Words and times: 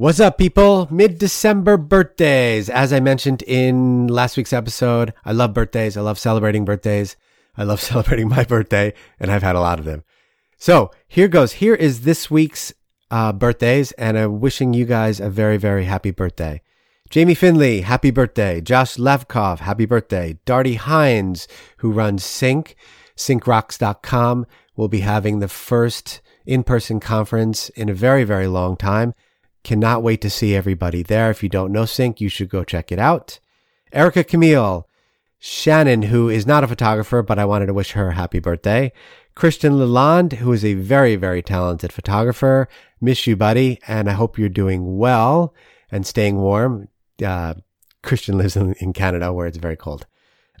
What's 0.00 0.18
up, 0.18 0.38
people? 0.38 0.88
Mid 0.90 1.18
December 1.18 1.76
birthdays. 1.76 2.70
As 2.70 2.90
I 2.90 3.00
mentioned 3.00 3.42
in 3.42 4.06
last 4.06 4.34
week's 4.38 4.54
episode, 4.54 5.12
I 5.26 5.32
love 5.32 5.52
birthdays. 5.52 5.94
I 5.94 6.00
love 6.00 6.18
celebrating 6.18 6.64
birthdays. 6.64 7.16
I 7.54 7.64
love 7.64 7.80
celebrating 7.90 8.30
my 8.30 8.44
birthday, 8.44 8.94
and 9.18 9.30
I've 9.30 9.42
had 9.42 9.56
a 9.56 9.60
lot 9.60 9.78
of 9.78 9.84
them. 9.84 10.04
So 10.56 10.90
here 11.06 11.28
goes. 11.28 11.52
Here 11.52 11.74
is 11.74 12.00
this 12.00 12.30
week's 12.30 12.72
uh, 13.10 13.34
birthdays, 13.34 13.92
and 13.92 14.16
I'm 14.16 14.40
wishing 14.40 14.72
you 14.72 14.86
guys 14.86 15.20
a 15.20 15.28
very, 15.28 15.58
very 15.58 15.84
happy 15.84 16.12
birthday. 16.12 16.62
Jamie 17.10 17.34
Finley, 17.34 17.82
happy 17.82 18.10
birthday. 18.10 18.62
Josh 18.62 18.96
Levkov, 18.96 19.58
happy 19.58 19.84
birthday. 19.84 20.38
Darty 20.46 20.76
Hines, 20.76 21.46
who 21.80 21.92
runs 21.92 22.24
Sync, 22.24 22.74
syncrocks.com, 23.18 24.46
will 24.76 24.88
be 24.88 25.00
having 25.00 25.40
the 25.40 25.48
first 25.48 26.22
in 26.46 26.62
person 26.62 27.00
conference 27.00 27.68
in 27.68 27.90
a 27.90 27.94
very, 27.94 28.24
very 28.24 28.46
long 28.46 28.78
time. 28.78 29.12
Cannot 29.62 30.02
wait 30.02 30.20
to 30.22 30.30
see 30.30 30.54
everybody 30.54 31.02
there. 31.02 31.30
If 31.30 31.42
you 31.42 31.48
don't 31.48 31.72
know 31.72 31.84
Sync, 31.84 32.20
you 32.20 32.28
should 32.28 32.48
go 32.48 32.64
check 32.64 32.90
it 32.90 32.98
out. 32.98 33.40
Erica 33.92 34.24
Camille, 34.24 34.88
Shannon, 35.38 36.02
who 36.02 36.28
is 36.28 36.46
not 36.46 36.64
a 36.64 36.68
photographer, 36.68 37.22
but 37.22 37.38
I 37.38 37.44
wanted 37.44 37.66
to 37.66 37.74
wish 37.74 37.92
her 37.92 38.08
a 38.08 38.14
happy 38.14 38.38
birthday. 38.38 38.92
Christian 39.34 39.74
Lalonde, 39.74 40.34
who 40.34 40.52
is 40.52 40.64
a 40.64 40.74
very, 40.74 41.16
very 41.16 41.42
talented 41.42 41.92
photographer. 41.92 42.68
Miss 43.00 43.26
you, 43.26 43.36
buddy, 43.36 43.80
and 43.88 44.08
I 44.08 44.12
hope 44.12 44.38
you're 44.38 44.48
doing 44.48 44.98
well 44.98 45.54
and 45.90 46.06
staying 46.06 46.36
warm. 46.36 46.88
Uh, 47.24 47.54
Christian 48.02 48.38
lives 48.38 48.56
in, 48.56 48.74
in, 48.74 48.92
Canada 48.92 49.32
where 49.32 49.46
it's 49.46 49.58
very 49.58 49.76
cold. 49.76 50.06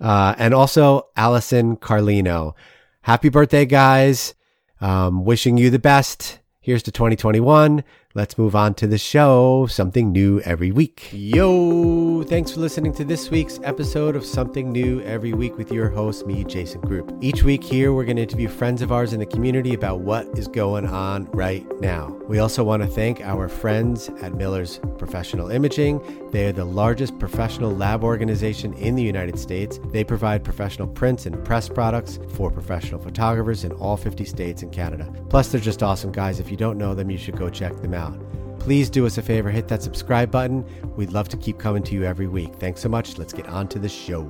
Uh, 0.00 0.34
and 0.38 0.54
also 0.54 1.08
Allison 1.16 1.76
Carlino. 1.76 2.54
Happy 3.02 3.28
birthday, 3.28 3.66
guys. 3.66 4.34
Um, 4.80 5.24
wishing 5.24 5.58
you 5.58 5.70
the 5.70 5.78
best. 5.78 6.38
Here's 6.60 6.82
to 6.84 6.92
2021. 6.92 7.84
Let's 8.12 8.36
move 8.36 8.56
on 8.56 8.74
to 8.74 8.88
the 8.88 8.98
show. 8.98 9.68
Something 9.70 10.10
new 10.10 10.40
every 10.40 10.72
week. 10.72 11.10
Yo, 11.12 12.24
thanks 12.24 12.50
for 12.50 12.58
listening 12.58 12.92
to 12.94 13.04
this 13.04 13.30
week's 13.30 13.60
episode 13.62 14.16
of 14.16 14.24
Something 14.24 14.72
New 14.72 15.00
Every 15.02 15.32
Week 15.32 15.56
with 15.56 15.70
your 15.70 15.88
host, 15.88 16.26
me, 16.26 16.42
Jason 16.42 16.80
Groupp. 16.80 17.16
Each 17.22 17.44
week 17.44 17.62
here, 17.62 17.92
we're 17.92 18.04
going 18.04 18.16
to 18.16 18.22
interview 18.22 18.48
friends 18.48 18.82
of 18.82 18.90
ours 18.90 19.12
in 19.12 19.20
the 19.20 19.26
community 19.26 19.74
about 19.74 20.00
what 20.00 20.26
is 20.36 20.48
going 20.48 20.88
on 20.88 21.26
right 21.26 21.64
now. 21.80 22.08
We 22.26 22.40
also 22.40 22.64
want 22.64 22.82
to 22.82 22.88
thank 22.88 23.20
our 23.20 23.48
friends 23.48 24.08
at 24.22 24.34
Miller's 24.34 24.80
Professional 24.98 25.48
Imaging. 25.48 26.00
They 26.32 26.48
are 26.48 26.52
the 26.52 26.64
largest 26.64 27.16
professional 27.20 27.70
lab 27.70 28.02
organization 28.02 28.74
in 28.74 28.96
the 28.96 29.04
United 29.04 29.38
States. 29.38 29.78
They 29.92 30.02
provide 30.02 30.42
professional 30.42 30.88
prints 30.88 31.26
and 31.26 31.44
press 31.44 31.68
products 31.68 32.18
for 32.30 32.50
professional 32.50 33.00
photographers 33.00 33.62
in 33.62 33.70
all 33.70 33.96
50 33.96 34.24
states 34.24 34.64
and 34.64 34.72
Canada. 34.72 35.12
Plus, 35.28 35.52
they're 35.52 35.60
just 35.60 35.84
awesome 35.84 36.10
guys. 36.10 36.40
If 36.40 36.50
you 36.50 36.56
don't 36.56 36.76
know 36.76 36.92
them, 36.92 37.08
you 37.08 37.18
should 37.18 37.36
go 37.36 37.48
check 37.48 37.80
them 37.80 37.94
out 37.94 37.99
out. 38.00 38.18
Please 38.58 38.90
do 38.90 39.06
us 39.06 39.18
a 39.18 39.22
favor, 39.22 39.50
hit 39.50 39.68
that 39.68 39.82
subscribe 39.82 40.30
button. 40.30 40.64
We'd 40.96 41.12
love 41.12 41.28
to 41.30 41.36
keep 41.36 41.58
coming 41.58 41.82
to 41.84 41.94
you 41.94 42.04
every 42.04 42.26
week. 42.26 42.54
Thanks 42.56 42.80
so 42.80 42.88
much. 42.88 43.18
Let's 43.18 43.32
get 43.32 43.46
on 43.48 43.68
to 43.68 43.78
the 43.78 43.88
show. 43.88 44.28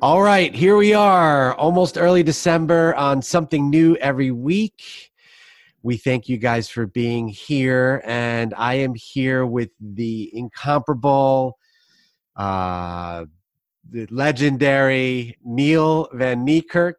All 0.00 0.22
right, 0.22 0.52
here 0.52 0.76
we 0.76 0.94
are, 0.94 1.54
almost 1.54 1.96
early 1.96 2.24
December 2.24 2.92
on 2.96 3.22
something 3.22 3.70
new 3.70 3.94
every 3.96 4.32
week. 4.32 5.12
We 5.84 5.96
thank 5.96 6.28
you 6.28 6.38
guys 6.38 6.68
for 6.68 6.86
being 6.86 7.28
here, 7.28 8.02
and 8.04 8.52
I 8.56 8.74
am 8.74 8.94
here 8.94 9.46
with 9.46 9.70
the 9.80 10.30
incomparable, 10.36 11.56
uh, 12.34 13.26
the 13.88 14.06
legendary 14.06 15.36
Neil 15.44 16.08
Van 16.12 16.44
Niekerk. 16.44 16.94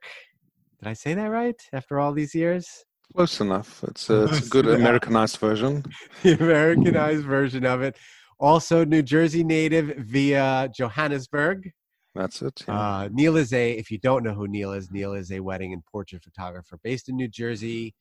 Did 0.80 0.88
I 0.88 0.94
say 0.94 1.14
that 1.14 1.28
right 1.28 1.62
after 1.74 2.00
all 2.00 2.14
these 2.14 2.34
years? 2.34 2.86
Close 3.16 3.40
enough. 3.42 3.84
It's 3.88 4.10
a, 4.10 4.24
it's 4.26 4.48
a 4.48 4.50
good 4.50 4.68
Americanized 4.68 5.38
version. 5.38 5.86
The 6.24 6.34
Americanized 6.40 7.26
version 7.26 7.66
of 7.66 7.82
it. 7.82 7.96
Also, 8.40 8.84
New 8.84 9.04
Jersey 9.04 9.44
native 9.44 9.96
via 9.98 10.70
Johannesburg. 10.76 11.72
That's 12.16 12.42
it. 12.42 12.64
Yeah. 12.68 12.80
Uh, 12.80 13.10
Neil 13.12 13.38
is 13.38 13.54
a, 13.54 13.72
if 13.72 13.92
you 13.92 14.00
don't 14.00 14.24
know 14.24 14.34
who 14.34 14.48
Neil 14.48 14.74
is, 14.74 14.92
Neil 14.92 15.14
is 15.14 15.32
a 15.32 15.40
wedding 15.40 15.74
and 15.74 15.84
portrait 15.86 16.24
photographer 16.24 16.80
based 16.84 17.08
in 17.08 17.16
New 17.16 17.28
Jersey. 17.28 17.94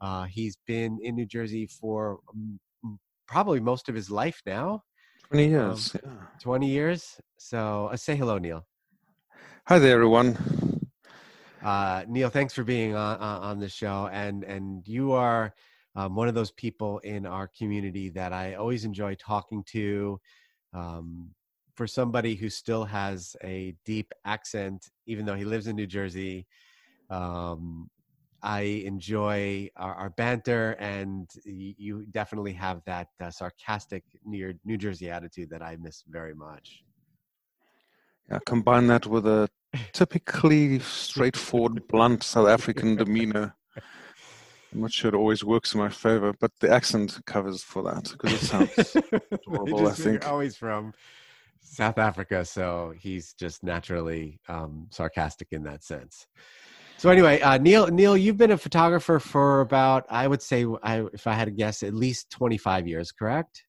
Uh, 0.00 0.24
he's 0.24 0.56
been 0.66 0.98
in 1.02 1.16
New 1.16 1.26
Jersey 1.26 1.66
for 1.66 2.20
um, 2.32 2.58
probably 3.26 3.60
most 3.60 3.88
of 3.88 3.94
his 3.94 4.10
life 4.10 4.40
now. 4.46 4.82
20 5.28 5.48
years. 5.48 5.94
Um, 5.94 6.00
yeah. 6.04 6.26
20 6.40 6.68
years. 6.68 7.20
So 7.38 7.90
uh, 7.92 7.96
say 7.96 8.16
hello, 8.16 8.38
Neil. 8.38 8.66
Hi 9.66 9.78
there, 9.78 9.94
everyone. 9.94 10.79
Uh, 11.62 12.04
Neil, 12.08 12.30
thanks 12.30 12.54
for 12.54 12.64
being 12.64 12.94
on, 12.94 13.18
on 13.18 13.58
the 13.58 13.68
show. 13.68 14.08
And, 14.12 14.44
and 14.44 14.86
you 14.86 15.12
are 15.12 15.54
um, 15.94 16.14
one 16.14 16.28
of 16.28 16.34
those 16.34 16.50
people 16.52 16.98
in 17.00 17.26
our 17.26 17.48
community 17.48 18.08
that 18.10 18.32
I 18.32 18.54
always 18.54 18.84
enjoy 18.84 19.14
talking 19.16 19.62
to. 19.64 20.20
Um, 20.72 21.30
for 21.74 21.86
somebody 21.86 22.34
who 22.34 22.50
still 22.50 22.84
has 22.84 23.36
a 23.42 23.74
deep 23.84 24.12
accent, 24.24 24.90
even 25.06 25.24
though 25.24 25.34
he 25.34 25.44
lives 25.44 25.66
in 25.66 25.76
New 25.76 25.86
Jersey, 25.86 26.46
um, 27.08 27.88
I 28.42 28.60
enjoy 28.60 29.70
our, 29.76 29.94
our, 29.94 30.10
banter, 30.10 30.72
and 30.78 31.28
you 31.44 32.06
definitely 32.10 32.52
have 32.54 32.82
that 32.86 33.08
uh, 33.20 33.30
sarcastic 33.30 34.04
New, 34.24 34.54
New 34.64 34.78
Jersey 34.78 35.10
attitude 35.10 35.50
that 35.50 35.62
I 35.62 35.76
miss 35.76 36.04
very 36.08 36.34
much. 36.34 36.82
Yeah, 38.30 38.38
combine 38.46 38.86
that 38.86 39.06
with 39.06 39.26
a 39.26 39.48
typically 39.92 40.78
straightforward, 40.80 41.86
blunt 41.88 42.22
South 42.22 42.48
African 42.48 42.96
demeanor. 42.96 43.54
I'm 44.72 44.82
not 44.82 44.92
sure 44.92 45.08
it 45.08 45.16
always 45.16 45.42
works 45.42 45.74
in 45.74 45.80
my 45.80 45.88
favor, 45.88 46.32
but 46.38 46.52
the 46.60 46.70
accent 46.70 47.18
covers 47.26 47.62
for 47.62 47.82
that 47.82 48.12
because 48.12 48.32
it 48.34 48.46
sounds 48.46 48.96
adorable. 49.32 49.88
I 49.88 49.92
think 49.92 50.26
always 50.28 50.56
from 50.56 50.92
South 51.60 51.98
Africa, 51.98 52.44
so 52.44 52.94
he's 52.98 53.32
just 53.34 53.64
naturally 53.64 54.40
um, 54.48 54.86
sarcastic 54.90 55.48
in 55.50 55.64
that 55.64 55.82
sense. 55.82 56.26
So 56.98 57.08
anyway, 57.08 57.40
uh, 57.40 57.56
Neil, 57.56 57.86
Neil, 57.86 58.16
you've 58.16 58.36
been 58.36 58.50
a 58.50 58.58
photographer 58.58 59.18
for 59.18 59.62
about, 59.62 60.04
I 60.10 60.28
would 60.28 60.42
say, 60.42 60.66
I, 60.82 61.06
if 61.14 61.26
I 61.26 61.32
had 61.32 61.46
to 61.46 61.50
guess, 61.50 61.82
at 61.82 61.94
least 61.94 62.30
25 62.30 62.86
years, 62.86 63.10
correct? 63.10 63.64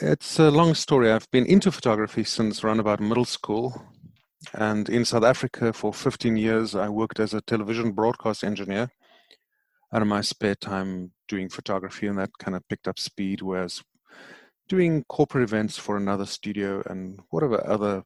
It's 0.00 0.38
a 0.38 0.50
long 0.50 0.74
story. 0.74 1.10
I've 1.10 1.30
been 1.30 1.44
into 1.46 1.72
photography 1.72 2.24
since 2.24 2.62
around 2.62 2.80
about 2.80 3.00
middle 3.00 3.24
school. 3.24 3.82
And 4.54 4.88
in 4.88 5.04
South 5.04 5.24
Africa 5.24 5.72
for 5.72 5.92
15 5.92 6.36
years, 6.36 6.74
I 6.74 6.88
worked 6.88 7.20
as 7.20 7.34
a 7.34 7.40
television 7.40 7.92
broadcast 7.92 8.44
engineer 8.44 8.88
out 9.92 10.02
of 10.02 10.08
my 10.08 10.20
spare 10.20 10.54
time 10.54 11.12
doing 11.28 11.48
photography, 11.48 12.06
and 12.06 12.18
that 12.18 12.30
kind 12.38 12.56
of 12.56 12.66
picked 12.68 12.88
up 12.88 12.98
speed. 12.98 13.42
Whereas 13.42 13.82
doing 14.68 15.04
corporate 15.08 15.44
events 15.44 15.78
for 15.78 15.96
another 15.96 16.26
studio 16.26 16.82
and 16.86 17.20
whatever 17.30 17.66
other 17.66 18.02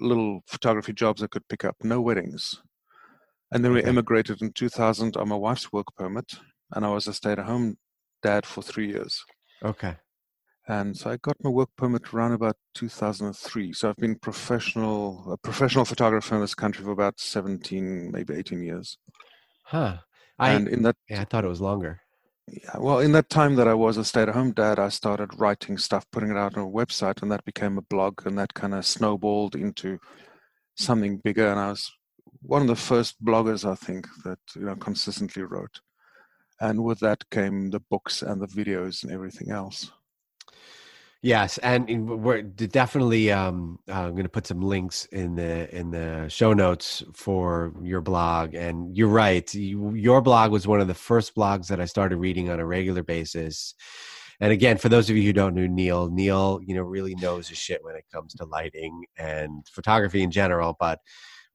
little 0.00 0.40
photography 0.46 0.92
jobs 0.92 1.22
I 1.22 1.26
could 1.26 1.46
pick 1.48 1.64
up, 1.64 1.76
no 1.82 2.00
weddings. 2.00 2.60
And 3.52 3.64
then 3.64 3.72
we 3.72 3.82
immigrated 3.82 4.42
in 4.42 4.52
2000 4.52 5.16
on 5.16 5.28
my 5.28 5.36
wife's 5.36 5.72
work 5.72 5.86
permit, 5.96 6.32
and 6.74 6.84
I 6.84 6.90
was 6.90 7.06
a 7.06 7.14
stay 7.14 7.32
at 7.32 7.38
home 7.38 7.76
dad 8.22 8.44
for 8.44 8.62
three 8.62 8.88
years. 8.88 9.22
Okay. 9.62 9.96
And 10.68 10.94
so 10.94 11.10
I 11.10 11.16
got 11.16 11.42
my 11.42 11.48
work 11.48 11.70
permit 11.76 12.12
around 12.12 12.32
about 12.32 12.56
2003. 12.74 13.72
So 13.72 13.88
I've 13.88 13.96
been 13.96 14.16
professional, 14.16 15.32
a 15.32 15.38
professional 15.38 15.86
photographer 15.86 16.34
in 16.34 16.42
this 16.42 16.54
country 16.54 16.84
for 16.84 16.90
about 16.90 17.18
17, 17.18 18.12
maybe 18.12 18.34
18 18.34 18.62
years. 18.62 18.98
Huh. 19.64 19.96
I, 20.38 20.52
and 20.52 20.68
in 20.68 20.82
that, 20.82 20.96
yeah, 21.08 21.22
I 21.22 21.24
thought 21.24 21.46
it 21.46 21.48
was 21.48 21.62
longer. 21.62 22.02
Yeah, 22.46 22.78
well, 22.78 23.00
in 23.00 23.12
that 23.12 23.30
time 23.30 23.56
that 23.56 23.68
I 23.68 23.74
was 23.74 23.96
a 23.96 24.04
stay-at-home 24.04 24.52
dad, 24.52 24.78
I 24.78 24.90
started 24.90 25.38
writing 25.38 25.78
stuff, 25.78 26.06
putting 26.12 26.30
it 26.30 26.36
out 26.36 26.56
on 26.56 26.64
a 26.64 26.70
website, 26.70 27.22
and 27.22 27.32
that 27.32 27.44
became 27.44 27.78
a 27.78 27.82
blog, 27.82 28.26
and 28.26 28.38
that 28.38 28.54
kind 28.54 28.74
of 28.74 28.86
snowballed 28.86 29.54
into 29.54 29.98
something 30.76 31.18
bigger. 31.18 31.48
And 31.48 31.58
I 31.58 31.70
was 31.70 31.90
one 32.40 32.62
of 32.62 32.68
the 32.68 32.76
first 32.76 33.22
bloggers, 33.24 33.68
I 33.68 33.74
think, 33.74 34.06
that 34.24 34.38
you 34.54 34.62
know 34.62 34.76
consistently 34.76 35.42
wrote. 35.42 35.80
And 36.60 36.84
with 36.84 37.00
that 37.00 37.28
came 37.30 37.70
the 37.70 37.80
books 37.80 38.22
and 38.22 38.40
the 38.40 38.46
videos 38.46 39.02
and 39.02 39.12
everything 39.12 39.50
else. 39.50 39.92
Yes, 41.20 41.58
and 41.58 42.08
we're 42.22 42.42
definitely. 42.42 43.32
Um, 43.32 43.80
uh, 43.88 44.04
I'm 44.04 44.12
going 44.12 44.22
to 44.22 44.28
put 44.28 44.46
some 44.46 44.60
links 44.60 45.04
in 45.06 45.34
the 45.34 45.74
in 45.76 45.90
the 45.90 46.28
show 46.28 46.52
notes 46.52 47.02
for 47.12 47.74
your 47.82 48.00
blog. 48.00 48.54
And 48.54 48.96
you're 48.96 49.08
right. 49.08 49.52
You, 49.52 49.94
your 49.94 50.20
blog 50.22 50.52
was 50.52 50.68
one 50.68 50.80
of 50.80 50.86
the 50.86 50.94
first 50.94 51.34
blogs 51.34 51.66
that 51.68 51.80
I 51.80 51.86
started 51.86 52.18
reading 52.18 52.50
on 52.50 52.60
a 52.60 52.66
regular 52.66 53.02
basis. 53.02 53.74
And 54.40 54.52
again, 54.52 54.78
for 54.78 54.88
those 54.88 55.10
of 55.10 55.16
you 55.16 55.24
who 55.24 55.32
don't 55.32 55.56
know 55.56 55.66
Neil, 55.66 56.08
Neil, 56.08 56.60
you 56.64 56.72
know, 56.76 56.82
really 56.82 57.16
knows 57.16 57.48
his 57.48 57.58
shit 57.58 57.82
when 57.82 57.96
it 57.96 58.04
comes 58.12 58.32
to 58.34 58.44
lighting 58.44 59.04
and 59.18 59.66
photography 59.68 60.22
in 60.22 60.30
general. 60.30 60.76
But 60.78 61.00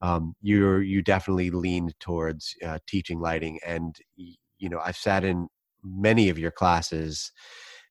um, 0.02 0.36
you 0.42 0.80
you 0.80 1.02
definitely 1.02 1.52
leaned 1.52 1.94
towards 2.02 2.54
uh, 2.66 2.80
teaching 2.86 3.22
lighting, 3.22 3.60
and 3.66 3.96
you 4.18 4.68
know, 4.70 4.80
I've 4.84 4.98
sat 4.98 5.24
in 5.24 5.48
many 5.86 6.28
of 6.28 6.38
your 6.38 6.52
classes 6.52 7.32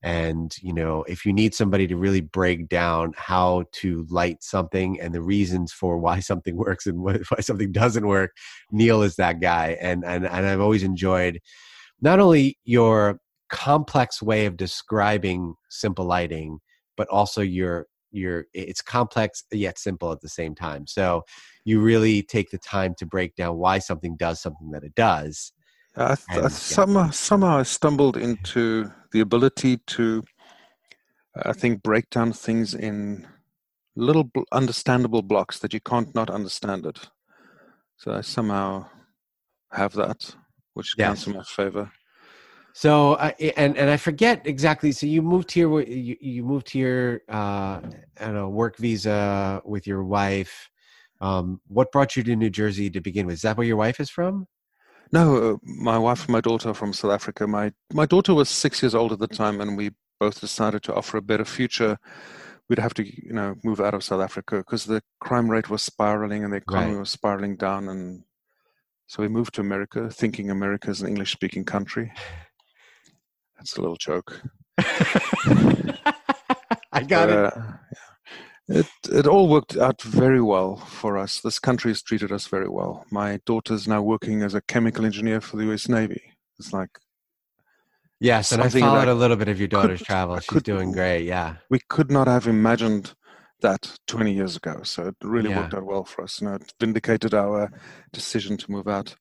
and 0.02 0.56
you 0.60 0.72
know 0.72 1.04
if 1.04 1.24
you 1.24 1.32
need 1.32 1.54
somebody 1.54 1.86
to 1.86 1.96
really 1.96 2.20
break 2.20 2.68
down 2.68 3.12
how 3.16 3.64
to 3.72 4.06
light 4.10 4.42
something 4.42 5.00
and 5.00 5.14
the 5.14 5.22
reasons 5.22 5.72
for 5.72 5.98
why 5.98 6.18
something 6.30 6.56
works 6.56 6.86
and 6.86 7.00
why 7.00 7.18
something 7.40 7.72
doesn't 7.72 8.06
work 8.06 8.32
neil 8.70 9.02
is 9.02 9.16
that 9.16 9.40
guy 9.40 9.76
and 9.80 10.04
and, 10.04 10.26
and 10.26 10.46
i've 10.46 10.60
always 10.60 10.82
enjoyed 10.82 11.40
not 12.02 12.18
only 12.18 12.58
your 12.64 13.20
complex 13.52 14.20
way 14.20 14.46
of 14.46 14.56
describing 14.56 15.54
simple 15.68 16.04
lighting, 16.04 16.58
but 16.96 17.06
also 17.08 17.40
you're 17.40 17.86
you're 18.10 18.44
it's 18.52 18.82
complex 18.82 19.44
yet 19.52 19.78
simple 19.78 20.12
at 20.12 20.20
the 20.20 20.28
same 20.28 20.54
time. 20.54 20.86
So 20.86 21.22
you 21.64 21.80
really 21.80 22.22
take 22.22 22.50
the 22.50 22.58
time 22.58 22.94
to 22.98 23.06
break 23.06 23.36
down 23.36 23.56
why 23.56 23.78
something 23.78 24.16
does 24.16 24.42
something 24.42 24.70
that 24.72 24.82
it 24.82 24.94
does. 24.94 25.52
Uh, 25.96 26.16
I, 26.28 26.34
th- 26.34 26.44
and, 26.44 26.52
somehow, 26.52 27.04
yeah. 27.04 27.10
somehow 27.10 27.58
I 27.58 27.62
stumbled 27.62 28.16
into 28.16 28.90
the 29.12 29.20
ability 29.20 29.78
to, 29.86 30.24
I 31.36 31.52
think, 31.52 31.82
break 31.82 32.10
down 32.10 32.32
things 32.32 32.74
in 32.74 33.26
little 33.94 34.30
understandable 34.52 35.22
blocks 35.22 35.58
that 35.60 35.72
you 35.72 35.80
can't 35.80 36.14
not 36.14 36.30
understand 36.30 36.86
it. 36.86 37.10
So 37.96 38.12
I 38.12 38.22
somehow 38.22 38.86
have 39.70 39.92
that, 39.94 40.34
which 40.74 40.94
yes. 40.96 41.06
counts 41.06 41.26
in 41.26 41.34
my 41.34 41.44
favor. 41.44 41.90
So 42.74 43.14
uh, 43.14 43.32
and 43.56 43.76
and 43.76 43.90
I 43.90 43.98
forget 43.98 44.46
exactly. 44.46 44.92
So 44.92 45.06
you 45.06 45.20
moved 45.20 45.52
here. 45.52 45.80
You 45.80 46.16
you 46.20 46.42
moved 46.42 46.70
here. 46.70 47.22
Uh, 47.28 47.80
I 48.18 48.24
don't 48.24 48.34
know 48.34 48.48
work 48.48 48.78
visa 48.78 49.60
with 49.64 49.86
your 49.86 50.04
wife. 50.04 50.70
Um, 51.20 51.60
what 51.68 51.92
brought 51.92 52.16
you 52.16 52.22
to 52.24 52.34
New 52.34 52.50
Jersey 52.50 52.90
to 52.90 53.00
begin 53.00 53.26
with? 53.26 53.34
Is 53.34 53.42
that 53.42 53.56
where 53.56 53.66
your 53.66 53.76
wife 53.76 54.00
is 54.00 54.10
from? 54.10 54.46
No, 55.12 55.36
uh, 55.36 55.56
my 55.62 55.98
wife 55.98 56.24
and 56.24 56.30
my 56.30 56.40
daughter 56.40 56.70
are 56.70 56.74
from 56.74 56.94
South 56.94 57.12
Africa. 57.12 57.46
My 57.46 57.72
my 57.92 58.06
daughter 58.06 58.34
was 58.34 58.48
six 58.48 58.82
years 58.82 58.94
old 58.94 59.12
at 59.12 59.18
the 59.18 59.28
time, 59.28 59.60
and 59.60 59.76
we 59.76 59.90
both 60.18 60.40
decided 60.40 60.82
to 60.84 60.94
offer 60.94 61.18
a 61.18 61.22
better 61.22 61.44
future. 61.44 61.98
We'd 62.68 62.78
have 62.78 62.94
to, 62.94 63.04
you 63.04 63.34
know, 63.34 63.56
move 63.62 63.80
out 63.80 63.92
of 63.92 64.02
South 64.02 64.22
Africa 64.22 64.58
because 64.58 64.86
the 64.86 65.02
crime 65.20 65.50
rate 65.50 65.68
was 65.68 65.82
spiraling 65.82 66.44
and 66.44 66.52
the 66.52 66.58
economy 66.58 66.94
right. 66.94 67.00
was 67.00 67.10
spiraling 67.10 67.56
down, 67.56 67.88
and 67.88 68.24
so 69.06 69.22
we 69.22 69.28
moved 69.28 69.54
to 69.54 69.60
America, 69.60 70.08
thinking 70.08 70.50
America 70.50 70.90
is 70.90 71.02
an 71.02 71.08
English-speaking 71.08 71.66
country. 71.66 72.10
That's 73.56 73.76
a 73.76 73.82
little 73.82 73.96
joke. 73.96 74.40
I 76.92 77.02
got 77.06 77.28
but, 77.28 77.30
it. 77.30 77.56
Uh, 77.56 77.72
it 78.68 78.86
it 79.10 79.26
all 79.26 79.48
worked 79.48 79.76
out 79.76 80.00
very 80.02 80.40
well 80.40 80.76
for 80.76 81.18
us. 81.18 81.40
This 81.40 81.58
country 81.58 81.90
has 81.90 82.02
treated 82.02 82.32
us 82.32 82.46
very 82.46 82.68
well. 82.68 83.04
My 83.10 83.40
daughter's 83.44 83.88
now 83.88 84.02
working 84.02 84.42
as 84.42 84.54
a 84.54 84.62
chemical 84.62 85.04
engineer 85.04 85.40
for 85.40 85.56
the 85.56 85.64
U.S. 85.64 85.88
Navy. 85.88 86.22
It's 86.58 86.72
like 86.72 86.90
yes, 88.20 88.52
and 88.52 88.62
I 88.62 88.68
followed 88.68 89.08
a 89.08 89.14
little 89.14 89.36
bit 89.36 89.48
of 89.48 89.58
your 89.58 89.68
daughter's 89.68 90.00
could, 90.00 90.06
travel. 90.06 90.36
She's 90.36 90.46
could, 90.46 90.62
doing 90.62 90.92
great. 90.92 91.24
Yeah, 91.24 91.56
we 91.70 91.80
could 91.88 92.10
not 92.10 92.28
have 92.28 92.46
imagined 92.46 93.14
that 93.62 93.96
20 94.08 94.32
years 94.32 94.56
ago. 94.56 94.80
So 94.82 95.08
it 95.08 95.16
really 95.22 95.50
yeah. 95.50 95.60
worked 95.60 95.74
out 95.74 95.86
well 95.86 96.04
for 96.04 96.24
us. 96.24 96.40
You 96.40 96.48
know, 96.48 96.54
it 96.54 96.72
vindicated 96.78 97.34
our 97.34 97.70
decision 98.12 98.56
to 98.58 98.70
move 98.70 98.86
out, 98.86 99.16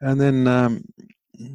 and 0.00 0.20
then 0.20 0.46
um, 0.48 0.84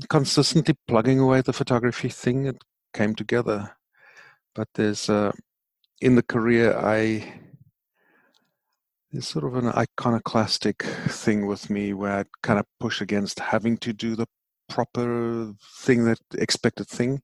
consistently 0.10 0.75
plugging 0.88 1.19
away 1.19 1.42
the 1.42 1.54
photography 1.54 2.10
thing, 2.10 2.45
it 2.45 2.63
came 2.94 3.16
together. 3.16 3.75
But 4.54 4.69
there's 4.75 5.10
uh, 5.10 5.31
in 6.01 6.15
the 6.15 6.24
career, 6.24 6.77
I 6.77 7.42
there's 9.15 9.27
sort 9.30 9.45
of 9.45 9.56
an 9.56 9.69
iconoclastic 9.69 10.83
thing 10.83 11.45
with 11.45 11.69
me 11.69 11.94
where 11.94 12.19
I 12.19 12.24
kind 12.44 12.59
of 12.59 12.65
push 12.81 13.00
against 13.00 13.39
having 13.39 13.77
to 13.77 13.94
do 13.94 14.13
the 14.13 14.27
proper 14.68 15.53
thing, 15.77 16.03
that 16.03 16.19
expected 16.33 16.88
thing. 16.89 17.21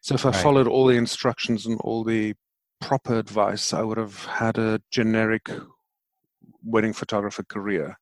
So 0.00 0.14
if 0.14 0.24
I 0.24 0.30
right. 0.30 0.42
followed 0.42 0.66
all 0.66 0.86
the 0.86 0.96
instructions 0.96 1.66
and 1.66 1.78
all 1.82 2.02
the 2.02 2.34
proper 2.80 3.18
advice, 3.18 3.74
I 3.74 3.82
would 3.82 3.98
have 3.98 4.24
had 4.24 4.56
a 4.56 4.80
generic 4.90 5.50
wedding 6.64 6.94
photographer 6.94 7.42
career, 7.42 7.98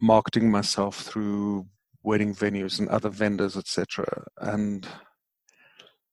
marketing 0.00 0.48
myself 0.48 1.00
through 1.00 1.66
wedding 2.04 2.34
venues 2.34 2.78
and 2.78 2.88
other 2.88 3.08
vendors, 3.08 3.56
etc. 3.56 4.26
And 4.38 4.86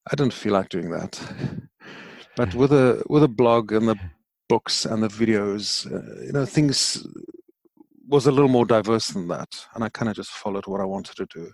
I 0.10 0.16
didn't 0.16 0.34
feel 0.34 0.54
like 0.54 0.70
doing 0.70 0.90
that. 0.90 1.22
But 2.38 2.54
with 2.54 2.72
a 2.72 3.04
with 3.10 3.24
a 3.24 3.28
blog 3.28 3.72
and 3.72 3.90
the 3.90 4.00
books 4.48 4.86
and 4.86 5.02
the 5.04 5.08
videos, 5.08 5.86
uh, 5.92 6.24
you 6.24 6.32
know, 6.32 6.46
things 6.46 7.06
was 8.08 8.28
a 8.28 8.32
little 8.32 8.50
more 8.50 8.66
diverse 8.66 9.08
than 9.08 9.28
that, 9.28 9.50
and 9.74 9.84
I 9.84 9.90
kind 9.90 10.10
of 10.10 10.16
just 10.16 10.30
followed 10.30 10.68
what 10.68 10.80
I 10.80 10.86
wanted 10.86 11.16
to 11.18 11.26
do. 11.26 11.52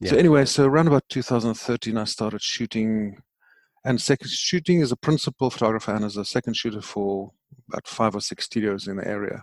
Yeah. 0.00 0.10
So 0.10 0.16
anyway, 0.16 0.46
so 0.46 0.64
around 0.64 0.88
about 0.88 1.04
2013, 1.10 1.98
I 1.98 2.04
started 2.04 2.40
shooting, 2.40 3.18
and 3.84 4.00
second 4.00 4.30
shooting 4.30 4.82
as 4.82 4.90
a 4.90 4.96
principal 4.96 5.50
photographer 5.50 5.94
and 5.94 6.04
as 6.04 6.16
a 6.16 6.24
second 6.24 6.56
shooter 6.56 6.80
for 6.80 7.32
about 7.68 7.86
five 7.86 8.14
or 8.14 8.20
six 8.20 8.46
studios 8.46 8.88
in 8.88 8.96
the 8.96 9.06
area. 9.06 9.42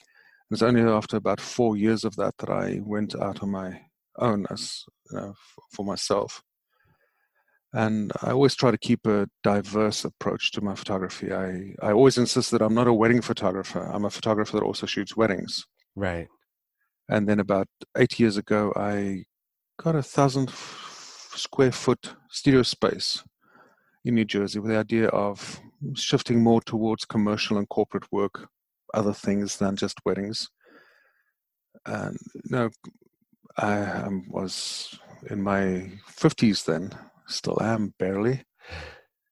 It 0.00 0.50
was 0.50 0.62
only 0.62 0.82
after 0.82 1.16
about 1.16 1.40
four 1.40 1.76
years 1.76 2.04
of 2.04 2.14
that 2.16 2.38
that 2.38 2.50
I 2.50 2.80
went 2.84 3.16
out 3.16 3.42
on 3.42 3.50
my 3.50 3.80
own 4.18 4.46
as 4.50 4.84
you 5.10 5.18
know, 5.18 5.34
for 5.72 5.84
myself. 5.84 6.42
And 7.76 8.10
I 8.22 8.30
always 8.30 8.54
try 8.54 8.70
to 8.70 8.78
keep 8.78 9.06
a 9.06 9.28
diverse 9.42 10.06
approach 10.06 10.50
to 10.52 10.62
my 10.62 10.74
photography. 10.74 11.30
I, 11.30 11.74
I 11.82 11.92
always 11.92 12.16
insist 12.16 12.50
that 12.52 12.62
I'm 12.62 12.72
not 12.72 12.86
a 12.86 12.92
wedding 12.94 13.20
photographer. 13.20 13.80
I'm 13.80 14.06
a 14.06 14.10
photographer 14.10 14.56
that 14.56 14.64
also 14.64 14.86
shoots 14.86 15.14
weddings. 15.14 15.66
Right. 15.94 16.26
And 17.10 17.28
then 17.28 17.38
about 17.38 17.68
eight 17.98 18.18
years 18.18 18.38
ago, 18.38 18.72
I 18.74 19.24
got 19.78 19.94
a 19.94 20.02
thousand 20.02 20.48
f- 20.48 21.34
square 21.36 21.70
foot 21.70 22.14
studio 22.30 22.62
space 22.62 23.22
in 24.06 24.14
New 24.14 24.24
Jersey 24.24 24.58
with 24.58 24.70
the 24.70 24.78
idea 24.78 25.08
of 25.08 25.60
shifting 25.94 26.42
more 26.42 26.62
towards 26.62 27.04
commercial 27.04 27.58
and 27.58 27.68
corporate 27.68 28.10
work, 28.10 28.48
other 28.94 29.12
things 29.12 29.58
than 29.58 29.76
just 29.76 30.00
weddings. 30.06 30.48
And 31.84 32.16
you 32.36 32.40
know, 32.48 32.70
I 33.58 33.82
um, 33.82 34.24
was 34.30 34.98
in 35.28 35.42
my 35.42 35.90
50s 36.18 36.64
then, 36.64 36.94
still 37.28 37.60
am 37.62 37.94
barely. 37.98 38.44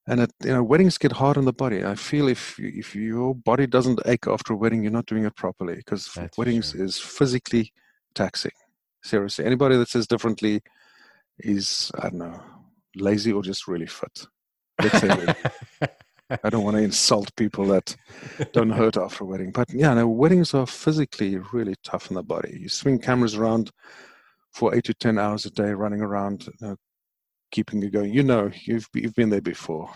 And 0.07 0.21
it, 0.21 0.33
you 0.45 0.53
know, 0.53 0.63
weddings 0.63 0.99
get 0.99 1.13
hard 1.13 1.39
on 1.39 1.47
the 1.47 1.53
body. 1.53 1.85
I 1.85 1.95
feel 1.95 2.29
if 2.29 2.57
if 2.59 2.95
your 2.95 3.35
body 3.35 3.67
doesn't 3.67 4.01
ache 4.05 4.27
after 4.27 4.53
a 4.53 4.57
wedding, 4.57 4.83
you're 4.83 4.93
not 4.93 5.07
doing 5.07 5.25
it 5.25 5.35
properly 5.35 5.77
because 5.77 6.11
weddings 6.37 6.73
sure. 6.73 6.85
is 6.85 6.99
physically 6.99 7.73
taxing. 8.15 8.53
Seriously, 9.03 9.47
anybody 9.47 9.77
that 9.77 9.89
says 9.89 10.07
differently 10.07 10.61
is 11.39 11.91
I 11.99 12.11
don't 12.11 12.19
know 12.19 12.41
lazy 12.97 13.33
or 13.33 13.43
just 13.43 13.67
really 13.67 13.87
fit. 13.87 14.27
Let's 14.81 15.01
say 15.01 15.35
I 16.43 16.51
don't 16.51 16.65
want 16.65 16.77
to 16.77 16.83
insult 16.83 17.35
people 17.37 17.67
that 17.67 17.95
don't 18.53 18.71
hurt 18.81 18.97
after 18.97 19.25
a 19.25 19.27
wedding, 19.27 19.53
but 19.53 19.73
yeah, 19.73 19.95
no, 19.95 20.09
weddings 20.09 20.55
are 20.55 20.67
physically 20.67 21.39
really 21.53 21.75
tough 21.83 22.11
on 22.11 22.17
the 22.17 22.23
body. 22.23 22.59
You 22.61 22.69
swing 22.69 22.99
cameras 22.99 23.37
around 23.37 23.71
for 24.53 24.75
eight 24.75 24.85
to 24.85 24.95
ten 24.95 25.19
hours 25.19 25.45
a 25.47 25.51
day, 25.51 25.73
running 25.73 26.01
around, 26.01 26.47
you 26.47 26.53
know, 26.69 26.77
keeping 27.55 27.83
it 27.83 27.93
going. 27.93 28.13
You 28.13 28.25
know, 28.25 28.51
you've 28.65 28.89
you've 28.93 29.15
been 29.15 29.31
there 29.31 29.41
before. 29.41 29.89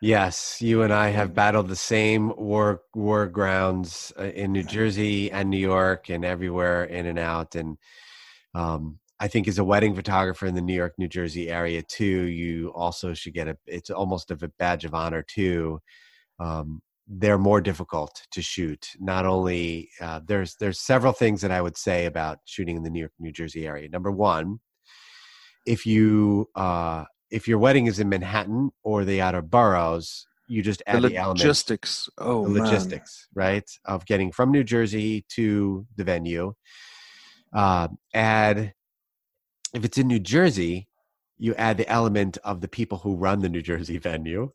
Yes, 0.00 0.58
you 0.60 0.82
and 0.82 0.92
I 0.92 1.08
have 1.08 1.34
battled 1.34 1.68
the 1.68 1.76
same 1.76 2.32
war 2.36 2.82
war 2.94 3.26
grounds 3.26 4.12
uh, 4.18 4.24
in 4.24 4.52
New 4.52 4.62
Jersey 4.62 5.30
and 5.30 5.50
New 5.50 5.58
York 5.58 6.08
and 6.08 6.24
everywhere 6.24 6.84
in 6.84 7.06
and 7.06 7.18
out. 7.18 7.54
And 7.54 7.76
um, 8.54 8.98
I 9.20 9.28
think 9.28 9.48
as 9.48 9.58
a 9.58 9.64
wedding 9.64 9.94
photographer 9.94 10.46
in 10.46 10.54
the 10.54 10.62
New 10.62 10.74
York, 10.74 10.94
New 10.98 11.08
Jersey 11.08 11.50
area 11.50 11.82
too, 11.82 12.04
you 12.44 12.72
also 12.74 13.12
should 13.12 13.34
get 13.34 13.48
a. 13.48 13.58
It's 13.66 13.90
almost 13.90 14.30
a 14.30 14.36
badge 14.58 14.84
of 14.84 14.94
honor 14.94 15.22
too. 15.22 15.80
Um, 16.40 16.80
they're 17.10 17.38
more 17.38 17.60
difficult 17.60 18.22
to 18.30 18.42
shoot. 18.42 18.86
Not 19.00 19.26
only 19.26 19.90
uh, 20.00 20.20
there's 20.24 20.56
there's 20.56 20.80
several 20.80 21.12
things 21.12 21.40
that 21.42 21.50
I 21.50 21.60
would 21.60 21.76
say 21.76 22.06
about 22.06 22.38
shooting 22.44 22.76
in 22.76 22.82
the 22.82 22.90
New 22.90 23.00
York, 23.00 23.12
New 23.18 23.32
Jersey 23.32 23.66
area. 23.66 23.88
Number 23.88 24.12
one, 24.12 24.60
if 25.68 25.86
you 25.86 26.48
uh, 26.54 27.04
if 27.30 27.46
your 27.46 27.58
wedding 27.58 27.86
is 27.86 28.00
in 28.00 28.08
Manhattan 28.08 28.70
or 28.82 29.04
the 29.04 29.20
outer 29.20 29.42
boroughs, 29.42 30.26
you 30.48 30.62
just 30.62 30.82
add 30.86 31.02
the, 31.02 31.10
the 31.10 31.28
logistics. 31.28 32.08
Oh, 32.16 32.48
the 32.48 32.62
logistics, 32.62 33.28
right? 33.34 33.68
Of 33.84 34.06
getting 34.06 34.32
from 34.32 34.50
New 34.50 34.64
Jersey 34.64 35.26
to 35.36 35.86
the 35.96 36.04
venue. 36.04 36.54
Uh, 37.52 37.88
add 38.14 38.72
if 39.74 39.84
it's 39.84 39.98
in 39.98 40.06
New 40.06 40.18
Jersey, 40.18 40.88
you 41.36 41.54
add 41.54 41.76
the 41.76 41.88
element 41.88 42.38
of 42.42 42.62
the 42.62 42.68
people 42.68 42.98
who 42.98 43.14
run 43.14 43.40
the 43.40 43.48
New 43.50 43.62
Jersey 43.62 43.98
venue. 43.98 44.50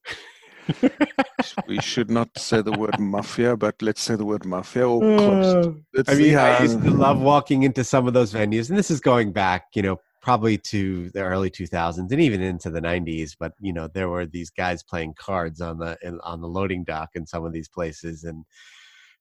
we 1.68 1.80
should 1.82 2.10
not 2.10 2.30
say 2.38 2.62
the 2.62 2.72
word 2.72 2.98
mafia, 3.00 3.56
but 3.56 3.80
let's 3.82 4.02
say 4.02 4.16
the 4.16 4.26
word 4.26 4.46
mafia 4.46 4.88
or 4.88 5.00
close. 5.18 5.68
Uh, 5.68 6.04
I 6.08 6.16
mean, 6.16 6.38
I 6.38 6.62
used 6.62 6.82
to 6.82 6.90
love 6.90 7.22
walking 7.22 7.64
into 7.64 7.84
some 7.84 8.08
of 8.08 8.14
those 8.14 8.34
venues, 8.34 8.70
and 8.70 8.78
this 8.80 8.90
is 8.90 9.00
going 9.00 9.32
back, 9.32 9.68
you 9.76 9.82
know, 9.82 10.00
probably 10.24 10.58
to 10.58 11.10
the 11.10 11.22
early 11.22 11.52
2000s 11.52 11.98
and 12.10 12.22
even 12.22 12.42
into 12.42 12.70
the 12.70 12.82
90s 12.82 13.36
but 13.38 13.52
you 13.60 13.74
know 13.74 13.90
there 13.90 14.08
were 14.08 14.26
these 14.26 14.50
guys 14.50 14.82
playing 14.82 15.14
cards 15.16 15.60
on 15.60 15.78
the 15.78 15.98
in, 16.02 16.18
on 16.22 16.40
the 16.40 16.48
loading 16.48 16.86
dock 16.86 17.10
in 17.14 17.28
some 17.28 17.46
of 17.46 17.52
these 17.52 17.68
places 17.68 18.24
and 18.24 18.46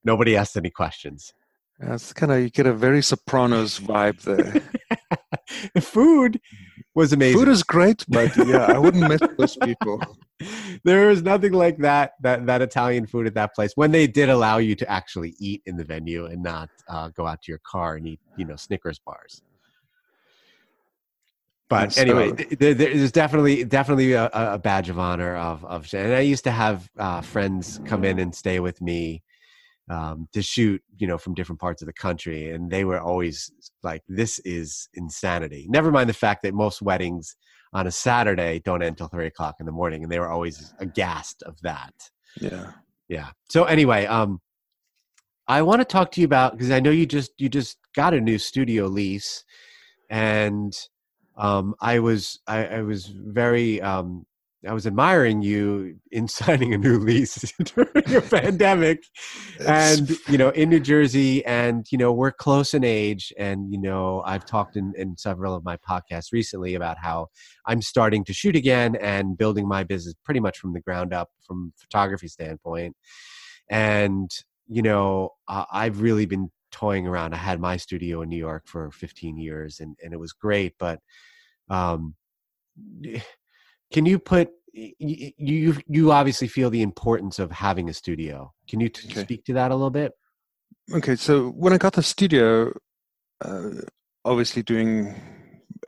nobody 0.05 0.37
asked 0.37 0.57
any 0.57 0.71
questions. 0.71 1.35
That's 1.79 2.13
kind 2.13 2.31
of 2.31 2.41
you 2.41 2.51
get 2.51 2.67
a 2.67 2.73
very 2.73 3.03
sopranos 3.03 3.81
vibe 3.81 4.21
there. 4.23 4.63
The 5.75 5.81
food 5.81 6.41
was 6.95 7.13
amazing. 7.13 7.39
food 7.39 7.49
is 7.49 7.63
great 7.63 8.05
but 8.09 8.37
yeah 8.47 8.67
i 8.67 8.79
wouldn't 8.79 9.09
miss 9.09 9.21
those 9.37 9.57
people. 9.65 10.01
There 10.85 11.09
was 11.09 11.23
nothing 11.23 11.53
like 11.53 11.79
that 11.79 12.13
that 12.21 12.47
that 12.47 12.63
italian 12.63 13.07
food 13.09 13.27
at 13.27 13.35
that 13.35 13.55
place 13.57 13.73
when 13.75 13.91
they 13.91 14.07
did 14.07 14.29
allow 14.29 14.59
you 14.59 14.77
to 14.77 14.89
actually 14.89 15.35
eat 15.41 15.63
in 15.67 15.77
the 15.77 15.85
venue 15.85 16.27
and 16.27 16.43
not 16.43 16.71
uh, 16.89 17.09
go 17.09 17.27
out 17.27 17.43
to 17.43 17.51
your 17.51 17.61
car 17.67 17.97
and 17.97 18.07
eat 18.07 18.21
you 18.37 18.45
know 18.45 18.57
snickers 18.57 19.01
bars 19.01 19.43
but 21.73 21.93
So- 21.93 22.03
anyway, 22.03 22.33
th- 22.33 22.59
th- 22.59 22.77
there's 22.77 23.13
definitely 23.13 23.65
definitely 23.65 24.13
a, 24.13 24.29
a 24.33 24.59
badge 24.59 24.89
of 24.89 24.99
honor 24.99 25.37
of 25.37 25.65
of. 25.65 25.93
And 25.95 26.15
I 26.15 26.21
used 26.21 26.45
to 26.45 26.51
have 26.51 26.89
uh, 26.99 27.21
friends 27.21 27.81
come 27.85 28.05
in 28.05 28.19
and 28.19 28.35
stay 28.35 28.61
with 28.61 28.81
me 28.81 29.23
um, 29.91 30.29
to 30.33 30.43
shoot, 30.43 30.83
you 30.97 31.07
know, 31.07 31.19
from 31.19 31.35
different 31.35 31.61
parts 31.61 31.83
of 31.83 31.87
the 31.87 31.93
country, 31.93 32.51
and 32.51 32.71
they 32.71 32.85
were 32.85 33.01
always 33.01 33.51
like, 33.83 34.03
"This 34.09 34.39
is 34.41 34.89
insanity." 34.95 35.67
Never 35.69 35.91
mind 35.91 36.09
the 36.09 36.15
fact 36.15 36.43
that 36.43 36.55
most 36.55 36.83
weddings 36.83 37.37
on 37.73 37.87
a 37.87 37.91
Saturday 37.91 38.61
don't 38.65 38.83
end 38.83 38.99
till 38.99 39.09
three 39.09 39.27
o'clock 39.27 39.57
in 39.61 39.67
the 39.67 39.73
morning, 39.73 40.03
and 40.03 40.13
they 40.13 40.19
were 40.19 40.29
always 40.31 40.75
aghast 40.79 41.43
of 41.45 41.61
that. 41.63 41.95
Yeah. 42.41 42.73
Yeah. 43.09 43.31
So 43.51 43.65
anyway, 43.65 44.07
um, 44.07 44.41
I 45.49 45.63
want 45.63 45.81
to 45.81 45.85
talk 45.85 46.13
to 46.13 46.21
you 46.21 46.25
about 46.27 46.53
because 46.53 46.71
I 46.71 46.81
know 46.81 46.91
you 46.91 47.07
just 47.07 47.33
you 47.39 47.49
just 47.49 47.79
got 47.95 48.15
a 48.15 48.21
new 48.21 48.39
studio 48.39 48.87
lease, 48.87 49.45
and 50.11 50.73
um, 51.37 51.75
I 51.81 51.99
was 51.99 52.41
I, 52.47 52.67
I 52.67 52.83
was 52.83 53.07
very 53.07 53.81
um, 53.81 54.27
I 54.67 54.73
was 54.73 54.87
admiring 54.87 55.43
you 55.43 55.97
in 56.11 56.29
signing 56.29 56.73
a 56.73 56.79
new 56.79 56.99
lease 56.99 57.53
during 57.75 58.15
a 58.15 58.21
pandemic, 58.21 59.05
and 59.67 60.11
you 60.29 60.39
know 60.39 60.51
in 60.51 60.69
New 60.69 60.81
Jersey, 60.81 61.45
and 61.45 61.87
you 61.91 61.99
know 61.99 62.13
we're 62.13 62.33
close 62.33 62.75
in 62.75 62.85
age, 62.85 63.33
and 63.39 63.73
you 63.73 63.81
know 63.81 64.23
I've 64.25 64.45
talked 64.45 64.77
in, 64.77 64.93
in 64.97 65.17
several 65.17 65.55
of 65.55 65.65
my 65.65 65.77
podcasts 65.79 66.33
recently 66.33 66.75
about 66.75 66.99
how 66.99 67.29
I'm 67.67 67.83
starting 67.83 68.25
to 68.25 68.33
shoot 68.33 68.57
again 68.57 68.97
and 68.97 69.37
building 69.37 69.67
my 69.67 69.85
business 69.85 70.15
pretty 70.25 70.41
much 70.41 70.59
from 70.59 70.73
the 70.73 70.81
ground 70.81 71.13
up 71.13 71.31
from 71.47 71.73
photography 71.77 72.29
standpoint, 72.29 72.95
and 73.69 74.31
you 74.69 74.83
know 74.83 75.31
uh, 75.49 75.65
I've 75.73 76.03
really 76.03 76.27
been 76.27 76.51
toying 76.73 77.07
around. 77.07 77.35
I 77.35 77.39
had 77.39 77.61
my 77.61 77.77
studio 77.77 78.23
in 78.23 78.29
New 78.29 78.37
York 78.39 78.65
for 78.67 78.91
15 78.91 79.37
years, 79.37 79.81
and 79.81 79.97
and 80.03 80.13
it 80.13 80.19
was 80.19 80.33
great, 80.33 80.75
but 80.79 80.99
um, 81.69 82.15
can 83.93 84.07
you 84.07 84.19
put 84.19 84.51
you 84.73 85.77
you 85.87 86.13
obviously 86.13 86.49
feel 86.49 86.71
the 86.71 86.83
importance 86.83 87.39
of 87.39 87.51
having 87.51 87.89
a 87.89 87.93
studio. 87.95 88.53
Can 88.69 88.81
you 88.81 88.89
t- 88.89 89.09
Okay. 89.11 89.23
speak 89.23 89.45
to 89.45 89.53
that 89.55 89.71
a 89.71 89.75
little 89.75 89.91
bit? 89.91 90.13
Okay, 90.95 91.17
so 91.17 91.51
when 91.51 91.73
I 91.73 91.79
got 91.79 91.93
the 91.93 92.03
studio, 92.03 92.73
uh, 93.45 93.71
obviously 94.25 94.63
doing 94.63 95.15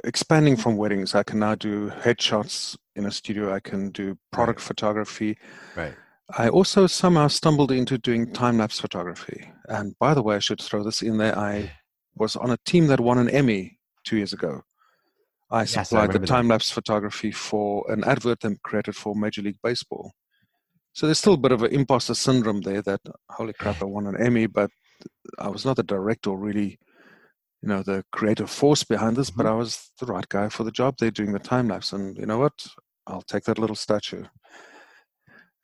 expanding 0.04 0.56
from 0.56 0.76
weddings, 0.76 1.14
I 1.14 1.22
can 1.22 1.38
now 1.38 1.54
do 1.54 1.90
headshots 1.90 2.76
in 2.94 3.06
a 3.06 3.10
studio. 3.10 3.52
I 3.54 3.60
can 3.60 3.90
do 3.90 4.18
product 4.32 4.60
photography. 4.60 5.38
Right. 5.76 5.94
I 6.30 6.48
also 6.48 6.86
somehow 6.86 7.28
stumbled 7.28 7.70
into 7.70 7.98
doing 7.98 8.32
time 8.32 8.58
lapse 8.58 8.80
photography. 8.80 9.52
And 9.68 9.94
by 9.98 10.14
the 10.14 10.22
way, 10.22 10.36
I 10.36 10.40
should 10.40 10.60
throw 10.60 10.82
this 10.82 11.02
in 11.02 11.18
there. 11.18 11.38
I 11.38 11.72
was 12.16 12.36
on 12.36 12.50
a 12.50 12.56
team 12.64 12.86
that 12.86 13.00
won 13.00 13.18
an 13.18 13.28
Emmy 13.28 13.78
two 14.04 14.16
years 14.16 14.32
ago. 14.32 14.62
I 15.50 15.60
Yes, 15.60 15.76
I 15.76 15.82
supplied 15.82 16.12
the 16.12 16.26
time 16.26 16.48
lapse 16.48 16.70
photography 16.70 17.30
for 17.30 17.84
an 17.92 18.04
advert 18.04 18.40
they 18.40 18.56
created 18.62 18.96
for 18.96 19.14
Major 19.14 19.42
League 19.42 19.58
Baseball. 19.62 20.12
So 20.94 21.06
there's 21.06 21.18
still 21.18 21.34
a 21.34 21.38
bit 21.38 21.52
of 21.52 21.62
an 21.62 21.72
imposter 21.72 22.14
syndrome 22.14 22.62
there 22.62 22.80
that, 22.82 23.00
holy 23.30 23.52
crap, 23.52 23.82
I 23.82 23.84
won 23.84 24.06
an 24.06 24.16
Emmy, 24.20 24.46
but 24.46 24.70
I 25.38 25.48
was 25.48 25.64
not 25.64 25.76
the 25.76 25.82
director 25.82 26.30
or 26.30 26.38
really, 26.38 26.78
you 27.62 27.68
know, 27.68 27.82
the 27.82 28.04
creative 28.12 28.48
force 28.50 28.84
behind 28.84 29.16
this, 29.16 29.30
but 29.30 29.44
Mhm. 29.44 29.50
I 29.50 29.54
was 29.54 29.90
the 29.98 30.06
right 30.06 30.28
guy 30.28 30.48
for 30.48 30.64
the 30.64 30.70
job. 30.70 30.96
They're 30.96 31.10
doing 31.10 31.32
the 31.32 31.38
time 31.38 31.68
lapse. 31.68 31.92
And 31.92 32.16
you 32.16 32.26
know 32.26 32.38
what? 32.38 32.66
I'll 33.06 33.22
take 33.22 33.44
that 33.44 33.58
little 33.58 33.76
statue. 33.76 34.24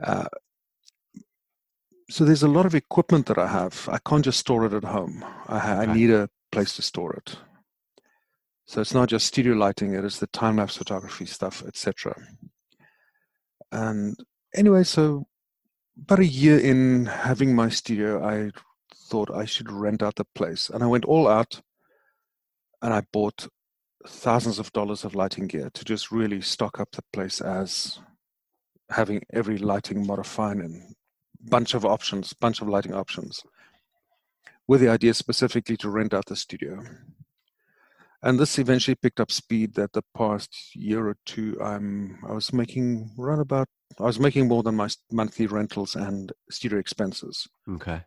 Uh, 0.02 0.28
so 2.10 2.24
there's 2.24 2.42
a 2.42 2.48
lot 2.48 2.66
of 2.66 2.74
equipment 2.74 3.26
that 3.26 3.38
I 3.38 3.46
have. 3.46 3.88
I 3.90 3.98
can't 3.98 4.24
just 4.24 4.40
store 4.40 4.66
it 4.66 4.72
at 4.72 4.84
home. 4.84 5.24
I, 5.46 5.58
ha- 5.58 5.78
I 5.80 5.86
need 5.86 6.10
a 6.10 6.28
place 6.50 6.74
to 6.76 6.82
store 6.82 7.14
it. 7.14 7.36
So 8.66 8.80
it's 8.80 8.94
not 8.94 9.08
just 9.08 9.28
studio 9.28 9.54
lighting; 9.54 9.94
it 9.94 10.04
is 10.04 10.18
the 10.18 10.26
time 10.26 10.56
lapse 10.56 10.76
photography 10.76 11.26
stuff, 11.26 11.62
etc. 11.66 12.16
And 13.70 14.16
anyway, 14.54 14.82
so 14.82 15.26
about 16.02 16.18
a 16.18 16.26
year 16.26 16.58
in 16.58 17.06
having 17.06 17.54
my 17.54 17.68
studio, 17.68 18.24
I 18.24 18.50
thought 18.94 19.30
I 19.30 19.44
should 19.44 19.70
rent 19.70 20.02
out 20.02 20.16
the 20.16 20.26
place, 20.34 20.68
and 20.68 20.82
I 20.82 20.86
went 20.86 21.04
all 21.04 21.28
out, 21.28 21.62
and 22.82 22.92
I 22.92 23.02
bought 23.12 23.48
thousands 24.06 24.58
of 24.58 24.72
dollars 24.72 25.04
of 25.04 25.14
lighting 25.14 25.46
gear 25.46 25.70
to 25.74 25.84
just 25.84 26.10
really 26.10 26.40
stock 26.40 26.80
up 26.80 26.90
the 26.92 27.04
place 27.12 27.40
as 27.40 28.00
having 28.90 29.22
every 29.32 29.58
lighting 29.58 30.04
modifier 30.06 30.60
and 30.60 30.94
bunch 31.48 31.74
of 31.74 31.84
options, 31.84 32.32
bunch 32.32 32.60
of 32.60 32.68
lighting 32.68 32.94
options, 32.94 33.42
with 34.66 34.80
the 34.80 34.88
idea 34.88 35.14
specifically 35.14 35.76
to 35.78 35.90
rent 35.90 36.14
out 36.14 36.26
the 36.26 36.36
studio. 36.36 36.82
And 38.22 38.38
this 38.38 38.58
eventually 38.58 38.96
picked 38.96 39.20
up 39.20 39.30
speed. 39.30 39.74
That 39.74 39.92
the 39.92 40.04
past 40.14 40.76
year 40.76 41.08
or 41.08 41.16
two, 41.24 41.56
I'm 41.62 42.18
I 42.28 42.32
was 42.32 42.52
making 42.52 43.12
run 43.16 43.40
about 43.40 43.68
I 43.98 44.04
was 44.04 44.20
making 44.20 44.48
more 44.48 44.62
than 44.62 44.76
my 44.76 44.88
monthly 45.10 45.46
rentals 45.46 45.96
and 45.96 46.32
studio 46.50 46.78
expenses. 46.78 47.48
Okay. 47.68 48.02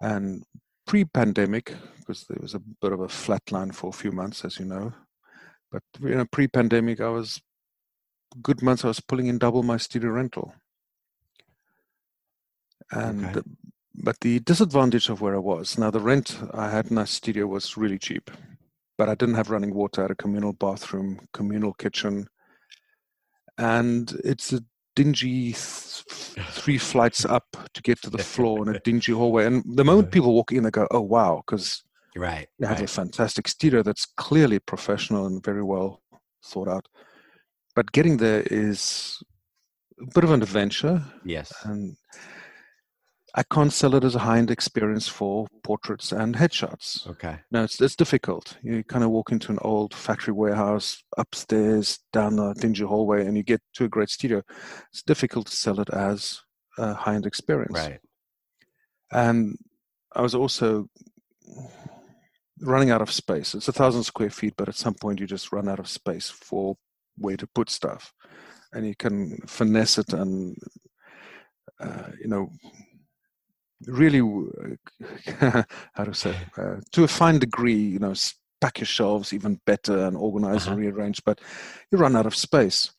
And 0.00 0.44
pre-pandemic, 0.86 1.74
because 1.98 2.24
there 2.24 2.38
was 2.40 2.54
a 2.54 2.60
bit 2.82 2.92
of 2.92 3.00
a 3.00 3.08
flat 3.08 3.50
line 3.50 3.72
for 3.72 3.88
a 3.88 3.92
few 3.92 4.12
months, 4.12 4.44
as 4.44 4.58
you 4.58 4.66
know, 4.66 4.92
but 5.72 5.82
you 6.00 6.14
know, 6.14 6.26
pre-pandemic, 6.30 7.00
I 7.00 7.08
was 7.08 7.40
good 8.42 8.62
months. 8.62 8.84
I 8.84 8.88
was 8.88 9.00
pulling 9.00 9.28
in 9.28 9.38
double 9.38 9.62
my 9.62 9.78
studio 9.78 10.10
rental. 10.10 10.54
And 12.94 13.24
Okay. 13.24 13.40
but 13.96 14.18
the 14.20 14.40
disadvantage 14.40 15.08
of 15.08 15.20
where 15.20 15.34
I 15.34 15.38
was 15.38 15.78
now, 15.78 15.90
the 15.90 16.00
rent 16.00 16.38
I 16.52 16.70
had 16.70 16.86
in 16.86 16.96
that 16.96 17.08
studio 17.08 17.46
was 17.46 17.76
really 17.76 17.98
cheap, 17.98 18.30
but 18.98 19.08
I 19.08 19.14
didn't 19.14 19.36
have 19.36 19.50
running 19.50 19.74
water. 19.74 20.00
I 20.00 20.04
had 20.04 20.10
a 20.10 20.16
communal 20.16 20.52
bathroom, 20.52 21.28
communal 21.32 21.72
kitchen, 21.74 22.28
and 23.58 24.12
it's 24.24 24.52
a 24.52 24.60
dingy 24.96 25.52
th- 25.52 26.04
three 26.50 26.78
flights 26.78 27.24
up 27.24 27.56
to 27.72 27.82
get 27.82 28.00
to 28.02 28.10
the 28.10 28.18
floor 28.18 28.68
in 28.68 28.74
a 28.74 28.80
dingy 28.84 29.12
hallway. 29.12 29.46
And 29.46 29.62
the 29.76 29.84
moment 29.84 30.06
uh-huh. 30.06 30.12
people 30.12 30.34
walk 30.34 30.52
in, 30.52 30.64
they 30.64 30.70
go, 30.70 30.86
"Oh 30.90 31.00
wow!" 31.00 31.42
Because 31.46 31.82
Right. 32.16 32.48
you 32.58 32.66
have 32.66 32.80
a 32.80 32.86
fantastic 32.86 33.48
studio 33.48 33.82
that's 33.82 34.06
clearly 34.06 34.60
professional 34.60 35.26
and 35.26 35.42
very 35.42 35.64
well 35.64 36.00
thought 36.44 36.68
out. 36.68 36.86
But 37.74 37.90
getting 37.90 38.18
there 38.18 38.42
is 38.50 39.20
a 40.00 40.06
bit 40.14 40.22
of 40.22 40.30
an 40.30 40.42
adventure, 40.42 41.02
Yes. 41.24 41.52
and 41.64 41.96
I 43.36 43.42
can't 43.42 43.72
sell 43.72 43.96
it 43.96 44.04
as 44.04 44.14
a 44.14 44.20
high-end 44.20 44.50
experience 44.52 45.08
for 45.08 45.48
portraits 45.64 46.12
and 46.12 46.36
headshots. 46.36 47.08
Okay. 47.08 47.38
No, 47.50 47.64
it's 47.64 47.80
it's 47.80 47.96
difficult. 47.96 48.56
You 48.62 48.84
kind 48.84 49.02
of 49.02 49.10
walk 49.10 49.32
into 49.32 49.50
an 49.50 49.58
old 49.62 49.92
factory 49.92 50.32
warehouse, 50.32 51.02
upstairs, 51.18 51.98
down 52.12 52.38
a 52.38 52.54
dingy 52.54 52.84
hallway, 52.84 53.26
and 53.26 53.36
you 53.36 53.42
get 53.42 53.60
to 53.74 53.84
a 53.84 53.88
great 53.88 54.08
studio. 54.08 54.42
It's 54.92 55.02
difficult 55.02 55.46
to 55.46 55.56
sell 55.56 55.80
it 55.80 55.90
as 55.90 56.40
a 56.78 56.94
high-end 56.94 57.26
experience. 57.26 57.74
Right. 57.74 57.98
And 59.10 59.56
I 60.14 60.22
was 60.22 60.34
also 60.36 60.88
running 62.60 62.90
out 62.90 63.02
of 63.02 63.10
space. 63.10 63.54
It's 63.54 63.68
a 63.68 63.72
thousand 63.72 64.04
square 64.04 64.30
feet, 64.30 64.54
but 64.56 64.68
at 64.68 64.76
some 64.76 64.94
point 64.94 65.18
you 65.18 65.26
just 65.26 65.52
run 65.52 65.68
out 65.68 65.80
of 65.80 65.88
space 65.88 66.30
for 66.30 66.76
where 67.16 67.36
to 67.36 67.48
put 67.48 67.68
stuff, 67.68 68.12
and 68.72 68.86
you 68.86 68.94
can 68.94 69.38
finesse 69.46 69.98
it 69.98 70.12
and 70.12 70.56
uh, 71.80 72.10
you 72.20 72.28
know 72.28 72.48
really 73.86 74.20
how 75.94 76.04
to 76.04 76.14
say 76.14 76.34
uh, 76.58 76.76
to 76.92 77.04
a 77.04 77.08
fine 77.08 77.38
degree. 77.38 77.74
You 77.74 77.98
know, 77.98 78.14
pack 78.60 78.80
your 78.80 78.86
shelves 78.86 79.32
even 79.32 79.60
better 79.66 80.06
and 80.06 80.16
organize 80.16 80.66
and 80.66 80.76
Uh-huh. 80.76 80.78
rearrange, 80.80 81.22
but 81.24 81.40
you 81.90 81.98
run 81.98 82.16
out 82.16 82.26
of 82.26 82.34
space. 82.34 82.92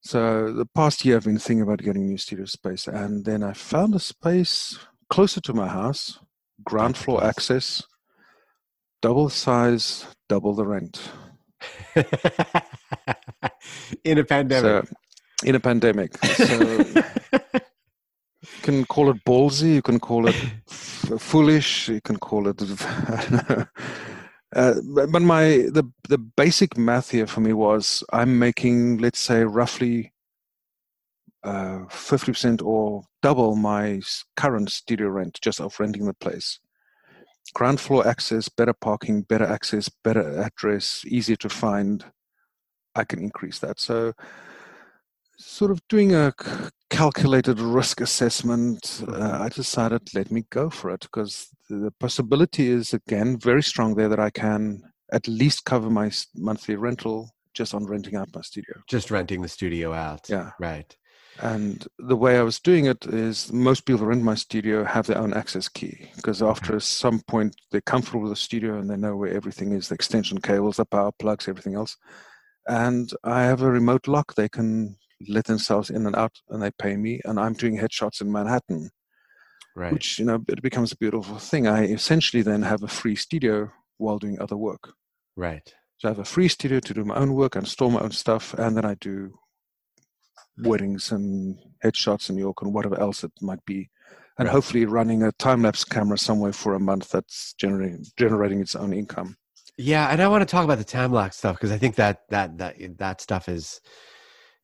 So 0.00 0.52
the 0.52 0.66
past 0.66 1.04
year 1.04 1.16
I've 1.16 1.24
been 1.24 1.38
thinking 1.38 1.62
about 1.62 1.82
getting 1.82 2.06
new 2.06 2.18
studio 2.18 2.46
space, 2.46 2.86
and 2.86 3.24
then 3.24 3.42
I 3.42 3.52
found 3.52 3.94
a 3.94 3.98
space 3.98 4.78
closer 5.10 5.40
to 5.42 5.52
my 5.52 5.68
house, 5.68 6.18
ground 6.64 6.96
floor 6.96 7.22
access, 7.24 7.82
double 9.02 9.28
size, 9.28 10.06
double 10.28 10.54
the 10.54 10.64
rent. 10.64 11.10
In 14.04 14.18
a 14.18 14.24
pandemic. 14.24 14.86
So 14.86 14.94
in 15.44 15.54
a 15.54 15.60
pandemic, 15.60 16.16
so 16.18 16.84
can 18.68 18.84
call 18.84 19.08
it 19.10 19.24
ballsy, 19.24 19.74
you 19.74 19.82
can 19.82 19.98
call 19.98 20.28
it 20.28 20.36
f- 20.70 21.12
foolish, 21.18 21.88
you 21.88 22.00
can 22.02 22.18
call 22.18 22.48
it. 22.48 22.60
I 22.60 23.26
don't 23.30 23.48
know. 23.48 23.66
Uh, 24.56 24.74
but, 25.12 25.22
my 25.22 25.44
the 25.72 25.84
the 26.08 26.18
basic 26.18 26.78
math 26.78 27.10
here 27.10 27.26
for 27.26 27.40
me 27.40 27.52
was 27.52 28.02
I'm 28.12 28.38
making 28.38 28.96
let's 28.96 29.18
say 29.18 29.44
roughly 29.44 30.14
uh, 31.44 31.80
fifty 31.90 32.32
percent 32.32 32.62
or 32.62 33.02
double 33.22 33.56
my 33.56 34.00
current 34.36 34.70
studio 34.70 35.08
rent 35.08 35.38
just 35.42 35.60
of 35.60 35.78
renting 35.78 36.06
the 36.06 36.14
place. 36.14 36.60
Ground 37.54 37.80
floor 37.80 38.06
access, 38.06 38.48
better 38.48 38.74
parking, 38.74 39.22
better 39.22 39.44
access, 39.46 39.90
better 40.04 40.40
address, 40.40 41.04
easier 41.06 41.36
to 41.36 41.48
find. 41.48 42.04
I 42.94 43.04
can 43.04 43.20
increase 43.20 43.58
that. 43.60 43.78
So, 43.78 44.14
sort 45.38 45.70
of 45.70 45.80
doing 45.88 46.14
a 46.14 46.34
calculated 46.90 47.60
risk 47.60 48.00
assessment, 48.00 49.02
uh, 49.08 49.38
I 49.40 49.48
decided 49.48 50.14
let 50.14 50.30
me 50.30 50.44
go 50.50 50.70
for 50.70 50.90
it 50.90 51.02
because 51.02 51.48
the 51.68 51.92
possibility 52.00 52.68
is 52.68 52.94
again 52.94 53.38
very 53.38 53.62
strong 53.62 53.94
there 53.94 54.08
that 54.08 54.20
I 54.20 54.30
can 54.30 54.82
at 55.12 55.28
least 55.28 55.64
cover 55.64 55.90
my 55.90 56.10
monthly 56.34 56.76
rental 56.76 57.30
just 57.54 57.74
on 57.74 57.86
renting 57.86 58.16
out 58.16 58.28
my 58.34 58.40
studio. 58.42 58.74
Just 58.88 59.10
renting 59.10 59.42
the 59.42 59.48
studio 59.48 59.92
out. 59.92 60.28
Yeah. 60.28 60.50
Right. 60.60 60.94
And 61.40 61.86
the 61.98 62.16
way 62.16 62.36
I 62.38 62.42
was 62.42 62.58
doing 62.58 62.86
it 62.86 63.06
is 63.06 63.52
most 63.52 63.86
people 63.86 64.00
who 64.00 64.06
rent 64.06 64.22
my 64.22 64.34
studio 64.34 64.84
have 64.84 65.06
their 65.06 65.18
own 65.18 65.32
access 65.34 65.68
key 65.68 66.10
because 66.16 66.42
after 66.42 66.80
some 66.80 67.20
point 67.20 67.54
they're 67.70 67.80
comfortable 67.80 68.22
with 68.22 68.32
the 68.32 68.36
studio 68.36 68.78
and 68.78 68.90
they 68.90 68.96
know 68.96 69.16
where 69.16 69.32
everything 69.32 69.72
is 69.72 69.88
the 69.88 69.94
extension 69.94 70.40
cables, 70.40 70.78
the 70.78 70.84
power 70.84 71.12
plugs, 71.12 71.46
everything 71.46 71.74
else. 71.74 71.96
And 72.66 73.10
I 73.22 73.44
have 73.44 73.62
a 73.62 73.70
remote 73.70 74.08
lock. 74.08 74.34
They 74.34 74.48
can 74.48 74.96
let 75.26 75.46
themselves 75.46 75.90
in 75.90 76.06
and 76.06 76.14
out 76.16 76.32
and 76.50 76.62
they 76.62 76.70
pay 76.70 76.96
me. 76.96 77.20
And 77.24 77.38
I'm 77.40 77.54
doing 77.54 77.78
headshots 77.78 78.20
in 78.20 78.30
Manhattan, 78.30 78.90
Right. 79.74 79.92
which, 79.92 80.18
you 80.18 80.24
know, 80.24 80.44
it 80.48 80.62
becomes 80.62 80.92
a 80.92 80.96
beautiful 80.96 81.38
thing. 81.38 81.66
I 81.66 81.84
essentially 81.86 82.42
then 82.42 82.62
have 82.62 82.82
a 82.82 82.88
free 82.88 83.16
studio 83.16 83.70
while 83.96 84.18
doing 84.18 84.40
other 84.40 84.56
work. 84.56 84.92
right. 85.36 85.74
So 85.98 86.08
I 86.08 86.10
have 86.12 86.20
a 86.20 86.24
free 86.24 86.46
studio 86.48 86.78
to 86.78 86.94
do 86.94 87.04
my 87.04 87.16
own 87.16 87.34
work 87.34 87.56
and 87.56 87.66
store 87.66 87.90
my 87.90 88.00
own 88.00 88.12
stuff, 88.12 88.54
and 88.54 88.76
then 88.76 88.84
I 88.84 88.94
do 88.94 89.36
weddings 90.58 91.10
and 91.12 91.58
headshots 91.84 92.28
in 92.28 92.36
New 92.36 92.42
York 92.42 92.62
and 92.62 92.72
whatever 92.72 92.98
else 93.00 93.24
it 93.24 93.32
might 93.40 93.64
be, 93.64 93.90
and 94.38 94.46
Right. 94.46 94.52
hopefully 94.52 94.86
running 94.86 95.22
a 95.24 95.32
time 95.32 95.62
lapse 95.62 95.84
camera 95.84 96.16
somewhere 96.18 96.52
for 96.52 96.74
a 96.74 96.80
month 96.80 97.10
that's 97.10 97.52
generating 97.54 98.04
generating 98.16 98.60
its 98.60 98.76
own 98.76 98.92
income. 98.92 99.36
Yeah, 99.76 100.08
and 100.08 100.20
I 100.20 100.28
want 100.28 100.42
to 100.42 100.46
talk 100.46 100.64
about 100.64 100.78
the 100.78 100.84
time 100.84 101.12
lapse 101.12 101.36
stuff 101.36 101.56
because 101.56 101.70
I 101.70 101.78
think 101.78 101.96
that 101.96 102.28
that 102.30 102.58
that 102.58 102.76
that 102.98 103.20
stuff 103.20 103.48
is. 103.48 103.80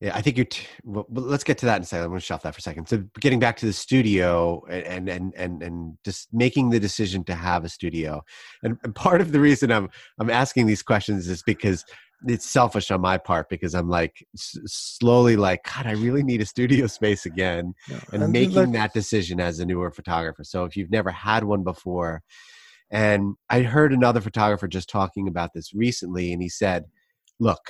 Yeah, 0.05 0.15
I 0.15 0.21
think 0.21 0.37
you're. 0.37 0.45
T- 0.45 0.67
well, 0.85 1.07
let's 1.09 1.45
get 1.45 1.57
to 1.59 1.67
that 1.67 1.77
in 1.77 1.83
a 1.83 1.87
second. 1.87 2.05
I'm 2.05 2.11
going 2.11 2.21
to 2.21 2.27
shelf 2.27 2.43
that 2.43 2.55
for 2.55 2.59
a 2.59 2.63
second. 2.63 2.87
So, 2.91 3.03
getting 3.21 3.41
back 3.41 3.57
to 3.57 3.65
the 3.65 3.73
studio 3.73 4.63
and 4.69 5.09
and 5.09 5.33
and 5.35 5.63
and 5.63 5.97
just 6.05 6.29
making 6.31 6.69
the 6.69 6.79
decision 6.79 7.25
to 7.25 7.35
have 7.35 7.65
a 7.65 7.71
studio, 7.71 8.23
and, 8.63 8.77
and 8.85 8.95
part 8.95 9.23
of 9.23 9.33
the 9.33 9.41
reason 9.41 9.73
I'm 9.73 9.89
I'm 10.19 10.29
asking 10.29 10.67
these 10.67 10.83
questions 10.83 11.27
is 11.27 11.43
because 11.43 11.87
it's 12.27 12.45
selfish 12.45 12.91
on 12.91 13.01
my 13.01 13.17
part 13.17 13.49
because 13.49 13.75
I'm 13.75 13.89
like 13.89 14.27
s- 14.35 14.59
slowly 14.67 15.37
like 15.37 15.61
God, 15.65 15.87
I 15.87 15.93
really 15.93 16.23
need 16.23 16.43
a 16.43 16.47
studio 16.47 16.87
space 16.99 17.25
again, 17.25 17.73
Yeah. 17.89 18.01
and, 18.13 18.21
then, 18.21 18.31
making 18.31 18.57
like, 18.57 18.73
that 18.73 18.93
decision 18.93 19.41
as 19.41 19.59
a 19.59 19.65
newer 19.65 19.91
photographer. 19.91 20.45
So 20.45 20.65
if 20.65 20.77
you've 20.77 20.91
never 20.91 21.13
had 21.13 21.45
one 21.45 21.65
before, 21.65 22.23
and 22.91 23.37
I 23.49 23.63
heard 23.63 23.95
another 23.95 24.21
photographer 24.21 24.69
just 24.69 24.91
talking 24.91 25.29
about 25.29 25.55
this 25.55 25.73
recently, 25.73 26.31
and 26.35 26.43
he 26.43 26.51
said, 26.51 26.85
"Look, 27.41 27.63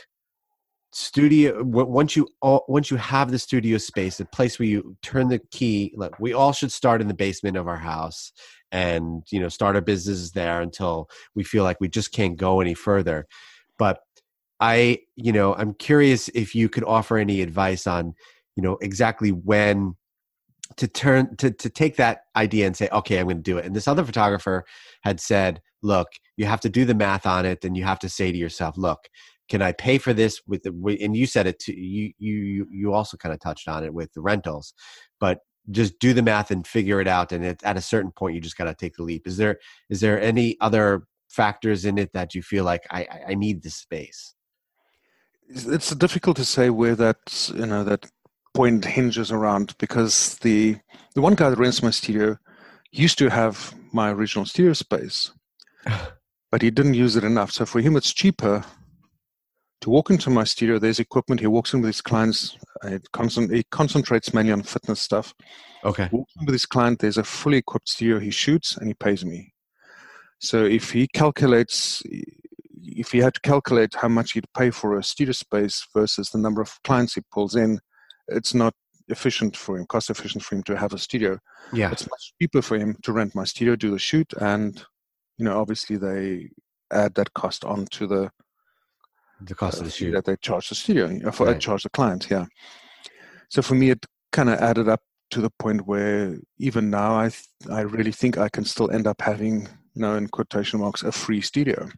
studio 0.95 1.63
once 1.65 2.15
you 2.15 2.29
all, 2.41 2.65
once 2.69 2.91
you 2.91 2.97
have 2.97 3.31
the 3.31 3.39
studio 3.39 3.79
space, 3.79 4.17
the 4.17 4.25
place 4.25 4.59
where 4.59 4.69
you 4.69 4.97
turn 5.03 5.29
the 5.29 5.41
key. 5.51 5.93
Look, 5.97 6.19
we 6.21 6.33
all 6.33 6.53
should 6.53 6.73
start 6.73 7.01
in 7.01 7.09
the 7.09 7.15
basement 7.15 7.57
of 7.57 7.67
our 7.69 7.79
house." 7.79 8.33
And 8.71 9.23
you 9.31 9.41
know, 9.41 9.49
start 9.49 9.77
our 9.77 9.83
businesses 9.83 10.33
there 10.33 10.61
until 10.61 11.09
we 11.35 11.45
feel 11.45 11.65
like 11.65 11.81
we 11.81 11.89
just 11.89 12.13
can't 12.13 12.37
go 12.37 12.61
any 12.61 12.75
further. 12.75 13.27
But 13.79 14.01
I, 14.61 15.01
you 15.17 15.33
know, 15.33 15.55
I'm 15.55 15.75
curious 15.75 16.29
if 16.29 16.55
you 16.55 16.69
could 16.69 16.85
offer 16.85 17.19
any 17.19 17.41
advice 17.43 17.87
on, 17.87 18.15
you 18.57 18.63
know, 18.63 18.79
exactly 18.81 19.31
when 19.31 19.95
to 20.77 20.89
turn 20.89 21.37
to 21.37 21.51
to 21.51 21.69
take 21.71 21.97
that 21.97 22.21
idea 22.37 22.67
and 22.67 22.77
say, 22.77 22.89
okay, 22.93 23.19
I'm 23.19 23.27
going 23.27 23.37
to 23.39 23.43
do 23.43 23.59
it. 23.59 23.65
And 23.65 23.77
this 23.77 23.89
other 23.89 24.05
photographer 24.05 24.65
had 25.03 25.21
said, 25.21 25.61
look, 25.83 26.09
you 26.37 26.47
have 26.47 26.61
to 26.61 26.69
do 26.69 26.85
the 26.85 26.95
math 26.95 27.27
on 27.27 27.45
it, 27.47 27.65
and 27.65 27.77
you 27.77 27.85
have 27.85 27.99
to 28.01 28.09
say 28.09 28.33
to 28.33 28.39
yourself, 28.39 28.77
look, 28.79 29.09
can 29.49 29.63
I 29.63 29.73
pay 29.73 29.99
for 29.99 30.13
this 30.13 30.41
with 30.47 30.63
the? 30.63 30.99
And 31.01 31.17
you 31.17 31.27
said 31.27 31.47
it 31.47 31.59
to 31.61 31.79
you. 31.79 32.13
You 32.19 32.67
you 32.71 32.93
also 32.93 33.17
kind 33.17 33.33
of 33.33 33.41
touched 33.41 33.69
on 33.69 33.85
it 33.85 33.93
with 33.93 34.13
the 34.13 34.21
rentals, 34.21 34.75
but 35.21 35.41
just 35.71 35.99
do 35.99 36.13
the 36.13 36.23
math 36.23 36.51
and 36.51 36.67
figure 36.67 37.01
it 37.01 37.09
out. 37.09 37.33
And 37.33 37.45
it, 37.45 37.63
at 37.65 37.77
a 37.77 37.83
certain 37.83 38.13
point, 38.13 38.35
you 38.35 38.41
just 38.41 38.57
got 38.57 38.65
to 38.65 38.75
take 38.75 38.95
the 38.97 39.03
leap. 39.03 39.27
Is 39.27 39.37
there 39.37 39.59
is 39.91 40.01
there 40.01 40.21
any 40.21 40.57
other 40.61 41.07
factors 41.29 41.85
in 41.85 41.99
it 41.99 42.13
that 42.13 42.35
you 42.35 42.43
feel 42.43 42.65
like 42.65 42.83
I 42.91 43.07
I- 43.29 43.35
need 43.35 43.63
this 43.63 43.77
space? 43.77 44.35
it's 45.49 45.67
it's 45.67 45.91
difficult 45.91 46.37
to 46.37 46.45
say 46.45 46.71
where 46.71 46.95
that 46.97 47.51
you 47.55 47.67
know 47.67 47.85
that 47.85 48.11
point 48.55 48.85
hinges 48.85 49.31
around 49.31 49.75
because 49.79 50.37
the 50.39 50.77
the 51.15 51.21
one 51.21 51.35
guy 51.35 51.51
that 51.51 51.59
rents 51.59 51.83
my 51.83 51.91
studio 51.91 52.37
used 52.93 53.19
to 53.19 53.29
have 53.29 53.75
my 53.93 54.11
original 54.11 54.47
studio 54.47 54.73
space, 54.73 55.33
but 56.51 56.63
he 56.63 56.71
didn't 56.71 56.95
use 56.95 57.17
it 57.17 57.25
enough. 57.25 57.51
So 57.51 57.67
for 57.67 57.81
him, 57.81 57.97
it's 57.97 58.13
cheaper 58.13 58.65
to 59.81 59.91
walk 59.91 60.11
into 60.11 60.31
my 60.31 60.45
studio. 60.45 60.79
There's 60.79 60.99
equipment. 61.01 61.41
He 61.41 61.47
walks 61.47 61.75
in 61.75 61.81
with 61.81 61.89
his 61.89 62.01
clients. 62.01 62.57
uh, 62.85 62.89
It 62.89 63.11
concent- 63.13 63.53
he 63.53 63.65
concentrates 63.71 64.33
mainly 64.33 64.53
on 64.53 64.63
fitness 64.63 65.01
stuff. 65.01 65.35
Okay. 65.85 66.09
Walks 66.13 66.33
in 66.41 66.47
with 66.47 66.55
his 66.55 66.67
client. 66.67 66.99
There's 67.01 67.19
a 67.19 67.25
fully 67.25 67.59
equipped 67.59 67.89
studio. 67.89 68.19
He 68.19 68.31
shoots 68.31 68.77
and 68.77 68.89
he 68.89 68.95
pays 68.95 69.25
me. 69.25 69.53
So 70.39 70.65
if 70.65 70.91
he 70.91 71.07
calculates, 71.09 72.03
if 72.83 73.13
he 73.13 73.19
had 73.19 73.35
to 73.35 73.41
calculate 73.41 73.95
how 73.95 74.09
much 74.09 74.33
he'd 74.33 74.53
pay 74.57 74.71
for 74.71 74.99
a 74.99 75.03
studio 75.03 75.33
space 75.33 75.87
versus 75.95 76.31
the 76.31 76.39
number 76.39 76.61
of 76.61 76.79
clients 76.85 77.15
he 77.15 77.23
pulls 77.33 77.55
in, 77.57 77.81
it's 78.29 78.55
not 78.55 78.75
efficient 79.09 79.57
for 79.57 79.77
him, 79.79 79.87
cost 79.87 80.09
efficient 80.11 80.43
for 80.43 80.55
him 80.55 80.63
to 80.65 80.77
have 80.77 80.93
a 80.95 80.99
studio. 80.99 81.39
Yeah. 81.73 81.91
It's 81.91 82.09
much 82.09 82.33
cheaper 82.41 82.63
for 82.63 82.79
him 82.79 82.97
to 83.03 83.13
rent 83.13 83.35
my 83.35 83.45
studio, 83.45 83.77
do 83.77 83.91
the 83.91 83.99
shoot, 83.99 84.33
and 84.41 84.83
you 85.39 85.45
know, 85.45 85.61
obviously 85.61 85.97
they 85.97 86.51
add 86.93 87.15
that 87.15 87.35
cost 87.35 87.65
onto 87.65 88.07
the 88.07 88.31
The 89.41 89.55
cost 89.55 89.77
of 89.79 89.83
uh, 89.83 89.85
the 89.87 89.91
shoot. 89.91 90.13
that 90.13 90.25
they 90.25 90.37
charge 90.37 90.69
the 90.69 90.75
studio, 90.75 91.19
uh, 91.27 91.31
for 91.31 91.47
Right. 91.47 91.61
charge 91.61 91.83
the 91.83 91.91
client. 91.91 92.29
Yeah. 92.31 92.47
So 93.49 93.63
for 93.63 93.75
me, 93.75 93.91
it 93.91 94.07
kind 94.33 94.49
of 94.49 94.59
added 94.61 94.89
up 94.89 95.03
to 95.31 95.41
the 95.41 95.51
point 95.51 95.87
where 95.87 96.39
even 96.59 96.91
now, 96.91 97.17
I 97.17 97.29
th- 97.31 97.45
I 97.71 97.81
really 97.81 98.13
think 98.13 98.39
I 98.39 98.49
can 98.49 98.65
still 98.65 98.91
end 98.91 99.07
up 99.07 99.21
having, 99.21 99.63
you 99.95 100.03
know, 100.03 100.17
in 100.17 100.29
quotation 100.29 100.81
marks, 100.81 101.03
a 101.03 101.13
free 101.13 101.41
studio. 101.41 101.89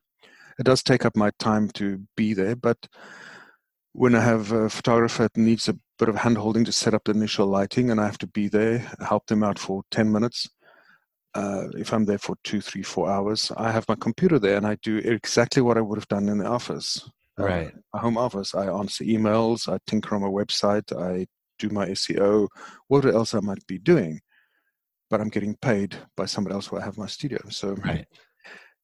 It 0.59 0.65
does 0.65 0.83
take 0.83 1.05
up 1.05 1.17
my 1.17 1.31
time 1.39 1.69
to 1.71 2.01
be 2.17 2.33
there, 2.35 2.57
but 2.57 2.89
when 3.93 4.15
I 4.15 4.21
have 4.21 4.53
a 4.53 4.69
photographer 4.69 5.25
that 5.25 5.37
needs 5.37 5.69
a 5.69 5.79
bit 5.99 6.09
of 6.09 6.17
handholding 6.17 6.65
to 6.67 6.73
set 6.73 6.95
up 6.95 7.05
the 7.05 7.13
initial 7.13 7.47
lighting, 7.47 7.91
and 7.91 8.01
I 8.01 8.07
have 8.07 8.19
to 8.19 8.27
be 8.27 8.49
there, 8.49 8.79
help 9.01 9.27
them 9.27 9.43
out 9.43 9.59
for 9.59 9.83
ten 9.91 10.11
minutes. 10.11 10.49
Uh, 11.35 11.69
if 11.77 11.93
I'm 11.93 12.07
there 12.07 12.19
for 12.19 12.37
two, 12.45 12.63
three, 12.63 12.83
four 12.83 13.11
hours, 13.11 13.53
I 13.59 13.71
have 13.71 13.87
my 13.89 13.95
computer 13.97 14.39
there 14.39 14.57
and 14.57 14.67
I 14.67 14.77
do 14.77 14.97
exactly 14.99 15.61
what 15.61 15.77
I 15.77 15.83
would 15.83 15.99
have 15.99 16.09
done 16.09 16.31
in 16.31 16.39
the 16.39 16.47
office 16.47 17.07
uh, 17.07 17.11
Right. 17.45 17.75
my 17.93 18.01
home 18.01 18.17
office. 18.17 18.55
I 18.55 18.67
answer 18.67 19.05
emails, 19.05 19.73
I 19.73 19.79
tinker 19.87 20.15
on 20.15 20.23
my 20.23 20.29
website, 20.29 20.91
I 20.97 21.27
do 21.59 21.69
my 21.71 21.87
SEO, 21.89 22.49
what 22.89 23.05
else 23.05 23.35
I 23.35 23.41
might 23.41 23.67
be 23.67 23.79
doing. 23.79 24.21
But 25.11 25.21
I'm 25.21 25.29
getting 25.29 25.57
paid 25.57 25.97
by 26.17 26.27
somebody 26.27 26.55
else 26.55 26.71
where 26.73 26.81
I 26.81 26.85
have 26.85 26.99
my 26.99 27.07
studio. 27.07 27.39
So 27.51 27.75
Right. 27.75 28.07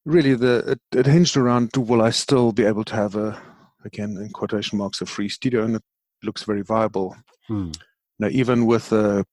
really 0.04 0.34
the 0.34 0.72
it, 0.72 0.80
it 0.96 1.06
hinged 1.06 1.36
around 1.36 1.70
will 1.76 2.02
I 2.02 2.10
still 2.10 2.52
be 2.52 2.64
able 2.64 2.84
to 2.84 2.94
have 2.94 3.14
a 3.16 3.40
again 3.84 4.16
in 4.16 4.30
quotation 4.30 4.78
marks 4.78 5.00
a 5.00 5.06
free 5.06 5.28
studio 5.28 5.64
and 5.64 5.76
it 5.76 5.82
looks 6.22 6.44
very 6.44 6.62
viable. 6.62 7.16
Hmm. 7.48 7.72
Now 8.18 8.28
even 8.30 8.66
with 8.66 8.92
a 8.92 9.24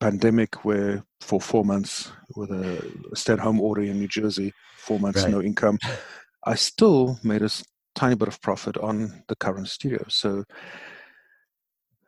pandemic 0.00 0.64
where 0.64 1.04
for 1.20 1.40
four 1.40 1.64
months 1.64 2.10
with 2.36 2.50
a 2.50 2.82
stay 3.14 3.34
at 3.34 3.38
home 3.38 3.60
order 3.60 3.82
in 3.82 3.98
New 3.98 4.08
Jersey, 4.08 4.52
four 4.76 4.98
months 4.98 5.22
Right. 5.22 5.30
no 5.32 5.40
income, 5.40 5.78
I 6.44 6.56
still 6.56 7.18
made 7.22 7.42
a 7.42 7.50
tiny 7.94 8.14
bit 8.14 8.28
of 8.28 8.40
profit 8.40 8.76
on 8.78 9.24
the 9.28 9.36
current 9.36 9.68
studio. 9.68 10.04
So 10.08 10.44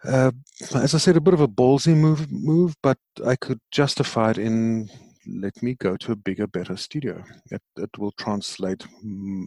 uh, 0.05 0.31
as 0.75 0.95
I 0.95 0.99
said, 0.99 1.17
a 1.17 1.21
bit 1.21 1.35
of 1.35 1.41
a 1.41 1.49
ballsy 1.49 1.97
move 1.97 2.31
move, 2.31 2.75
but 2.83 2.99
I 3.25 3.37
could 3.37 3.61
justify 3.71 4.31
it 4.31 4.39
in 4.39 4.89
let 5.27 5.61
me 5.63 5.75
go 5.75 5.97
to 5.97 6.13
a 6.13 6.17
bigger, 6.17 6.47
better 6.47 6.77
studio. 6.77 7.25
It 7.51 7.63
it 7.77 7.99
will 7.99 8.13
translate 8.13 8.85
mm, 9.05 9.47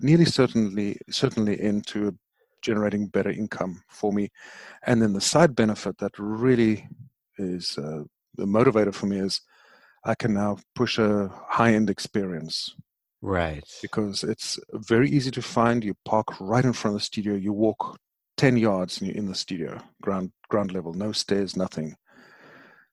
nearly 0.00 0.24
certainly 0.24 0.98
certainly 1.10 1.60
into 1.60 2.16
generating 2.62 3.08
better 3.08 3.30
income 3.30 3.82
for 3.88 4.12
me. 4.12 4.30
And 4.86 5.02
then 5.02 5.12
the 5.12 5.20
side 5.20 5.54
benefit 5.54 5.98
that 5.98 6.12
really 6.18 6.88
is 7.38 7.78
uh, 7.78 8.04
the 8.36 8.46
motivator 8.46 8.94
for 8.94 9.06
me 9.06 9.18
is 9.18 9.40
I 10.04 10.14
can 10.14 10.34
now 10.34 10.58
push 10.74 10.98
a 10.98 11.30
high 11.48 11.74
end 11.74 11.90
experience 11.90 12.74
Right. 13.20 13.64
because 13.82 14.24
it's 14.24 14.58
very 14.72 15.10
easy 15.10 15.30
to 15.32 15.42
find. 15.42 15.82
You 15.84 15.94
park 16.04 16.40
right 16.40 16.64
in 16.64 16.72
front 16.72 16.94
of 16.94 17.00
the 17.00 17.04
studio. 17.04 17.34
You 17.34 17.52
walk 17.52 17.98
ten 18.36 18.56
yards 18.56 19.00
and 19.00 19.08
you're 19.08 19.16
in 19.16 19.26
the 19.26 19.34
studio, 19.34 19.78
ground 20.00 20.32
ground 20.48 20.72
level, 20.72 20.94
no 20.94 21.12
stairs, 21.12 21.56
nothing. 21.56 21.94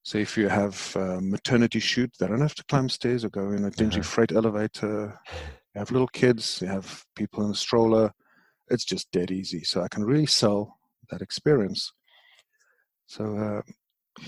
So 0.03 0.17
if 0.19 0.37
you 0.37 0.49
have 0.49 0.95
a 0.95 1.19
maternity 1.21 1.79
shoot, 1.79 2.11
they 2.19 2.27
don't 2.27 2.41
have 2.41 2.55
to 2.55 2.63
climb 2.65 2.89
stairs 2.89 3.25
or 3.25 3.29
go 3.29 3.51
in 3.51 3.65
a 3.65 3.71
dingy 3.71 3.99
Uh-huh. 3.99 4.09
freight 4.09 4.31
elevator. 4.31 5.19
You 5.73 5.79
have 5.79 5.91
little 5.91 6.07
kids, 6.07 6.61
you 6.61 6.67
have 6.67 7.03
people 7.15 7.43
in 7.45 7.51
a 7.51 7.55
stroller. 7.55 8.11
It's 8.69 8.85
just 8.85 9.11
dead 9.11 9.31
easy. 9.31 9.63
So 9.63 9.81
I 9.81 9.87
can 9.87 10.03
really 10.03 10.27
sell 10.27 10.77
that 11.09 11.21
experience. 11.21 11.91
So 13.07 13.37
uh, 13.37 13.61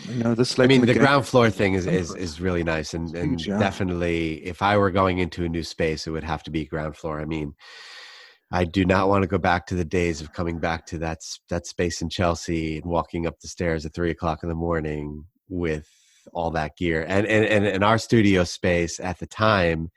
you 0.10 0.24
know, 0.24 0.36
this 0.36 0.60
I 0.60 0.68
mean, 0.68 0.86
the 0.86 0.94
ground 0.94 1.26
floor 1.26 1.50
thing 1.50 1.74
is, 1.74 1.88
is, 1.88 2.14
is 2.16 2.42
really 2.42 2.64
nice. 2.64 2.94
And, 2.94 3.16
and 3.16 3.38
definitely, 3.40 4.46
if 4.46 4.62
I 4.62 4.78
were 4.78 4.92
going 4.92 5.20
into 5.20 5.46
a 5.46 5.50
new 5.50 5.64
space, 5.64 6.08
it 6.08 6.12
would 6.12 6.24
have 6.24 6.44
to 6.44 6.52
be 6.52 6.66
ground 6.66 6.98
floor. 6.98 7.22
I 7.22 7.26
mean, 7.26 7.54
I 8.52 8.64
do 8.64 8.86
not 8.86 9.10
want 9.10 9.24
to 9.24 9.28
go 9.28 9.38
back 9.38 9.66
to 9.68 9.76
the 9.76 9.86
days 9.86 10.22
of 10.22 10.34
coming 10.34 10.60
back 10.60 10.86
to 10.88 10.98
that, 11.00 11.20
that 11.50 11.68
space 11.68 12.02
in 12.02 12.10
Chelsea 12.10 12.78
and 12.78 12.86
walking 12.86 13.28
up 13.28 13.40
the 13.40 13.48
stairs 13.48 13.86
at 13.86 13.94
three 13.94 14.12
o'clock 14.12 14.44
in 14.44 14.50
the 14.50 14.56
morning 14.56 15.26
with 15.50 15.90
all 16.34 16.52
that 16.52 16.78
gear. 16.78 17.06
And, 17.08 17.26
and, 17.26 17.46
and, 17.46 17.66
and 17.66 17.84
our 17.84 17.98
studio 17.98 18.44
space 18.44 19.00
at 19.00 19.20
the 19.20 19.28
time, 19.28 19.92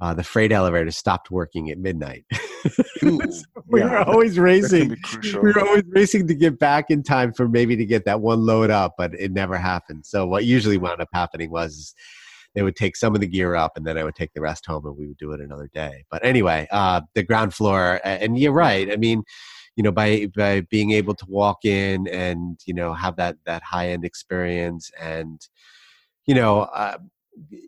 uh, 0.00 0.14
the 0.14 0.22
freight 0.22 0.52
elevator 0.52 0.90
stopped 0.90 1.30
working 1.30 1.70
at 1.70 1.78
midnight. 1.78 2.24
Ooh, 3.04 3.20
we 3.66 3.80
yeah, 3.80 3.90
were 3.90 3.98
always 3.98 4.38
racing. 4.38 4.96
We 5.22 5.52
were 5.52 5.60
always 5.60 5.84
racing 5.88 6.26
to 6.28 6.34
get 6.34 6.58
back 6.58 6.90
in 6.90 7.02
time 7.02 7.32
for 7.32 7.48
maybe 7.48 7.76
to 7.76 7.84
get 7.84 8.04
that 8.04 8.20
one 8.20 8.44
load 8.44 8.70
up, 8.70 8.94
but 8.96 9.12
it 9.14 9.32
never 9.32 9.56
happened. 9.56 10.06
So 10.06 10.26
what 10.26 10.44
usually 10.44 10.78
wound 10.78 11.00
up 11.00 11.08
happening 11.12 11.50
was 11.50 11.94
they 12.54 12.62
would 12.62 12.76
take 12.76 12.96
some 12.96 13.14
of 13.14 13.20
the 13.20 13.26
gear 13.26 13.54
up 13.54 13.76
and 13.76 13.86
then 13.86 13.98
I 13.98 14.04
would 14.04 14.14
take 14.14 14.32
the 14.34 14.40
rest 14.40 14.66
home 14.66 14.86
and 14.86 14.96
we 14.96 15.06
would 15.06 15.18
do 15.18 15.32
it 15.32 15.40
another 15.40 15.70
day. 15.72 16.04
But 16.10 16.24
anyway, 16.24 16.66
uh, 16.70 17.02
the 17.14 17.22
ground 17.22 17.54
floor, 17.54 18.00
and 18.04 18.38
you're 18.38 18.52
right. 18.52 18.90
I 18.90 18.96
mean, 18.96 19.22
you 19.76 19.82
know, 19.84 19.92
by 19.92 20.26
by 20.36 20.62
being 20.62 20.90
able 20.90 21.14
to 21.14 21.24
walk 21.28 21.64
in 21.64 22.08
and 22.08 22.58
you 22.66 22.74
know 22.74 22.92
have 22.94 23.14
that 23.16 23.36
that 23.46 23.62
high 23.62 23.90
end 23.90 24.04
experience 24.04 24.90
and 25.00 25.40
you 26.28 26.34
know, 26.34 26.60
uh, 26.60 26.98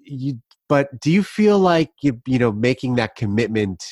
you. 0.05 0.39
But 0.71 1.01
do 1.01 1.11
you 1.11 1.23
feel 1.23 1.59
like 1.59 1.91
you 2.03 2.23
you 2.27 2.39
know 2.39 2.53
making 2.53 2.95
that 2.95 3.17
commitment 3.17 3.85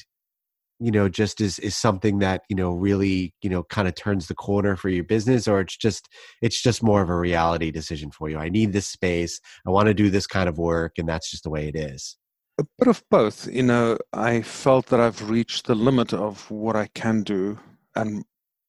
you 0.80 0.92
know 0.92 1.08
just 1.08 1.40
is 1.40 1.58
is 1.58 1.76
something 1.76 2.20
that 2.20 2.42
you 2.48 2.56
know 2.56 2.70
really 2.70 3.34
you 3.42 3.50
know 3.50 3.64
kind 3.64 3.88
of 3.88 3.94
turns 3.96 4.28
the 4.28 4.34
corner 4.34 4.76
for 4.76 4.88
your 4.88 5.04
business 5.04 5.48
or 5.48 5.60
it's 5.60 5.76
just 5.76 6.08
it's 6.40 6.62
just 6.62 6.84
more 6.84 7.02
of 7.02 7.10
a 7.10 7.18
reality 7.18 7.72
decision 7.72 8.12
for 8.12 8.30
you 8.30 8.38
i 8.38 8.48
need 8.48 8.72
this 8.72 8.86
space 8.86 9.40
i 9.66 9.70
want 9.70 9.88
to 9.88 9.94
do 9.94 10.08
this 10.08 10.28
kind 10.28 10.48
of 10.48 10.56
work 10.56 10.92
and 10.96 11.08
that's 11.08 11.32
just 11.32 11.42
the 11.42 11.50
way 11.50 11.66
it 11.66 11.74
is 11.74 12.16
a 12.58 12.64
bit 12.78 12.88
of 12.88 13.02
both. 13.08 13.48
You 13.50 13.62
know, 13.62 13.98
I 14.12 14.42
felt 14.42 14.86
that 14.86 15.00
I've 15.00 15.30
reached 15.30 15.66
the 15.66 15.74
limit 15.74 16.12
of 16.12 16.50
what 16.50 16.76
I 16.76 16.88
can 16.88 17.22
do 17.22 17.58
and 17.94 18.24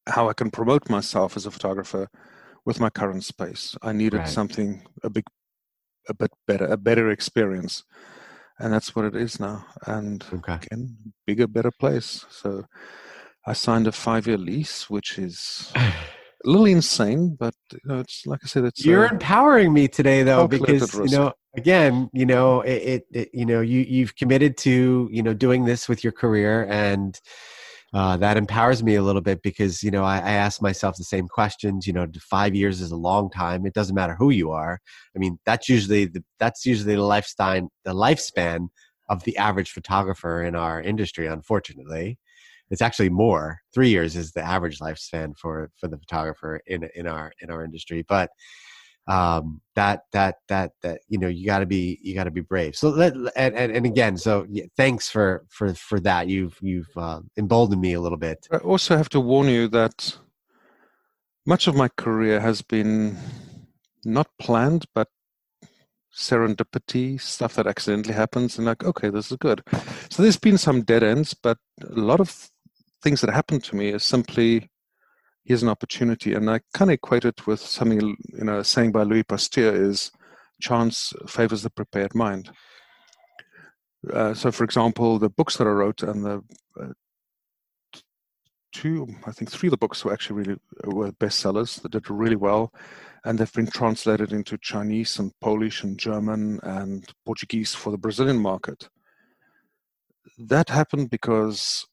how 0.07 0.29
I 0.29 0.33
can 0.33 0.51
promote 0.51 0.89
myself 0.89 1.35
as 1.35 1.45
a 1.45 1.51
photographer 1.51 2.07
with 2.65 2.79
my 2.79 2.89
current 2.89 3.23
space. 3.23 3.75
I 3.81 3.91
needed 3.93 4.19
Right. 4.19 4.27
something 4.27 4.83
a 5.03 5.09
big, 5.09 5.25
a 6.09 6.13
bit 6.13 6.31
better, 6.47 6.65
a 6.65 6.77
better 6.77 7.09
experience, 7.09 7.83
and 8.57 8.73
that's 8.73 8.95
what 8.95 9.05
it 9.05 9.15
is 9.15 9.39
now. 9.39 9.65
And 9.85 10.23
okay 10.33 10.55
again, 10.55 10.97
bigger, 11.25 11.47
better 11.47 11.71
place. 11.71 12.25
So 12.29 12.65
I 13.45 13.53
signed 13.53 13.87
a 13.87 13.91
five-year 13.91 14.37
lease, 14.37 14.89
which 14.89 15.17
is 15.17 15.71
a 15.75 15.93
little 16.43 16.65
insane, 16.65 17.35
but 17.39 17.53
you 17.71 17.79
know, 17.85 17.99
it's 17.99 18.25
like 18.25 18.39
I 18.43 18.47
said, 18.47 18.65
it's 18.65 18.85
you're 18.85 19.07
uh, 19.07 19.11
empowering 19.11 19.73
me 19.73 19.87
today 19.87 20.23
though 20.23 20.47
because 20.47 20.93
you 20.95 21.17
know 21.17 21.33
again 21.57 22.09
you 22.13 22.25
know 22.25 22.61
it, 22.61 22.71
it, 22.71 23.03
it 23.11 23.29
you 23.33 23.45
know 23.45 23.61
you 23.61 23.79
you've 23.81 24.15
committed 24.15 24.55
to 24.57 25.09
you 25.11 25.23
know 25.23 25.33
doing 25.33 25.65
this 25.65 25.89
with 25.89 26.03
your 26.03 26.13
career 26.13 26.67
and 26.69 27.19
uh, 27.93 28.17
that 28.17 28.37
empowers 28.37 28.83
me 28.83 28.95
a 28.95 29.01
little 29.01 29.21
bit 29.21 29.41
because 29.41 29.81
you 29.81 29.91
know 29.91 30.03
I, 30.03 30.17
I 30.17 30.31
ask 30.31 30.61
myself 30.61 30.95
the 30.95 31.03
same 31.03 31.27
questions 31.27 31.87
you 31.87 31.93
know 31.93 32.07
five 32.19 32.55
years 32.55 32.81
is 32.81 32.91
a 32.91 32.97
long 32.97 33.29
time. 33.29 33.65
It 33.65 33.73
doesn't 33.73 33.95
matter 33.95 34.15
who 34.15 34.29
you 34.29 34.51
are. 34.51 34.79
I 35.15 35.19
mean 35.19 35.39
that's 35.45 35.67
usually 35.67 36.05
the 36.05 36.23
that's 36.39 36.65
usually 36.65 36.95
the 36.95 37.01
lifespan 37.01 37.67
the 37.85 37.93
lifespan 37.93 38.67
of 39.09 39.23
the 39.23 39.37
average 39.37 39.71
photographer 39.71 40.43
in 40.43 40.55
our 40.55 40.81
industry 40.81 41.27
unfortunately. 41.27 42.17
It's 42.71 42.83
actually 42.83 43.09
more. 43.09 43.61
Three 43.73 43.89
years 43.89 44.15
is 44.15 44.31
the 44.31 44.43
average 44.43 44.77
lifespan 44.79 45.35
for 45.37 45.71
for 45.79 45.87
the 45.87 45.97
photographer 45.97 46.61
in 46.67 46.87
in 46.95 47.07
our 47.07 47.33
in 47.41 47.49
our 47.49 47.63
industry. 47.63 48.05
But 48.07 48.29
um 49.09 49.59
that 49.75 50.03
that 50.13 50.35
that 50.47 50.71
that 50.83 51.01
you 51.09 51.17
know 51.17 51.27
you 51.27 51.45
got 51.45 51.59
to 51.59 51.65
be 51.65 51.99
you 52.01 52.13
got 52.13 52.25
to 52.25 52.31
be 52.31 52.41
brave. 52.41 52.75
So 52.75 52.89
let 52.89 53.13
and, 53.35 53.55
and 53.55 53.75
and 53.75 53.85
again 53.85 54.17
so 54.17 54.45
yeah, 54.49 54.65
thanks 54.77 55.09
for 55.09 55.45
for 55.49 55.73
for 55.73 55.99
that. 56.01 56.27
You've 56.27 56.57
you've 56.61 56.95
uh, 56.95 57.21
emboldened 57.37 57.81
me 57.81 57.93
a 57.93 58.01
little 58.01 58.17
bit. 58.17 58.47
I 58.51 58.57
also 58.57 58.95
have 58.95 59.09
to 59.09 59.19
warn 59.19 59.47
you 59.47 59.67
that 59.69 60.17
much 61.45 61.67
of 61.67 61.75
my 61.75 61.89
career 61.97 62.39
has 62.39 62.61
been 62.61 63.17
not 64.05 64.27
planned, 64.39 64.85
but 64.93 65.07
serendipity, 66.15 67.19
stuff 67.19 67.55
that 67.55 67.67
accidentally 67.67 68.13
happens, 68.13 68.57
and 68.57 68.67
like, 68.67 68.83
okay, 68.83 69.09
this 69.09 69.31
is 69.31 69.37
good. 69.37 69.63
So 70.09 70.21
there's 70.21 70.37
been 70.37 70.57
some 70.57 70.83
dead 70.83 71.03
ends, 71.03 71.33
but 71.33 71.57
a 71.81 71.99
lot 71.99 72.19
of 72.19 72.49
things 73.01 73.21
that 73.21 73.33
happened 73.33 73.63
to 73.65 73.75
me 73.75 73.89
is 73.89 74.03
simply 74.03 74.69
here's 75.49 75.63
an 75.63 75.69
opportunity, 75.69 76.35
and 76.35 76.47
I 76.47 76.59
kind 76.75 76.91
of 76.91 76.93
equate 76.93 77.25
it 77.25 77.47
with 77.47 77.59
something 77.59 77.99
you 77.99 78.43
know, 78.43 78.59
a 78.59 78.63
saying 78.63 78.91
by 78.91 79.01
Louis 79.01 79.23
Pasteur 79.23 79.73
is 79.73 80.11
chance 80.61 81.11
favors 81.27 81.63
the 81.63 81.71
prepared 81.71 82.13
mind. 82.13 82.51
Uh, 84.13 84.35
so, 84.35 84.51
for 84.51 84.63
example, 84.63 85.17
the 85.17 85.31
books 85.31 85.57
that 85.57 85.65
I 85.65 85.71
wrote 85.71 86.03
and 86.03 86.23
the 86.23 86.43
uh, 86.79 86.93
two, 88.71 89.07
I 89.25 89.31
think 89.31 89.49
three 89.49 89.67
of 89.67 89.71
the 89.71 89.77
books 89.77 90.05
were 90.05 90.13
actually 90.13 90.35
really 90.43 90.59
were 90.83 91.11
bestsellers 91.13 91.81
that 91.81 91.93
did 91.93 92.11
really 92.11 92.35
well, 92.35 92.71
and 93.25 93.39
they've 93.39 93.51
been 93.51 93.65
translated 93.65 94.31
into 94.31 94.55
Chinese 94.59 95.17
and 95.17 95.33
Polish 95.41 95.81
and 95.81 95.97
German 95.97 96.59
and 96.61 97.11
Portuguese 97.25 97.73
for 97.73 97.89
the 97.89 97.97
Brazilian 97.97 98.37
market. 98.37 98.87
That 100.37 100.69
happened 100.69 101.09
because 101.09 101.87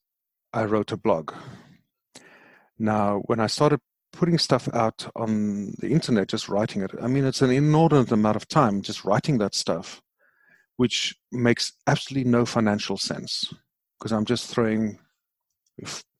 I 0.53 0.65
wrote 0.65 0.91
a 0.91 0.97
blog. 0.97 1.33
Now, 2.79 3.21
when 3.25 3.39
I 3.39 3.47
started 3.47 3.79
putting 4.13 4.37
stuff 4.37 4.69
out 4.73 5.09
on 5.15 5.73
the 5.79 5.89
internet, 5.89 6.29
just 6.29 6.49
writing 6.49 6.81
it, 6.81 6.91
I 7.01 7.07
mean, 7.07 7.25
it's 7.25 7.41
an 7.41 7.51
inordinate 7.51 8.11
amount 8.11 8.35
of 8.35 8.47
time 8.47 8.81
just 8.81 9.05
writing 9.05 9.37
that 9.39 9.55
stuff, 9.55 10.01
which 10.77 11.15
makes 11.31 11.73
absolutely 11.87 12.29
no 12.29 12.45
financial 12.45 12.97
sense 12.97 13.53
because 13.97 14.11
I'm 14.11 14.25
just 14.25 14.47
throwing 14.47 14.99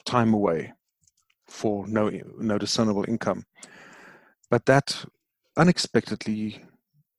time 0.05 0.33
away 0.33 0.73
for 1.47 1.87
no 1.87 2.11
no 2.37 2.57
discernible 2.57 3.05
income. 3.07 3.45
But 4.49 4.65
that 4.65 5.05
unexpectedly 5.57 6.63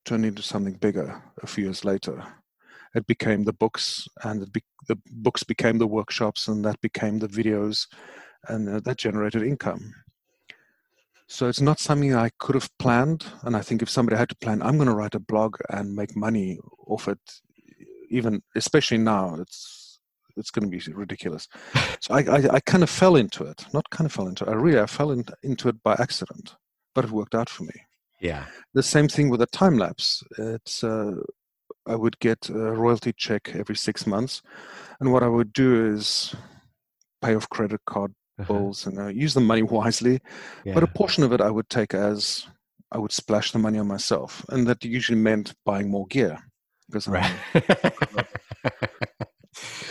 turned 0.05 0.25
into 0.25 0.41
something 0.41 0.73
bigger 0.73 1.21
a 1.41 1.47
few 1.47 1.65
years 1.65 1.85
later. 1.85 2.23
It 2.95 3.05
became 3.05 3.43
the 3.43 3.53
books, 3.53 4.07
and 4.23 4.51
be, 4.51 4.63
the 4.87 4.97
books 5.11 5.43
became 5.43 5.77
the 5.77 5.87
workshops, 5.87 6.47
and 6.47 6.65
that 6.65 6.81
became 6.81 7.19
the 7.19 7.27
videos, 7.27 7.85
and 8.47 8.69
uh, 8.69 8.79
that 8.81 8.97
generated 8.97 9.43
income. 9.43 9.93
So 11.27 11.47
it's 11.47 11.61
not 11.61 11.79
something 11.79 12.15
I 12.15 12.31
could 12.39 12.55
have 12.55 12.75
planned. 12.79 13.25
And 13.43 13.55
I 13.55 13.61
think 13.61 13.83
if 13.83 13.89
somebody 13.89 14.17
had 14.17 14.29
to 14.29 14.35
plan, 14.35 14.63
I'm 14.63 14.77
going 14.77 14.89
to 14.89 14.95
write 14.95 15.13
a 15.13 15.19
blog 15.19 15.57
and 15.69 15.95
make 15.95 16.15
money 16.15 16.57
off 16.87 17.07
it, 17.07 17.19
even 18.09 18.41
especially 18.55 18.97
now, 18.97 19.35
it's 19.35 19.99
it's 20.37 20.51
going 20.51 20.69
to 20.69 20.77
be 20.77 20.93
ridiculous. 20.93 21.47
So 22.01 22.13
I, 22.13 22.21
I, 22.21 22.55
I 22.55 22.59
kind 22.61 22.81
of 22.81 22.89
fell 22.89 23.17
into 23.17 23.43
it. 23.43 23.65
Not 23.73 23.89
kind 23.89 24.05
of 24.05 24.13
fell 24.13 24.27
into 24.27 24.45
it. 24.45 24.49
I 24.49 24.53
really 24.53 24.79
I 24.79 24.85
fell 24.85 25.11
in, 25.11 25.25
into 25.43 25.67
it 25.67 25.83
by 25.83 25.97
accident, 25.99 26.55
but 26.95 27.03
it 27.03 27.11
worked 27.11 27.35
out 27.35 27.49
for 27.49 27.63
me. 27.63 27.73
yeah 28.21 28.45
The 28.73 28.81
same 28.81 29.09
thing 29.09 29.29
with 29.29 29.41
a 29.41 29.47
time 29.47 29.77
lapse. 29.77 30.23
It's 30.37 30.81
uh, 30.83 31.15
I 31.85 31.95
would 31.95 32.17
get 32.19 32.49
a 32.49 32.71
royalty 32.71 33.11
check 33.11 33.51
every 33.53 33.75
six 33.75 34.07
months, 34.07 34.41
and 34.99 35.11
what 35.11 35.23
I 35.23 35.27
would 35.27 35.51
do 35.51 35.93
is 35.93 36.33
pay 37.21 37.35
off 37.35 37.49
credit 37.49 37.81
card. 37.85 38.13
Bills 38.47 38.85
and 38.85 38.99
uh, 38.99 39.07
use 39.07 39.33
the 39.33 39.41
money 39.41 39.63
wisely. 39.77 40.19
yeah. 40.65 40.73
But 40.73 40.83
a 40.83 40.87
portion 40.87 41.23
of 41.23 41.31
it 41.33 41.41
I 41.41 41.49
would 41.51 41.69
take 41.69 41.93
as 41.93 42.47
I 42.91 42.97
would 42.97 43.11
splash 43.11 43.51
the 43.51 43.59
money 43.59 43.77
on 43.79 43.87
myself, 43.87 44.45
and 44.49 44.65
that 44.67 44.83
usually 44.83 45.19
meant 45.19 45.53
buying 45.65 45.89
more 45.91 46.07
gear 46.07 46.39
because 46.87 47.07
right 47.07 47.31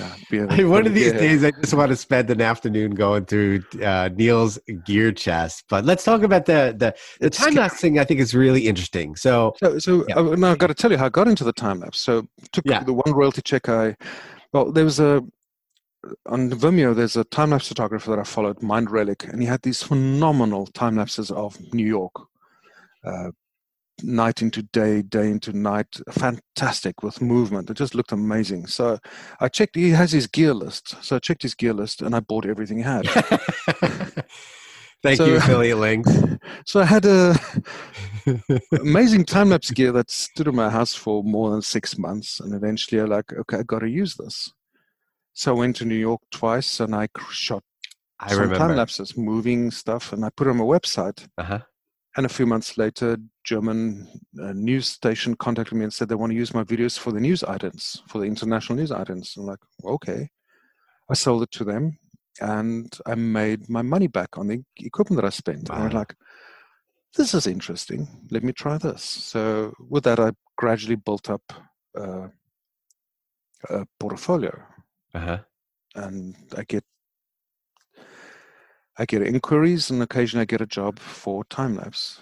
yeah, 0.01 0.15
be 0.31 0.39
a- 0.39 0.53
Hey, 0.53 0.65
one 0.65 0.87
of 0.87 0.95
these 0.95 1.13
days, 1.13 1.45
I 1.45 1.51
just 1.53 1.75
want 1.75 1.91
to 1.91 1.97
spend 1.97 2.31
an 2.31 2.41
afternoon 2.41 2.93
going 2.93 3.25
through 3.27 3.63
uh, 3.83 4.09
Neil's 4.15 4.59
gear 4.85 5.13
chest. 5.13 5.65
But 5.69 5.85
let's 5.85 6.05
talk 6.05 6.23
about 6.23 6.47
the 6.47 6.75
the, 6.77 6.95
the 7.21 7.31
time 7.31 7.55
lapse 7.55 7.81
thing. 7.81 7.99
I 7.99 8.05
think 8.05 8.21
is 8.21 8.35
really 8.35 8.67
interesting. 8.67 9.17
So 9.17 9.55
So, 9.63 9.79
so 9.79 10.05
Yeah. 10.09 10.19
I, 10.19 10.23
now 10.35 10.51
I've 10.53 10.59
got 10.59 10.69
to 10.69 10.75
tell 10.75 10.91
you 10.91 10.99
how 10.99 11.07
I 11.07 11.11
got 11.11 11.29
into 11.29 11.45
the 11.45 11.53
time 11.53 11.81
lapse. 11.81 11.99
So, 12.01 12.27
took 12.53 12.65
Yeah. 12.67 12.83
the 12.83 12.93
one 12.93 13.13
royalty 13.15 13.43
check. 13.43 13.69
I 13.69 13.97
well, 14.53 14.73
there 14.73 14.85
was 14.85 14.99
a 15.01 15.23
on 16.27 16.51
Vimeo. 16.51 16.95
There's 16.95 17.17
a 17.17 17.25
time 17.25 17.51
lapse 17.51 17.69
photographer 17.69 18.11
that 18.11 18.19
I 18.19 18.25
followed, 18.25 18.63
Mind 18.63 18.91
Relic, 18.91 19.25
and 19.25 19.41
he 19.43 19.49
had 19.49 19.63
these 19.63 19.83
phenomenal 19.83 20.67
time 20.69 20.97
lapses 20.97 21.31
of 21.31 21.57
New 21.75 21.87
York, 21.87 22.13
uh, 23.05 23.31
night 24.03 24.43
into 24.43 24.63
day, 24.63 25.03
day 25.03 25.29
into 25.31 25.53
night. 25.53 26.01
Fantastic 26.11 27.03
with 27.03 27.21
movement. 27.21 27.69
It 27.71 27.75
just 27.75 27.95
looked 27.95 28.13
amazing. 28.13 28.67
So, 28.69 28.99
I 29.41 29.49
checked. 29.49 29.75
He 29.77 29.91
has 29.91 30.13
his 30.13 30.27
gear 30.27 30.55
list. 30.55 31.03
So 31.03 31.17
I 31.17 31.19
checked 31.19 31.43
his 31.43 31.55
gear 31.55 31.73
list, 31.73 32.03
and 32.03 32.15
I 32.15 32.21
bought 32.21 32.47
everything 32.47 32.79
he 32.79 32.85
had. 32.85 33.07
thank 35.03 35.17
So- 35.17 35.27
you, 35.27 35.37
affiliate 35.39 35.79
links. 35.79 36.11
So 36.65 36.81
I 36.81 36.85
had 36.85 37.05
a 37.07 37.35
amazing 38.81 39.25
time 39.25 39.51
lapse 39.51 39.71
gear 39.71 39.91
that 39.93 40.11
stood 40.11 40.47
in 40.49 40.55
my 40.55 40.71
house 40.71 40.95
for 40.95 41.23
more 41.25 41.51
than 41.51 41.63
six 41.63 41.99
months, 41.99 42.41
and 42.41 42.55
eventually 42.55 43.01
I 43.01 43.05
like, 43.05 43.33
okay, 43.33 43.59
I 43.59 43.63
got 43.63 43.81
to 43.81 43.89
use 43.89 44.15
this. 44.17 44.53
So 45.39 45.55
I 45.55 45.57
went 45.57 45.77
to 45.77 45.85
New 45.85 45.95
York 45.95 46.21
twice, 46.33 46.81
and 46.81 46.93
I 46.97 47.07
shot 47.31 47.63
I 48.19 48.35
some 48.35 48.53
time 48.55 48.75
lapses, 48.75 49.17
moving 49.17 49.71
stuff, 49.71 50.13
and 50.13 50.25
I 50.25 50.31
put 50.31 50.49
it 50.49 50.51
on 50.51 50.57
my 50.57 50.65
website. 50.65 51.29
Uh-huh. 51.39 51.61
And 52.17 52.27
a 52.27 52.29
few 52.29 52.45
months 52.45 52.77
later, 52.77 53.17
German 53.45 54.09
uh, 54.43 54.53
news 54.53 54.89
station 54.89 55.37
contacted 55.37 55.79
me 55.79 55.85
and 55.85 55.95
said 55.95 56.09
they 56.09 56.17
want 56.17 56.33
to 56.33 56.37
use 56.37 56.53
my 56.53 56.65
videos 56.65 56.99
for 56.99 57.13
the 57.13 57.21
news 57.21 57.45
items, 57.45 58.03
for 58.09 58.19
the 58.19 58.25
international 58.25 58.79
news 58.79 58.91
items. 58.91 59.37
I'm 59.37 59.45
like, 59.45 59.61
okay. 59.85 60.29
I 61.09 61.15
sold 61.15 61.45
it 61.45 61.53
to 61.53 61.63
them, 61.63 61.97
and 62.41 62.93
I 63.07 63.15
made 63.15 63.69
my 63.69 63.83
money 63.83 64.09
back 64.09 64.39
on 64.39 64.49
the 64.49 64.61
equipment 64.79 65.23
that 65.23 65.27
I 65.29 65.31
spent. 65.31 65.71
And 65.71 65.85
I'm 65.85 65.91
like, 65.91 66.17
this 67.17 67.33
is 67.33 67.47
interesting. 67.47 68.09
Let 68.33 68.43
me 68.43 68.53
try 68.53 68.77
this. 68.77 69.05
So 69.05 69.73
with 69.89 70.03
that, 70.03 70.19
I 70.19 70.33
gradually 70.57 70.97
built 70.97 71.31
up 71.31 71.43
uh, 71.97 72.27
a 73.71 73.87
portfolio, 74.01 74.65
Uh-huh. 75.15 75.39
and 75.95 76.37
I 76.57 76.65
get 76.65 76.85
I 79.01 79.05
get 79.07 79.23
inquiries, 79.23 79.91
and 79.91 80.03
occasionally 80.03 80.43
I 80.43 80.47
get 80.47 80.61
a 80.61 80.67
job 80.67 80.99
for 80.99 81.45
time 81.45 81.77
lapse. 81.77 82.21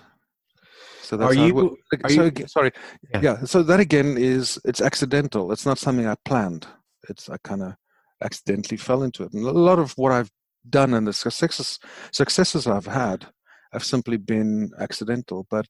So 1.03 1.17
that's 1.17 1.31
Are 1.31 1.35
you- 1.35 1.79
are 2.05 2.11
so 2.11 2.25
you- 2.25 2.47
sorry, 2.49 2.73
Yeah. 3.15 3.21
yeah. 3.23 3.45
So 3.45 3.63
that 3.63 3.81
again 3.81 4.19
is 4.19 4.59
it's 4.65 4.81
accidental. 4.83 5.53
It's 5.53 5.65
not 5.65 5.79
something 5.79 6.07
I 6.07 6.17
planned. 6.25 6.67
It's 7.09 7.31
I 7.31 7.39
kind 7.39 7.63
of 7.63 7.77
accidentally 8.23 8.77
fell 8.77 9.03
into 9.03 9.23
it. 9.25 9.33
And 9.33 9.45
a 9.47 9.53
lot 9.53 9.79
of 9.79 9.93
what 9.97 10.13
I've 10.13 10.31
done 10.69 10.93
and 10.95 11.07
the 11.07 11.13
successes 11.13 11.79
successes 12.13 12.67
I've 12.67 12.87
had 12.87 13.27
have 13.73 13.85
simply 13.85 14.17
been 14.19 14.71
accidental. 14.79 15.47
But 15.49 15.67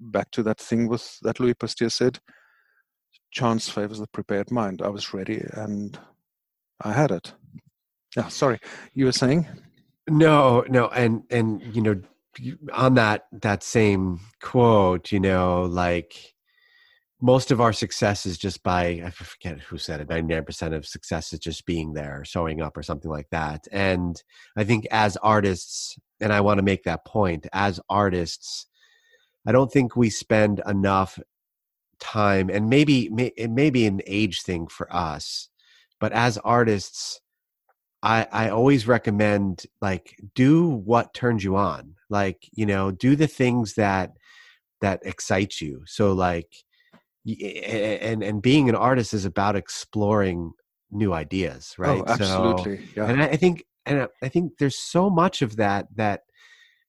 back 0.00 0.30
to 0.32 0.42
that 0.44 0.58
thing 0.60 0.88
with 0.88 1.18
that 1.22 1.38
Louis 1.40 1.54
Pasteur 1.54 1.90
said, 1.90 2.20
chance 3.30 3.68
favors 3.68 3.98
the 3.98 4.06
prepared 4.08 4.50
mind. 4.50 4.80
I 4.82 4.88
was 4.88 5.12
ready 5.12 5.42
and 5.52 5.98
I 6.80 6.92
had 6.92 7.10
it. 7.10 7.32
Yeah, 8.16 8.28
sorry. 8.28 8.60
You 8.94 9.06
were 9.06 9.12
saying? 9.12 9.46
No, 10.08 10.64
no, 10.68 10.88
and 10.88 11.24
and 11.30 11.62
you 11.74 11.82
know, 11.82 12.00
on 12.72 12.94
that 12.94 13.26
that 13.32 13.62
same 13.62 14.20
quote, 14.40 15.10
you 15.12 15.20
know, 15.20 15.62
like 15.62 16.34
most 17.20 17.50
of 17.50 17.60
our 17.60 17.72
success 17.72 18.26
is 18.26 18.38
just 18.38 18.62
by 18.62 19.02
I 19.04 19.10
forget 19.10 19.60
who 19.60 19.78
said 19.78 20.00
it. 20.00 20.08
Ninety 20.08 20.34
nine 20.34 20.44
percent 20.44 20.74
of 20.74 20.86
success 20.86 21.32
is 21.32 21.40
just 21.40 21.66
being 21.66 21.94
there, 21.94 22.22
showing 22.24 22.60
up, 22.60 22.76
or 22.76 22.82
something 22.82 23.10
like 23.10 23.28
that. 23.30 23.66
And 23.72 24.22
I 24.56 24.64
think 24.64 24.86
as 24.90 25.16
artists, 25.18 25.98
and 26.20 26.32
I 26.32 26.40
want 26.40 26.58
to 26.58 26.64
make 26.64 26.84
that 26.84 27.04
point, 27.04 27.46
as 27.52 27.80
artists, 27.88 28.66
I 29.46 29.52
don't 29.52 29.72
think 29.72 29.96
we 29.96 30.10
spend 30.10 30.60
enough 30.66 31.18
time, 31.98 32.50
and 32.50 32.68
maybe 32.68 33.08
may, 33.08 33.32
it 33.36 33.50
may 33.50 33.70
be 33.70 33.86
an 33.86 34.02
age 34.06 34.42
thing 34.42 34.66
for 34.66 34.94
us, 34.94 35.48
but 36.00 36.12
as 36.12 36.38
artists 36.38 37.20
I, 38.02 38.26
I 38.30 38.48
always 38.50 38.86
recommend 38.86 39.64
like 39.80 40.16
do 40.34 40.68
what 40.68 41.14
turns 41.14 41.42
you 41.42 41.56
on 41.56 41.94
like 42.10 42.48
you 42.52 42.66
know 42.66 42.90
do 42.90 43.16
the 43.16 43.26
things 43.26 43.74
that 43.74 44.12
that 44.80 45.00
excite 45.04 45.60
you 45.60 45.82
so 45.86 46.12
like 46.12 46.48
and 47.26 48.22
and 48.22 48.42
being 48.42 48.68
an 48.68 48.74
artist 48.74 49.14
is 49.14 49.24
about 49.24 49.56
exploring 49.56 50.52
new 50.90 51.12
ideas 51.12 51.74
oh, 51.78 51.82
right 51.82 52.02
Oh, 52.06 52.12
absolutely. 52.12 52.86
so, 52.86 52.92
yeah. 52.96 53.10
and 53.10 53.22
I, 53.22 53.36
think 53.36 53.64
and 53.86 54.08
i 54.22 54.28
think 54.28 54.52
there's 54.58 54.78
so 54.78 55.10
much 55.10 55.42
of 55.42 55.56
that 55.56 55.88
that 55.96 56.20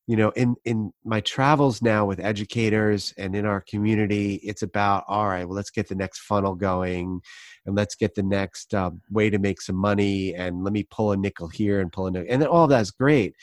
you 0.05 0.15
know 0.15 0.29
in 0.31 0.55
in 0.65 0.91
my 1.03 1.21
travels 1.21 1.81
now 1.81 2.05
with 2.05 2.19
educators 2.19 3.13
and 3.17 3.35
in 3.35 3.45
our 3.45 3.61
community 3.61 4.35
it's 4.43 4.61
about 4.61 5.03
all 5.07 5.27
right 5.27 5.45
well 5.45 5.55
let's 5.55 5.71
get 5.71 5.87
the 5.89 5.95
next 5.95 6.19
funnel 6.19 6.55
going 6.55 7.21
and 7.67 7.75
let's 7.75 7.95
get 7.95 8.15
the 8.15 8.23
next 8.23 8.73
uh, 8.73 8.91
way 9.11 9.29
to 9.29 9.37
make 9.37 9.61
some 9.61 9.75
money 9.75 10.33
and 10.33 10.63
let 10.63 10.73
me 10.73 10.87
pull 10.89 11.11
a 11.11 11.17
nickel 11.17 11.49
here 11.49 11.79
and 11.79 11.91
pull 11.91 12.07
a 12.07 12.11
nickel 12.11 12.27
and 12.29 12.41
then 12.41 12.49
all 12.49 12.67
that's 12.67 12.91
great. 12.91 13.35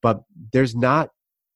But 0.00 0.22
there's 0.52 0.74
not 0.74 1.10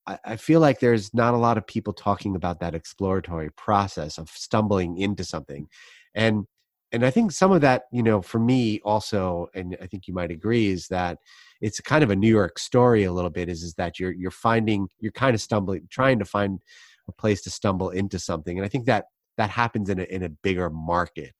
I, 0.07 0.19
I 0.25 0.37
feel 0.37 0.61
like 0.61 0.81
there's 0.81 1.15
not 1.15 1.35
a 1.35 1.39
lot 1.39 1.57
of 1.57 1.67
people 1.67 1.93
talking 1.93 2.35
about 2.37 2.61
that 2.61 2.75
exploratory 2.75 3.51
process 3.53 4.19
of 4.19 4.29
stumbling 4.31 4.99
into 4.99 5.25
something. 5.25 5.69
And 6.15 6.47
and 6.93 7.05
i 7.05 7.11
think 7.11 7.33
some 7.33 7.53
of 7.53 7.61
that 7.61 7.83
you 7.93 8.03
know 8.03 8.23
for 8.23 8.39
me 8.39 8.81
also 8.85 9.49
and 9.55 9.77
i 9.83 9.87
think 9.87 10.09
you 10.09 10.15
might 10.15 10.31
agree 10.31 10.69
is 10.69 10.89
that 10.89 11.19
it's 11.61 11.81
kind 11.81 12.03
of 12.03 12.11
a 12.11 12.17
new 12.17 12.29
york 12.29 12.59
story 12.59 13.05
a 13.05 13.13
little 13.13 13.31
bit 13.31 13.49
is 13.49 13.63
is 13.63 13.75
that 13.75 13.99
you're 13.99 14.13
you're 14.13 14.31
finding 14.31 14.89
you're 14.99 15.13
kind 15.13 15.35
of 15.35 15.41
stumbling 15.41 15.87
trying 15.91 16.19
to 16.19 16.25
find 16.25 16.61
a 17.09 17.13
place 17.13 17.43
to 17.43 17.51
stumble 17.51 17.91
into 17.91 18.19
something. 18.19 18.59
And 18.59 18.65
i 18.65 18.69
think 18.69 18.87
that 18.87 19.07
that 19.38 19.48
happens 19.51 19.88
in 19.88 20.01
a 20.01 20.03
in 20.03 20.24
a 20.24 20.29
bigger 20.29 20.68
market. 20.68 21.35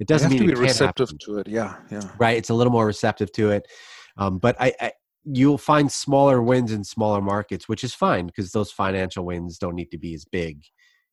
It 0.00 0.08
doesn't 0.08 0.30
have 0.30 0.40
mean 0.40 0.48
to 0.48 0.54
be 0.54 0.60
receptive 0.60 1.08
happen. 1.08 1.18
to 1.26 1.38
it. 1.38 1.48
Yeah, 1.48 1.76
yeah. 1.90 2.08
right? 2.18 2.36
It's 2.36 2.48
a 2.48 2.54
little 2.54 2.72
more 2.72 2.86
receptive 2.86 3.30
to 3.32 3.50
it. 3.50 3.68
Um, 4.16 4.38
but 4.38 4.56
I, 4.58 4.72
I 4.80 4.92
you'll 5.24 5.58
find 5.58 5.92
smaller 5.92 6.42
wins 6.42 6.72
in 6.72 6.82
smaller 6.82 7.20
markets 7.20 7.68
which 7.68 7.84
is 7.84 7.94
fine 7.94 8.26
because 8.26 8.50
those 8.50 8.72
financial 8.72 9.24
wins 9.24 9.56
don't 9.56 9.76
need 9.76 9.90
to 9.90 9.98
be 9.98 10.14
as 10.14 10.24
big 10.24 10.62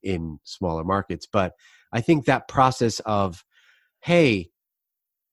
in 0.01 0.39
smaller 0.43 0.83
markets. 0.83 1.27
But 1.31 1.53
i 1.91 2.01
think 2.01 2.25
that 2.25 2.47
process 2.47 2.99
of 3.01 3.43
hey 4.01 4.49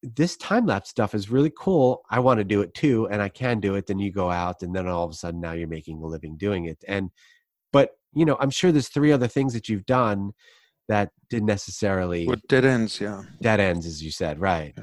this 0.02 0.36
time 0.36 0.66
lapse 0.66 0.90
stuff 0.90 1.14
is 1.14 1.30
really 1.30 1.52
cool. 1.58 2.02
I 2.10 2.20
want 2.20 2.38
to 2.38 2.44
do 2.44 2.60
it 2.60 2.74
too 2.74 3.08
and 3.08 3.22
i 3.22 3.28
can 3.28 3.60
do 3.60 3.74
it 3.74 3.86
then 3.86 3.98
you 3.98 4.12
go 4.12 4.30
out 4.30 4.62
and 4.62 4.74
then 4.74 4.86
all 4.86 5.04
of 5.04 5.10
a 5.10 5.14
sudden 5.14 5.40
now 5.40 5.52
you're 5.52 5.68
making 5.68 6.02
a 6.02 6.06
living 6.06 6.36
doing 6.36 6.66
it. 6.66 6.82
And 6.86 7.10
but 7.72 7.92
you 8.12 8.24
know 8.24 8.36
i'm 8.40 8.50
sure 8.50 8.72
there's 8.72 8.88
three 8.88 9.12
other 9.12 9.28
things 9.28 9.52
that 9.54 9.68
you've 9.68 9.86
done 9.86 10.32
that 10.88 11.10
didn't 11.30 11.46
necessarily 11.46 12.26
With 12.26 12.46
dead 12.48 12.64
ends, 12.64 13.00
yeah. 13.00 13.22
dead 13.40 13.60
ends 13.60 13.86
as 13.86 14.02
you 14.02 14.10
said 14.10 14.40
right 14.40 14.74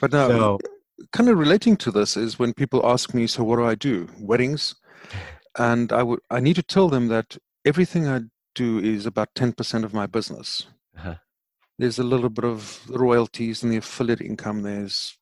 But 0.00 0.12
now, 0.12 0.28
so 0.28 0.58
kind 1.12 1.28
of 1.28 1.38
relating 1.38 1.76
to 1.78 1.90
this 1.90 2.16
is 2.16 2.38
when 2.38 2.52
people 2.54 2.80
ask 2.84 3.14
me, 3.14 3.26
"So 3.26 3.44
what 3.44 3.56
do 3.56 3.64
I 3.64 3.74
do? 3.74 4.08
Weddings?" 4.18 4.74
And 5.58 5.92
I 5.92 6.02
would, 6.02 6.20
I 6.30 6.40
need 6.40 6.56
to 6.56 6.62
tell 6.62 6.88
them 6.88 7.08
that 7.08 7.36
everything 7.64 8.06
I 8.06 8.20
do 8.54 8.78
is 8.78 9.06
about 9.06 9.34
ten 9.34 9.52
percent 9.52 9.84
of 9.84 9.92
my 9.92 10.06
business. 10.06 10.66
Uh-huh. 10.96 11.16
There's 11.78 11.98
a 11.98 12.04
little 12.04 12.28
bit 12.28 12.44
of 12.44 12.80
royalties 12.88 13.62
and 13.62 13.72
the 13.72 13.78
affiliate 13.78 14.20
income. 14.20 14.62
There's 14.62 15.16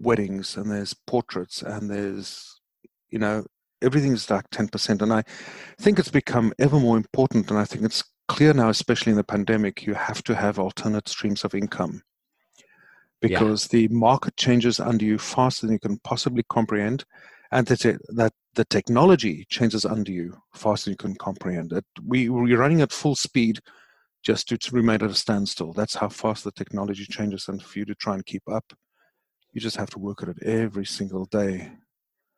weddings 0.00 0.56
and 0.56 0.70
there's 0.70 0.94
portraits 1.06 1.62
and 1.62 1.90
there's, 1.90 2.60
you 3.10 3.18
know, 3.18 3.44
everything's 3.82 4.30
like 4.30 4.48
ten 4.50 4.68
percent. 4.68 5.02
And 5.02 5.12
I 5.12 5.22
think 5.78 5.98
it's 5.98 6.10
become 6.10 6.52
ever 6.58 6.80
more 6.80 6.96
important. 6.96 7.50
And 7.50 7.58
I 7.58 7.64
think 7.64 7.84
it's 7.84 8.02
clear 8.28 8.52
now, 8.52 8.68
especially 8.68 9.10
in 9.10 9.16
the 9.16 9.24
pandemic, 9.24 9.86
you 9.86 9.94
have 9.94 10.22
to 10.24 10.34
have 10.34 10.58
alternate 10.58 11.08
streams 11.08 11.44
of 11.44 11.54
income 11.54 12.02
Yeah. 13.22 13.28
because 13.28 13.68
the 13.68 13.88
market 13.88 14.36
changes 14.36 14.78
under 14.80 15.04
you 15.04 15.18
faster 15.18 15.66
than 15.66 15.74
you 15.74 15.80
can 15.80 15.98
possibly 15.98 16.44
comprehend, 16.48 17.04
and 17.50 17.66
that 17.68 17.84
it- 17.84 18.00
that 18.16 18.32
the 18.54 18.64
technology 18.66 19.44
changes 19.48 19.84
under 19.84 20.12
you 20.12 20.36
faster 20.54 20.84
than 20.86 20.92
you 20.92 20.96
can 21.06 21.14
comprehend. 21.16 21.72
It, 21.72 21.84
we 22.04 22.28
we're 22.28 22.58
running 22.58 22.80
at 22.82 22.92
full 22.92 23.14
speed 23.16 23.60
just 24.22 24.48
to, 24.48 24.58
to 24.58 24.74
remain 24.74 24.96
at 25.02 25.10
a 25.10 25.14
standstill. 25.14 25.72
That's 25.72 25.94
how 25.94 26.08
fast 26.08 26.44
the 26.44 26.52
technology 26.52 27.06
changes, 27.06 27.48
and 27.48 27.62
for 27.62 27.78
you 27.78 27.84
to 27.86 27.94
try 27.94 28.14
and 28.14 28.26
keep 28.26 28.42
up, 28.48 28.66
you 29.52 29.60
just 29.60 29.76
have 29.76 29.90
to 29.90 29.98
work 29.98 30.22
at 30.22 30.28
it 30.28 30.42
every 30.42 30.84
single 30.84 31.24
day. 31.26 31.72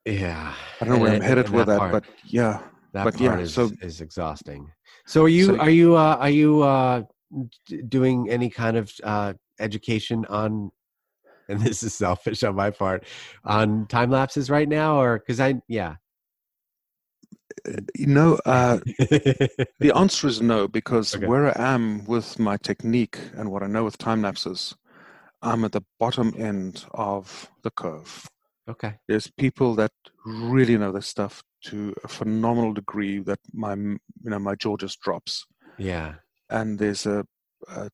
yeah 0.07 0.55
I 0.81 0.85
don't 0.85 0.95
know 0.95 1.01
where 1.03 1.13
I'm 1.15 1.21
headed 1.21 1.49
with 1.51 1.67
that, 1.67 1.79
part- 1.79 1.93
but 1.93 2.05
yeah, 2.25 2.63
that 2.93 3.05
but 3.05 3.15
part 3.15 3.39
yeah, 3.39 3.45
is, 3.45 3.55
so- 3.55 3.71
is 3.83 4.01
exhausting 4.01 4.71
so 5.07 5.25
are 5.25 5.29
you 5.29 5.47
So- 5.47 5.59
are 5.59 5.71
you 5.71 5.97
uh, 5.97 6.17
are 6.17 6.31
you 6.31 6.63
uh, 6.63 7.03
doing 7.89 8.29
any 8.31 8.51
kind 8.51 8.77
of 8.77 8.93
uh, 9.05 9.35
education 9.59 10.25
on 10.27 10.71
and 11.49 11.61
this 11.61 11.83
is 11.83 11.95
selfish 11.95 12.43
on 12.43 12.55
my 12.55 12.71
part 12.71 13.05
on 13.45 13.87
time 13.89 14.11
lapses 14.11 14.51
right 14.51 14.69
now 14.69 15.01
or 15.01 15.19
because 15.19 15.41
i 15.41 15.55
yeah 15.69 15.97
you 17.95 18.07
know, 18.07 18.39
uh, 18.47 18.79
The 19.81 19.93
answer 19.95 20.29
is 20.29 20.41
no, 20.41 20.69
because 20.69 21.15
Okay. 21.15 21.27
where 21.27 21.49
I 21.49 21.73
am 21.75 22.05
with 22.05 22.39
my 22.39 22.57
technique 22.57 23.19
and 23.37 23.51
what 23.51 23.63
I 23.63 23.67
know 23.67 23.85
with 23.85 23.99
time 23.99 24.23
lapses, 24.23 24.75
I'm 25.43 25.65
at 25.65 25.73
the 25.73 25.83
bottom 25.99 26.35
end 26.39 26.85
of 26.93 27.51
the 27.63 27.71
curve. 27.71 28.29
Okay 28.71 28.93
There's 29.09 29.29
people 29.45 29.75
that 29.77 29.93
really 30.25 30.77
know 30.79 30.93
this 30.93 31.09
stuff 31.09 31.43
to 31.69 31.95
a 32.05 32.09
phenomenal 32.09 32.73
degree 32.73 33.19
that 33.29 33.41
my 33.53 33.75
you 33.75 34.31
know 34.33 34.39
my 34.39 34.55
jaw 34.63 34.77
just 34.77 35.01
drops. 35.01 35.47
yeah 35.79 36.15
And 36.49 36.79
there's 36.79 37.07
a, 37.07 37.25
a, 37.69 37.91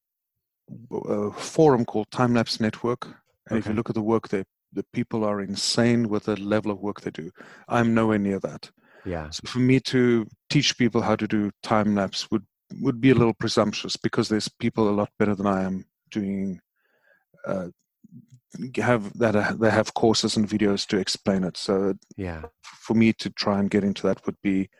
a 1.08 1.32
forum 1.32 1.84
called 1.84 2.10
Time 2.10 2.34
Lapse 2.34 2.60
Network, 2.60 3.02
and 3.48 3.58
if 3.58 3.66
you 3.66 3.74
look 3.74 3.90
at 3.90 3.94
the 3.94 4.02
work 4.14 4.28
there, 4.28 4.44
the 4.72 4.84
people 4.92 5.24
are 5.24 5.40
insane 5.40 6.08
with 6.08 6.24
the 6.24 6.36
level 6.36 6.70
of 6.72 6.80
work 6.80 7.00
they 7.00 7.10
do. 7.10 7.30
I'm 7.68 7.94
nowhere 7.94 8.18
near 8.18 8.40
that. 8.40 8.70
yeah 9.04 9.30
So 9.30 9.40
for 9.52 9.60
me 9.70 9.80
to 9.92 10.26
teach 10.54 10.76
people 10.82 11.02
how 11.02 11.16
to 11.16 11.26
do 11.26 11.50
time 11.62 11.94
lapse 11.94 12.30
would 12.30 12.44
would 12.84 13.00
be 13.00 13.10
a 13.10 13.18
little 13.20 13.34
presumptuous 13.34 13.96
because 13.96 14.28
there's 14.28 14.48
people 14.64 14.88
a 14.88 14.98
lot 15.00 15.10
better 15.18 15.34
than 15.36 15.46
I 15.46 15.62
am 15.68 15.84
doing 16.10 16.60
uh, 17.46 17.68
have 18.76 19.16
that 19.18 19.36
uh, 19.36 19.52
they 19.58 19.70
have 19.70 19.94
courses 19.94 20.36
and 20.36 20.48
videos 20.48 20.86
to 20.88 20.98
explain 20.98 21.44
it. 21.44 21.56
So 21.56 21.94
yeah 22.16 22.42
for 22.86 22.94
me 22.94 23.12
to 23.12 23.28
try 23.30 23.58
and 23.58 23.68
get 23.68 23.82
into 23.82 24.06
that 24.06 24.24
would 24.26 24.40
be 24.42 24.70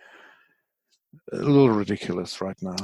a 1.32 1.36
little 1.36 1.70
ridiculous 1.70 2.40
right 2.40 2.56
now. 2.62 2.76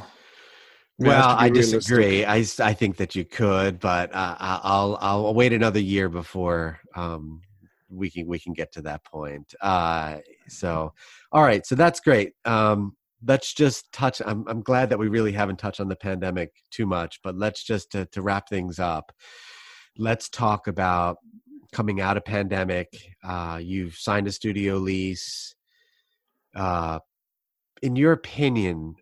We 0.98 1.08
well 1.08 1.30
i 1.38 1.46
realistic. 1.46 1.80
disagree 1.80 2.24
I, 2.24 2.44
I 2.60 2.74
think 2.74 2.98
that 2.98 3.14
you 3.16 3.24
could 3.24 3.80
but 3.80 4.14
uh, 4.14 4.36
i'll 4.38 4.98
i'll 5.00 5.34
wait 5.34 5.54
another 5.54 5.80
year 5.80 6.10
before 6.10 6.80
um 6.94 7.40
we 7.88 8.10
can 8.10 8.26
we 8.26 8.38
can 8.38 8.52
get 8.52 8.72
to 8.72 8.82
that 8.82 9.02
point 9.02 9.54
uh 9.62 10.18
so 10.48 10.92
all 11.32 11.42
right 11.42 11.64
so 11.66 11.74
that's 11.76 11.98
great 11.98 12.34
um 12.44 12.94
let's 13.24 13.54
just 13.54 13.90
touch 13.92 14.20
i'm, 14.26 14.46
I'm 14.46 14.60
glad 14.60 14.90
that 14.90 14.98
we 14.98 15.08
really 15.08 15.32
haven't 15.32 15.58
touched 15.58 15.80
on 15.80 15.88
the 15.88 15.96
pandemic 15.96 16.52
too 16.70 16.86
much 16.86 17.20
but 17.24 17.36
let's 17.36 17.64
just 17.64 17.90
to, 17.92 18.04
to 18.06 18.20
wrap 18.20 18.50
things 18.50 18.78
up 18.78 19.12
let's 19.96 20.28
talk 20.28 20.66
about 20.66 21.18
coming 21.72 22.00
out 22.00 22.16
of 22.16 22.24
pandemic 22.24 22.88
uh 23.24 23.58
you've 23.62 23.94
signed 23.94 24.26
a 24.26 24.32
studio 24.32 24.76
lease 24.76 25.54
uh 26.54 26.98
in 27.82 27.96
your 27.96 28.12
opinion 28.12 28.94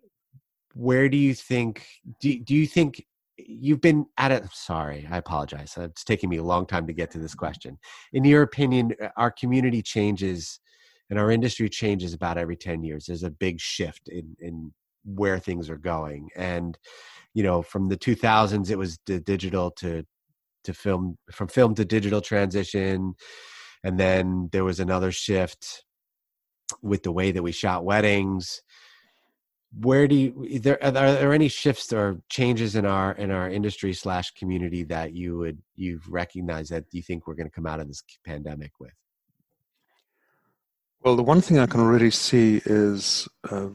where 0.73 1.09
do 1.09 1.17
you 1.17 1.33
think 1.33 1.85
do, 2.19 2.39
do 2.39 2.55
you 2.55 2.65
think 2.65 3.05
you've 3.47 3.81
been 3.81 4.05
at 4.17 4.31
it. 4.31 4.43
Sorry, 4.53 5.07
I 5.09 5.17
apologize. 5.17 5.75
It's 5.77 6.03
taking 6.03 6.29
me 6.29 6.37
a 6.37 6.43
long 6.43 6.65
time 6.65 6.87
to 6.87 6.93
get 6.93 7.11
to 7.11 7.19
this 7.19 7.35
question. 7.35 7.77
In 8.13 8.23
your 8.23 8.43
opinion, 8.43 8.93
our 9.17 9.31
community 9.31 9.81
changes 9.81 10.59
and 11.09 11.19
our 11.19 11.31
industry 11.31 11.69
changes 11.69 12.13
about 12.13 12.37
every 12.37 12.55
10 12.55 12.83
years. 12.83 13.05
There's 13.05 13.23
a 13.23 13.31
big 13.31 13.59
shift 13.59 14.07
in, 14.09 14.35
in 14.39 14.71
where 15.03 15.39
things 15.39 15.69
are 15.69 15.77
going. 15.77 16.29
And, 16.35 16.77
you 17.33 17.43
know, 17.43 17.61
from 17.61 17.89
the 17.89 17.97
2000s, 17.97 18.69
it 18.69 18.77
was 18.77 18.99
the 19.05 19.19
digital 19.19 19.71
to, 19.71 20.05
to 20.63 20.73
film, 20.73 21.17
from 21.31 21.47
film 21.47 21.75
to 21.75 21.85
digital 21.85 22.21
transition. 22.21 23.15
And 23.83 23.99
then 23.99 24.49
there 24.51 24.63
was 24.63 24.79
another 24.79 25.11
shift 25.11 25.83
with 26.81 27.03
the 27.03 27.11
way 27.11 27.31
that 27.31 27.43
we 27.43 27.51
shot 27.51 27.83
weddings 27.83 28.61
where 29.79 30.07
do 30.07 30.15
you 30.15 30.59
there 30.59 30.83
are 30.83 30.91
there 30.91 31.33
any 31.33 31.47
shifts 31.47 31.93
or 31.93 32.19
changes 32.29 32.75
in 32.75 32.85
our 32.85 33.13
in 33.13 33.31
our 33.31 33.49
industry 33.49 33.93
slash 33.93 34.31
community 34.31 34.83
that 34.83 35.13
you 35.13 35.37
would 35.37 35.57
you've 35.75 36.07
recognized 36.09 36.71
that 36.71 36.83
you 36.91 37.01
think 37.01 37.25
we're 37.25 37.35
going 37.35 37.47
to 37.47 37.53
come 37.53 37.65
out 37.65 37.79
of 37.79 37.87
this 37.87 38.03
pandemic 38.25 38.71
with 38.79 38.91
well 41.03 41.15
the 41.15 41.23
one 41.23 41.39
thing 41.39 41.57
i 41.57 41.65
can 41.65 41.79
already 41.79 42.11
see 42.11 42.61
is 42.65 43.29
uh, 43.49 43.69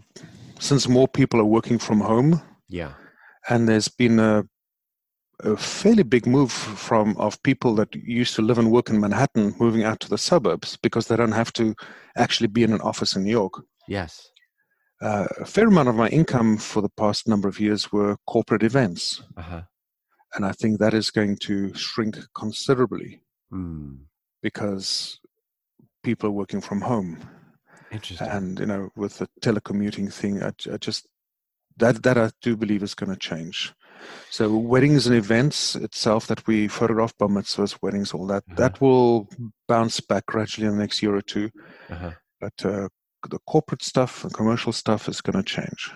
since 0.59 0.87
more 0.87 1.09
people 1.09 1.40
are 1.40 1.44
working 1.44 1.79
from 1.79 2.01
home 2.01 2.42
yeah 2.68 2.92
and 3.49 3.66
there's 3.66 3.88
been 3.88 4.18
a, 4.18 4.44
a 5.40 5.57
fairly 5.57 6.03
big 6.03 6.27
move 6.27 6.51
from 6.51 7.16
of 7.18 7.42
people 7.42 7.75
that 7.75 7.94
used 7.94 8.35
to 8.35 8.42
live 8.42 8.59
and 8.59 8.70
work 8.70 8.88
in 8.88 9.01
manhattan 9.01 9.55
moving 9.59 9.85
out 9.85 10.01
to 10.01 10.09
the 10.09 10.18
suburbs 10.18 10.77
because 10.79 11.09
they 11.09 11.16
don't 11.16 11.33
have 11.33 11.53
to 11.53 11.75
actually 12.16 12.46
be 12.46 12.62
in 12.62 12.72
an 12.72 12.81
office 12.81 13.14
in 13.16 13.25
new 13.25 13.31
york 13.31 13.62
yes 13.87 14.31
uh, 15.03 15.27
a 15.38 15.44
fair 15.44 15.68
amount 15.68 15.88
of 15.88 15.94
my 15.94 16.09
income 16.09 16.57
for 16.57 16.81
the 16.81 16.88
past 16.88 17.29
number 17.29 17.49
of 17.49 17.61
years 17.61 17.92
were 17.92 18.16
corporate 18.27 18.62
events. 18.62 19.22
Uh-huh. 19.37 19.62
And 20.35 20.44
I 20.44 20.53
think 20.53 20.79
that 20.79 20.94
is 20.94 21.11
going 21.11 21.37
to 21.42 21.75
shrink 21.75 22.18
considerably 22.35 23.22
mm. 23.53 23.99
because 24.42 25.20
people 26.03 26.29
are 26.29 26.33
working 26.33 26.61
from 26.61 26.81
home. 26.81 27.18
Interesting. 27.92 28.27
And, 28.27 28.59
you 28.59 28.66
know, 28.66 28.90
with 28.96 29.18
the 29.18 29.29
telecommuting 29.40 30.12
thing, 30.12 30.42
I, 30.42 30.53
I 30.72 30.77
just, 30.79 31.07
that, 31.77 32.03
that 32.03 32.18
I 32.18 32.31
do 32.42 32.57
believe 32.57 32.83
is 32.83 32.94
going 32.94 33.12
to 33.12 33.18
change. 33.18 33.75
So 34.30 34.56
weddings 34.56 35.06
and 35.06 35.16
events 35.16 35.76
itself 35.76 36.26
that 36.26 36.46
we 36.46 36.68
photograph, 36.68 37.16
bar 37.18 37.28
mitzvahs, 37.28 37.78
weddings, 37.82 38.12
all 38.12 38.26
that, 38.26 38.44
uh-huh. 38.48 38.56
that 38.56 38.80
will 38.80 39.28
bounce 39.68 40.00
back 40.00 40.26
gradually 40.26 40.66
in 40.66 40.74
the 40.74 40.78
next 40.78 41.02
year 41.02 41.14
or 41.14 41.22
2 41.22 41.50
uh-huh. 41.90 42.11
But 42.40 42.64
uh, 42.64 42.88
the 43.30 43.38
corporate 43.46 43.82
stuff 43.82 44.24
and 44.24 44.32
commercial 44.32 44.72
stuff 44.72 45.09
is 45.09 45.20
going 45.20 45.37
to 45.37 45.42
change. 45.42 45.90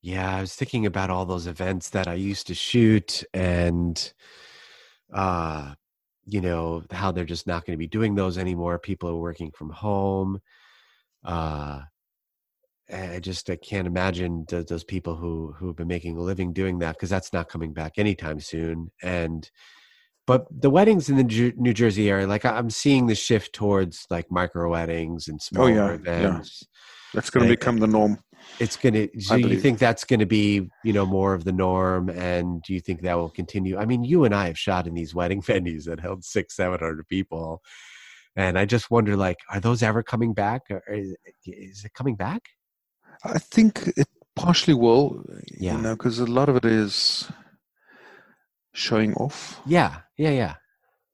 Yeah, 0.00 0.36
I 0.36 0.40
was 0.40 0.54
thinking 0.54 0.86
about 0.86 1.10
all 1.10 1.26
those 1.26 1.46
events 1.46 1.90
that 1.90 2.06
I 2.06 2.14
used 2.14 2.46
to 2.46 2.54
shoot 2.54 3.24
and 3.34 4.12
uh 5.12 5.74
you 6.26 6.40
know 6.40 6.82
how 6.90 7.10
they're 7.10 7.24
just 7.24 7.46
not 7.46 7.64
going 7.64 7.74
to 7.74 7.78
be 7.78 7.86
doing 7.86 8.14
those 8.14 8.36
anymore 8.36 8.78
people 8.78 9.08
are 9.08 9.16
working 9.16 9.50
from 9.50 9.70
home 9.70 10.38
uh 11.24 11.80
i 12.92 13.18
just 13.18 13.48
i 13.50 13.56
can't 13.56 13.86
imagine 13.86 14.44
those, 14.48 14.64
those 14.66 14.84
people 14.84 15.14
who 15.14 15.54
who've 15.58 15.76
been 15.76 15.88
making 15.88 16.16
a 16.16 16.20
living 16.20 16.52
doing 16.52 16.78
that 16.78 16.96
because 16.96 17.10
that's 17.10 17.32
not 17.32 17.48
coming 17.48 17.72
back 17.72 17.92
anytime 17.96 18.40
soon 18.40 18.90
and 19.02 19.50
but 20.28 20.46
the 20.50 20.68
weddings 20.68 21.08
in 21.08 21.16
the 21.16 21.54
New 21.56 21.72
Jersey 21.72 22.10
area, 22.10 22.26
like 22.26 22.44
I'm 22.44 22.68
seeing 22.68 23.06
the 23.06 23.14
shift 23.14 23.54
towards 23.54 24.06
like 24.10 24.30
micro 24.30 24.70
weddings 24.70 25.26
and 25.26 25.40
oh, 25.40 25.42
smaller 25.42 25.70
oh, 25.70 25.88
yeah, 25.88 25.94
events. 25.94 26.58
Yeah. 26.60 26.78
That's 27.14 27.30
going 27.30 27.46
to 27.46 27.50
become 27.50 27.78
the 27.78 27.86
norm. 27.86 28.18
It's 28.60 28.76
going 28.76 28.92
to. 28.92 29.20
So 29.22 29.36
you 29.36 29.58
think 29.58 29.78
that's 29.78 30.04
going 30.04 30.20
to 30.20 30.26
be, 30.26 30.68
you 30.84 30.92
know, 30.92 31.06
more 31.06 31.32
of 31.32 31.44
the 31.44 31.52
norm, 31.52 32.10
and 32.10 32.62
do 32.62 32.74
you 32.74 32.80
think 32.80 33.00
that 33.00 33.14
will 33.14 33.30
continue? 33.30 33.78
I 33.78 33.86
mean, 33.86 34.04
you 34.04 34.24
and 34.24 34.34
I 34.34 34.48
have 34.48 34.58
shot 34.58 34.86
in 34.86 34.92
these 34.92 35.14
wedding 35.14 35.40
venues 35.50 35.84
that 35.84 35.98
held 35.98 36.22
six, 36.22 36.56
seven 36.56 36.78
hundred 36.78 37.08
people, 37.08 37.62
and 38.36 38.58
I 38.58 38.66
just 38.66 38.90
wonder, 38.90 39.16
like, 39.16 39.38
are 39.50 39.60
those 39.60 39.82
ever 39.82 40.02
coming 40.02 40.34
back? 40.34 40.62
Or 40.70 40.82
is, 40.92 41.16
is 41.46 41.86
it 41.86 41.94
coming 41.94 42.16
back? 42.16 42.42
I 43.24 43.38
think 43.38 43.88
it 43.96 44.08
partially 44.36 44.74
will. 44.74 45.24
Yeah. 45.56 45.76
You 45.76 45.82
know, 45.82 45.94
because 45.94 46.18
a 46.18 46.26
lot 46.26 46.48
of 46.48 46.56
it 46.56 46.64
is 46.64 47.28
showing 48.72 49.14
off. 49.14 49.60
Yeah, 49.66 50.00
yeah, 50.16 50.30
yeah. 50.30 50.54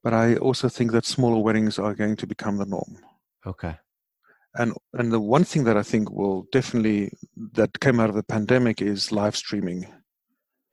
But 0.03 0.13
I 0.13 0.37
also 0.37 0.69
think 0.69 0.93
that 0.93 1.07
smaller 1.07 1.43
weddings 1.43 1.79
are 1.79 1.95
going 1.95 2.17
to 2.17 2.27
become 2.27 2.59
the 2.59 2.67
norm. 2.67 2.99
Okay. 3.47 3.77
And 4.57 4.75
and 4.93 5.11
the 5.11 5.21
one 5.21 5.45
thing 5.45 5.65
that 5.65 5.77
I 5.77 5.83
think 5.83 6.11
will 6.11 6.47
definitely 6.53 7.13
that 7.53 7.81
came 7.81 7.99
out 7.99 8.11
of 8.11 8.15
the 8.15 8.23
pandemic 8.23 8.81
is 8.83 9.11
live 9.11 9.35
streaming. 9.35 9.87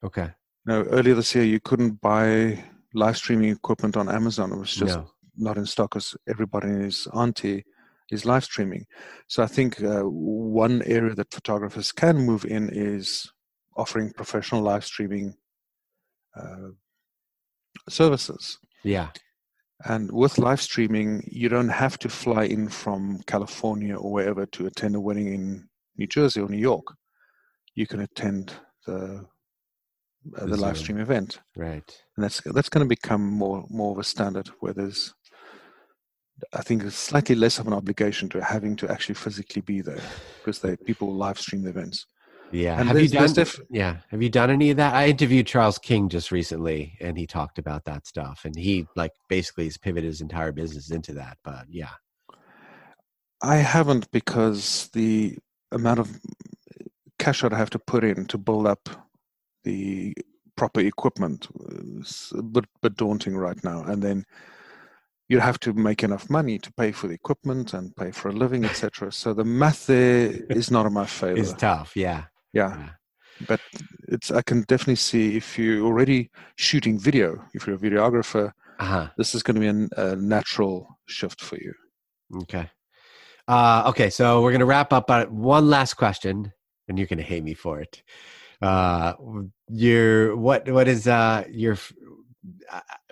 Okay. 0.04 0.30
Now 0.66 0.84
earlier 0.84 1.16
this 1.16 1.34
year 1.34 1.46
you 1.46 1.60
couldn't 1.60 2.02
buy 2.02 2.64
live 2.94 3.18
streaming 3.18 3.52
equipment 3.52 3.98
on 3.98 4.10
Amazon. 4.10 4.52
It 4.52 4.60
was 4.60 4.76
just 4.76 4.98
no. 4.98 5.10
not 5.38 5.58
in 5.58 5.66
stock 5.66 5.92
because 5.92 6.16
everybody 6.28 6.68
and 6.68 6.84
his 6.84 7.08
auntie 7.14 7.64
is 8.12 8.26
live 8.26 8.44
streaming. 8.44 8.86
So 9.28 9.42
I 9.42 9.48
think 9.48 9.82
uh, 9.82 10.02
one 10.02 10.84
area 10.84 11.16
that 11.16 11.34
photographers 11.34 11.92
can 11.92 12.18
move 12.18 12.46
in 12.46 12.70
is 12.72 13.32
offering 13.76 14.12
professional 14.12 14.62
live 14.62 14.86
streaming 14.86 15.36
uh, 16.38 16.70
services. 17.90 18.60
Yeah. 18.84 19.10
And 19.86 20.12
with 20.12 20.38
live 20.38 20.62
streaming, 20.62 21.28
you 21.32 21.50
don't 21.50 21.70
have 21.70 21.98
to 22.00 22.10
fly 22.10 22.44
in 22.44 22.70
from 22.70 23.22
California 23.26 23.96
or 23.96 24.12
wherever 24.12 24.46
to 24.46 24.68
attend 24.68 24.96
a 24.96 25.00
wedding 25.00 25.34
in 25.34 25.68
New 25.98 26.08
Jersey 26.08 26.42
or 26.42 26.50
New 26.50 26.58
York. 26.58 26.86
You 27.74 27.88
can 27.88 28.02
attend 28.02 28.54
the 28.86 29.26
uh, 30.38 30.46
the, 30.46 30.58
live 30.58 30.78
stream 30.78 31.00
event. 31.00 31.40
Right. 31.56 31.84
And 32.16 32.24
that's 32.24 32.42
that's 32.42 32.70
going 32.70 32.86
to 32.86 32.90
become 32.90 33.26
more 33.26 33.66
more 33.70 33.92
of 33.94 33.98
a 33.98 34.04
standard 34.04 34.50
where 34.60 34.74
there's 34.74 35.16
I 36.54 36.62
think 36.62 36.84
it's 36.84 36.96
slightly 36.96 37.36
less 37.36 37.60
of 37.60 37.68
an 37.68 37.74
obligation 37.74 38.30
to 38.30 38.44
having 38.44 38.76
to 38.78 38.92
actually 38.92 39.16
physically 39.16 39.62
be 39.62 39.82
there 39.82 40.02
because 40.40 40.60
they 40.60 40.76
people 40.76 41.14
live 41.14 41.40
stream 41.40 41.64
the 41.64 41.70
events. 41.70 42.06
Yeah. 42.52 42.80
And 42.80 42.90
have 42.90 43.00
you 43.00 43.08
done? 43.08 43.32
Diff- 43.34 43.62
yeah. 43.70 43.98
Have 44.10 44.22
you 44.22 44.30
done 44.30 44.50
any 44.50 44.72
of 44.72 44.78
that? 44.78 44.94
I 44.94 45.08
interviewed 45.08 45.48
Charles 45.48 45.78
King 45.78 46.10
just 46.10 46.32
recently, 46.32 46.98
and 47.00 47.18
he 47.18 47.26
talked 47.26 47.60
about 47.60 47.86
that 47.86 48.06
stuff, 48.06 48.42
and 48.44 48.56
he 48.56 48.88
like 48.96 49.14
basically 49.30 49.66
has 49.66 49.78
pivoted 49.78 50.06
his 50.06 50.22
entire 50.22 50.52
business 50.52 50.92
into 50.92 51.14
that. 51.14 51.38
But 51.44 51.66
yeah, 51.70 51.92
I 53.42 53.58
haven't 53.58 54.12
because 54.12 54.90
the 54.94 55.38
amount 55.72 56.00
of 56.00 56.20
cash 57.20 57.44
I'd 57.44 57.54
have 57.54 57.70
to 57.72 57.80
put 57.80 58.04
in 58.04 58.26
to 58.26 58.38
build 58.38 58.68
up 58.68 58.90
the 59.64 60.14
proper 60.58 60.82
equipment 60.82 61.48
is 62.00 62.34
a 62.38 62.42
bit, 62.42 62.66
bit 62.82 62.98
daunting 62.98 63.38
right 63.38 63.62
now, 63.64 63.84
and 63.84 64.02
then 64.02 64.26
you 65.32 65.40
have 65.40 65.60
to 65.62 65.74
make 65.74 66.04
enough 66.04 66.30
money 66.30 66.60
to 66.60 66.72
pay 66.74 66.92
for 66.92 67.08
the 67.08 67.14
equipment 67.14 67.74
and 67.74 67.96
pay 67.96 68.12
for 68.12 68.30
a 68.30 68.34
living, 68.34 68.66
etc. 68.66 69.12
So 69.12 69.34
the 69.34 69.46
math 69.46 69.88
there 69.88 70.32
is 70.50 70.70
not 70.70 70.86
in 70.86 70.94
my 70.94 71.06
favor. 71.06 71.40
It's 71.40 71.54
tough, 71.54 71.94
yeah 71.96 72.26
yeah. 72.54 72.78
yeah. 72.78 72.90
But 73.48 73.62
it's 74.08 74.32
I 74.32 74.42
can 74.42 74.62
definitely 74.64 74.96
see 74.96 75.36
if 75.36 75.58
you're 75.58 75.84
already 75.84 76.30
shooting 76.58 77.00
video, 77.00 77.44
if 77.54 77.66
you're 77.66 77.76
a 77.76 77.80
videographer, 77.80 78.52
uh-huh. 78.80 79.08
this 79.18 79.34
is 79.34 79.42
going 79.42 79.56
to 79.56 79.62
be 79.62 79.68
an, 79.68 79.90
a 79.98 80.16
natural 80.16 81.00
shift 81.08 81.42
for 81.42 81.58
you. 81.58 81.74
Okay. 82.44 82.70
Uh, 83.48 83.84
okay, 83.88 84.10
so 84.10 84.42
we're 84.42 84.52
going 84.52 84.60
to 84.60 84.66
wrap 84.66 84.94
up. 84.94 85.10
on 85.10 85.24
one 85.36 85.70
last 85.70 85.96
question, 85.96 86.54
and 86.88 86.98
you're 86.98 87.08
going 87.08 87.18
to 87.18 87.24
hate 87.24 87.44
me 87.44 87.56
for 87.56 87.82
it. 87.82 88.04
Uh, 88.62 89.14
your 89.70 90.36
what? 90.36 90.70
What 90.70 90.88
is 90.88 91.08
uh 91.08 91.46
your 91.50 91.78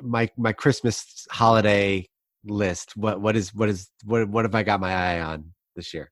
my 0.01 0.29
my 0.37 0.53
Christmas 0.53 1.27
holiday 1.31 2.07
list? 2.43 2.95
What 2.95 3.21
what 3.21 3.35
is 3.35 3.53
what 3.53 3.69
is 3.69 3.89
what 4.05 4.27
what 4.29 4.45
have 4.45 4.55
I 4.55 4.63
got 4.63 4.79
my 4.79 4.93
eye 4.93 5.21
on 5.21 5.53
this 5.75 5.93
year? 5.93 6.11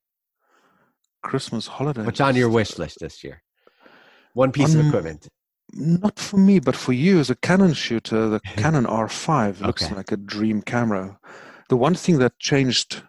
Christmas 1.22 1.66
holiday. 1.66 2.02
What's 2.02 2.20
on 2.20 2.36
your 2.36 2.48
wish 2.48 2.78
list 2.78 2.98
this 3.00 3.24
year? 3.24 3.42
One 4.34 4.52
piece 4.52 4.74
um, 4.74 4.80
of 4.80 4.86
equipment. 4.86 5.28
Not 5.72 6.18
for 6.18 6.38
me, 6.38 6.60
but 6.60 6.76
for 6.76 6.92
you 6.92 7.18
as 7.18 7.28
a 7.28 7.34
Canon 7.34 7.74
shooter, 7.74 8.28
the 8.28 8.40
Canon 8.56 8.86
R5 8.86 9.60
looks 9.60 9.84
okay. 9.84 9.94
like 9.94 10.12
a 10.12 10.16
dream 10.16 10.62
camera. 10.62 11.18
The 11.68 11.76
one 11.76 11.94
thing 11.94 12.18
that 12.18 12.38
changed, 12.38 13.02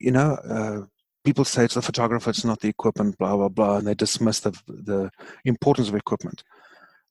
you 0.00 0.10
know, 0.10 0.38
uh, 0.48 0.86
people 1.24 1.44
say 1.44 1.64
it's 1.64 1.74
the 1.74 1.82
photographer, 1.82 2.30
it's 2.30 2.44
not 2.44 2.60
the 2.60 2.68
equipment, 2.68 3.18
blah 3.18 3.36
blah 3.36 3.48
blah, 3.48 3.76
and 3.76 3.86
they 3.86 3.94
dismiss 3.94 4.40
the 4.40 4.50
the 4.66 5.10
importance 5.44 5.88
of 5.88 5.94
equipment. 5.94 6.42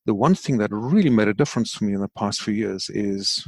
The 0.08 0.14
one 0.14 0.34
thing 0.34 0.56
that 0.56 0.72
really 0.72 1.10
made 1.10 1.28
a 1.28 1.34
difference 1.34 1.74
for 1.74 1.84
me 1.84 1.92
in 1.92 2.00
the 2.00 2.08
past 2.08 2.40
few 2.40 2.54
years 2.54 2.88
is 2.88 3.46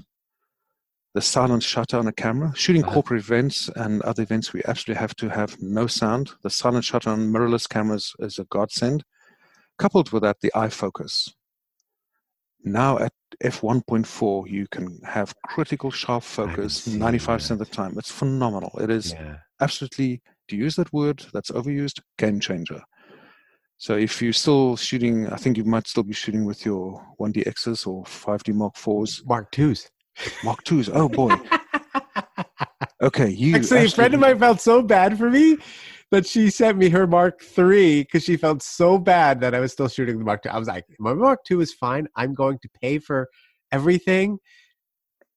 the 1.14 1.22
silent 1.22 1.62
shutter 1.62 1.96
on 1.98 2.06
a 2.06 2.12
camera. 2.12 2.52
Shooting 2.54 2.84
uh-huh. 2.84 2.92
corporate 2.92 3.22
events 3.22 3.70
and 3.76 4.02
other 4.02 4.22
events, 4.22 4.52
we 4.52 4.60
absolutely 4.68 5.00
have 5.00 5.16
to 5.16 5.30
have 5.30 5.56
no 5.62 5.86
sound. 5.86 6.32
The 6.42 6.50
silent 6.50 6.84
shutter 6.84 7.08
on 7.08 7.32
mirrorless 7.32 7.66
cameras 7.66 8.14
is 8.18 8.38
a 8.38 8.44
godsend. 8.44 9.04
Coupled 9.78 10.12
with 10.12 10.22
that, 10.22 10.36
the 10.42 10.52
eye 10.54 10.68
focus. 10.68 11.32
Now 12.62 12.98
at 12.98 13.14
f1.4, 13.42 14.50
you 14.50 14.66
can 14.70 15.00
have 15.02 15.34
critical 15.46 15.90
sharp 15.90 16.24
focus 16.24 16.86
95% 16.86 17.52
of 17.52 17.58
the 17.60 17.64
time. 17.64 17.94
It's 17.96 18.12
phenomenal. 18.12 18.78
It 18.78 18.90
is 18.90 19.14
yeah. 19.14 19.36
absolutely, 19.62 20.20
to 20.48 20.56
use 20.56 20.76
that 20.76 20.92
word 20.92 21.24
that's 21.32 21.52
overused, 21.52 22.00
game 22.18 22.38
changer. 22.38 22.82
So 23.80 23.96
if 23.96 24.20
you're 24.20 24.34
still 24.34 24.76
shooting, 24.76 25.26
I 25.28 25.36
think 25.36 25.56
you 25.56 25.64
might 25.64 25.88
still 25.88 26.02
be 26.02 26.12
shooting 26.12 26.44
with 26.44 26.66
your 26.66 27.02
1DXs 27.18 27.86
or 27.86 28.04
5D 28.04 28.52
Mark 28.52 28.74
4s. 28.74 29.26
Mark 29.26 29.50
twos. 29.52 29.88
Mark 30.44 30.62
2s. 30.64 30.90
Oh 30.92 31.08
boy. 31.08 31.34
Okay, 33.02 33.30
you 33.30 33.56
Actually, 33.56 33.86
a 33.86 33.88
friend 33.88 34.12
of 34.12 34.20
mine 34.20 34.38
felt 34.38 34.60
so 34.60 34.82
bad 34.82 35.16
for 35.16 35.30
me 35.30 35.56
that 36.10 36.26
she 36.26 36.50
sent 36.50 36.76
me 36.76 36.90
her 36.90 37.06
Mark 37.06 37.40
three 37.42 38.02
because 38.02 38.24
she 38.24 38.36
felt 38.36 38.62
so 38.62 38.98
bad 38.98 39.40
that 39.40 39.54
I 39.54 39.60
was 39.60 39.72
still 39.72 39.88
shooting 39.88 40.18
the 40.18 40.24
Mark 40.24 40.42
two. 40.42 40.50
I 40.50 40.58
was 40.58 40.68
like, 40.68 40.84
my 40.98 41.14
Mark 41.14 41.40
two 41.46 41.62
is 41.62 41.72
fine. 41.72 42.06
I'm 42.14 42.34
going 42.34 42.58
to 42.58 42.68
pay 42.82 42.98
for 42.98 43.30
everything. 43.72 44.38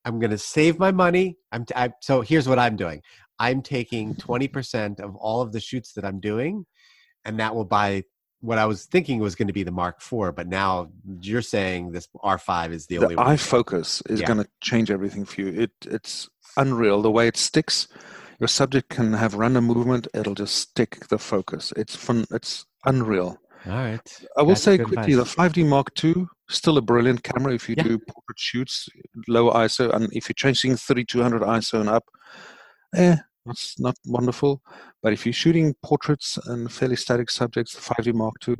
I'm 0.03 0.19
going 0.19 0.31
to 0.31 0.37
save 0.37 0.77
my 0.77 0.91
money. 0.91 1.37
I'm 1.53 1.63
t- 1.63 1.73
I, 1.73 1.93
so 2.01 2.19
here's 2.19 2.49
what 2.49 2.59
I'm 2.59 2.75
doing. 2.75 3.01
I'm 3.39 3.61
taking 3.61 4.13
20% 4.15 4.99
of 4.99 5.15
all 5.15 5.41
of 5.41 5.53
the 5.53 5.61
shoots 5.61 5.93
that 5.93 6.03
I'm 6.03 6.19
doing, 6.19 6.65
and 7.23 7.39
that 7.39 7.55
will 7.55 7.63
buy 7.63 8.03
what 8.43 8.57
I 8.57 8.65
was 8.65 8.85
thinking 8.85 9.19
was 9.19 9.35
going 9.35 9.47
to 9.47 9.53
be 9.53 9.63
the 9.63 9.71
Mark 9.71 10.01
IV, 10.01 10.35
but 10.35 10.47
now 10.47 10.91
you're 11.21 11.41
saying 11.41 11.91
this 11.91 12.07
R5 12.23 12.71
is 12.73 12.85
the, 12.87 12.97
the 12.97 13.03
only 13.05 13.15
one. 13.15 13.27
eye 13.27 13.37
focus 13.37 14.03
is 14.09 14.19
Yeah. 14.19 14.27
going 14.27 14.43
to 14.43 14.49
change 14.61 14.91
everything 14.91 15.23
for 15.25 15.41
you. 15.41 15.47
It 15.63 15.71
it's 15.85 16.29
unreal 16.57 17.01
the 17.01 17.09
way 17.11 17.27
it 17.27 17.37
sticks. 17.37 17.87
Your 18.39 18.49
subject 18.49 18.89
can 18.89 19.13
have 19.13 19.35
random 19.35 19.65
movement; 19.65 20.07
it'll 20.13 20.35
just 20.35 20.55
stick 20.55 21.07
the 21.07 21.17
focus. 21.17 21.71
It's 21.77 21.95
fun. 21.95 22.25
It's 22.31 22.65
unreal. 22.85 23.37
All 23.65 23.71
right. 23.71 24.21
I 24.37 24.41
will 24.41 24.49
That's 24.49 24.61
say 24.61 24.77
quickly: 24.77 25.13
advice. 25.13 25.35
the 25.35 25.41
5D 25.41 25.65
Mark 25.65 26.03
II 26.03 26.27
still 26.49 26.77
a 26.77 26.81
brilliant 26.81 27.23
camera 27.23 27.53
if 27.53 27.69
you 27.69 27.75
Yeah. 27.75 27.83
do 27.83 27.97
portrait 27.97 28.37
shoots, 28.37 28.89
lower 29.27 29.53
ISO, 29.53 29.93
and 29.95 30.09
if 30.11 30.27
you're 30.27 30.33
chasing 30.35 30.75
3200 30.75 31.41
ISO 31.41 31.79
and 31.79 31.89
up, 31.89 32.03
eh, 32.93 33.15
it's 33.47 33.79
not 33.79 33.95
wonderful. 34.05 34.61
But 35.01 35.13
if 35.13 35.25
you're 35.25 35.33
shooting 35.33 35.75
portraits 35.83 36.37
and 36.45 36.71
fairly 36.71 36.95
static 36.95 37.29
subjects, 37.29 37.73
the 37.73 37.81
5D 37.81 38.13
Mark 38.13 38.35
II 38.47 38.55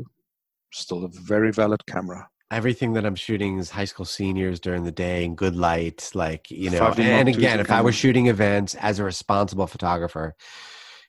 still 0.71 1.05
a 1.05 1.09
very 1.09 1.51
valid 1.51 1.85
camera. 1.85 2.27
everything 2.51 2.93
that 2.93 3.05
I'm 3.05 3.15
shooting 3.15 3.57
is 3.57 3.69
high 3.69 3.85
school 3.85 4.05
seniors 4.05 4.59
during 4.59 4.83
the 4.83 4.91
day 4.91 5.23
in 5.23 5.35
good 5.35 5.55
light, 5.55 6.09
like 6.13 6.49
you 6.51 6.69
know. 6.69 6.87
And, 6.87 6.99
and 6.99 7.29
again, 7.29 7.59
if 7.59 7.71
I 7.71 7.81
was 7.81 7.95
shooting 7.95 8.27
events 8.27 8.75
as 8.75 8.99
a 8.99 9.03
responsible 9.03 9.67
photographer, 9.67 10.35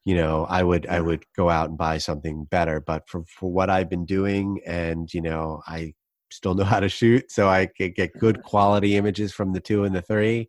you 0.04 0.14
know, 0.14 0.46
I 0.48 0.62
would 0.62 0.86
I 0.86 1.00
would 1.00 1.24
go 1.36 1.50
out 1.50 1.68
and 1.68 1.78
buy 1.78 1.98
something 1.98 2.44
better. 2.44 2.80
But 2.80 3.08
for 3.08 3.24
for 3.26 3.50
what 3.52 3.70
I've 3.70 3.90
been 3.90 4.06
doing, 4.06 4.60
and 4.66 5.12
you 5.12 5.20
know, 5.20 5.62
I 5.66 5.94
still 6.30 6.54
know 6.54 6.64
how 6.64 6.80
to 6.80 6.88
shoot, 6.88 7.30
so 7.30 7.48
I 7.48 7.66
could 7.66 7.94
get 7.94 8.18
good 8.18 8.42
quality 8.42 8.96
images 8.96 9.32
from 9.32 9.52
the 9.52 9.60
two 9.60 9.84
and 9.84 9.94
the 9.94 10.02
three. 10.02 10.48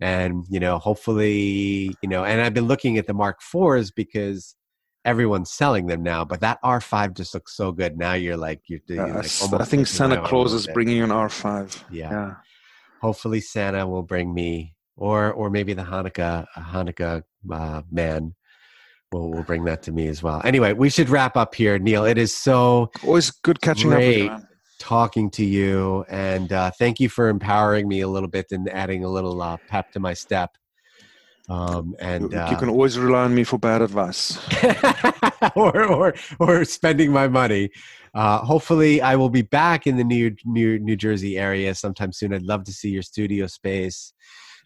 And 0.00 0.44
you 0.50 0.60
know, 0.60 0.78
hopefully, 0.78 1.94
you 2.02 2.08
know, 2.08 2.24
and 2.24 2.40
I've 2.40 2.54
been 2.54 2.66
looking 2.66 2.98
at 2.98 3.06
the 3.06 3.14
Mark 3.14 3.40
IVs 3.42 3.92
because 3.94 4.54
everyone's 5.06 5.50
selling 5.50 5.86
them 5.86 6.02
now. 6.02 6.24
But 6.24 6.40
that 6.40 6.58
R5 6.62 7.16
just 7.16 7.32
looks 7.32 7.56
so 7.56 7.72
good. 7.72 7.96
Now 7.96 8.12
you're 8.12 8.36
like 8.36 8.60
you're, 8.68 8.80
you're 8.88 9.00
Uh, 9.04 9.22
like 9.22 9.30
almost 9.40 9.54
I 9.54 9.64
think 9.64 9.86
Santa 9.86 10.20
Claus 10.22 10.52
is 10.52 10.66
bringing 10.66 10.96
you 10.98 11.04
an 11.04 11.10
R5. 11.10 11.84
Yeah. 11.90 12.10
yeah. 12.10 12.34
hopefully 13.00 13.40
Santa 13.40 13.86
will 13.86 14.02
bring 14.02 14.34
me, 14.34 14.74
or 14.96 15.32
or 15.32 15.48
maybe 15.50 15.72
the 15.72 15.82
Hanukkah 15.84 16.46
Hanukkah 16.58 17.22
uh, 17.50 17.82
man 17.90 18.34
will 19.12 19.30
will 19.30 19.44
bring 19.44 19.64
that 19.64 19.82
to 19.84 19.92
me 19.92 20.08
as 20.08 20.22
well. 20.22 20.42
Anyway, 20.44 20.72
we 20.74 20.90
should 20.90 21.08
wrap 21.08 21.36
up 21.36 21.54
here, 21.54 21.78
Neil. 21.78 22.04
It 22.04 22.18
is 22.18 22.34
so 22.36 22.90
Always 23.02 23.30
good 23.30 23.60
catching 23.62 23.92
up 23.92 23.98
with 23.98 24.06
Great. 24.06 24.24
you. 24.24 24.38
Talking 24.78 25.30
to 25.32 25.44
you, 25.44 26.04
and 26.08 26.52
uh, 26.52 26.70
thank 26.78 27.00
you 27.00 27.08
for 27.08 27.28
empowering 27.28 27.88
me 27.88 28.00
a 28.00 28.08
little 28.08 28.28
bit 28.28 28.46
and 28.50 28.68
adding 28.68 29.04
a 29.04 29.08
little 29.08 29.40
uh, 29.42 29.56
pep 29.68 29.90
to 29.92 30.00
my 30.00 30.14
step. 30.14 30.50
Um, 31.48 31.94
and 32.00 32.32
You, 32.32 32.38
uh, 32.38 32.48
you 32.50 32.56
can 32.56 32.68
always 32.68 32.98
rely 32.98 33.24
on 33.24 33.34
me 33.34 33.44
for 33.44 33.58
bad 33.58 33.82
advice. 33.82 34.38
or, 35.56 35.84
or 35.84 36.14
or 36.40 36.64
spending 36.64 37.12
my 37.12 37.28
money. 37.28 37.70
Uh, 38.14 38.38
hopefully, 38.38 39.00
I 39.00 39.14
will 39.16 39.30
be 39.30 39.42
back 39.42 39.86
in 39.86 39.96
the 39.96 40.04
New 40.04 40.34
New 40.44 40.78
New 40.78 40.96
Jersey 40.96 41.38
area 41.38 41.74
sometime 41.74 42.12
soon. 42.12 42.34
I'd 42.34 42.42
love 42.42 42.64
to 42.64 42.72
see 42.72 42.90
your 42.90 43.02
studio 43.02 43.46
space. 43.46 44.12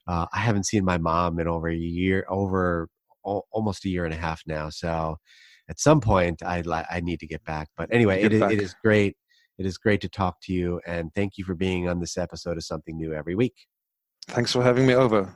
Uh, 0.06 0.26
I 0.32 0.38
haven't 0.38 0.66
seen 0.66 0.84
my 0.84 0.98
mom 0.98 1.38
in 1.38 1.46
over 1.46 1.68
a 1.68 1.76
year, 1.76 2.24
over 2.28 2.88
al- 3.26 3.46
almost 3.52 3.84
a 3.84 3.88
year 3.88 4.04
and 4.04 4.14
a 4.14 4.16
half 4.16 4.42
now. 4.46 4.70
So, 4.70 5.18
at 5.68 5.78
some 5.78 6.00
point, 6.00 6.42
I 6.42 6.62
li- 6.62 6.86
I 6.90 7.00
need 7.00 7.20
to 7.20 7.26
get 7.26 7.44
back. 7.44 7.68
But 7.76 7.90
anyway, 7.92 8.22
Get 8.22 8.26
it 8.26 8.34
is, 8.34 8.40
back. 8.40 8.52
it 8.52 8.62
is 8.62 8.74
great. 8.82 9.16
It 9.60 9.66
is 9.66 9.76
great 9.76 10.00
to 10.00 10.08
talk 10.08 10.40
to 10.44 10.54
you, 10.54 10.80
and 10.86 11.14
thank 11.14 11.36
you 11.36 11.44
for 11.44 11.54
being 11.54 11.86
on 11.86 12.00
this 12.00 12.16
episode 12.16 12.56
of 12.56 12.64
Something 12.64 12.96
New 12.96 13.12
every 13.12 13.34
week. 13.34 13.66
Thanks 14.26 14.52
for 14.52 14.62
having 14.62 14.86
me 14.86 14.94
over. 14.94 15.34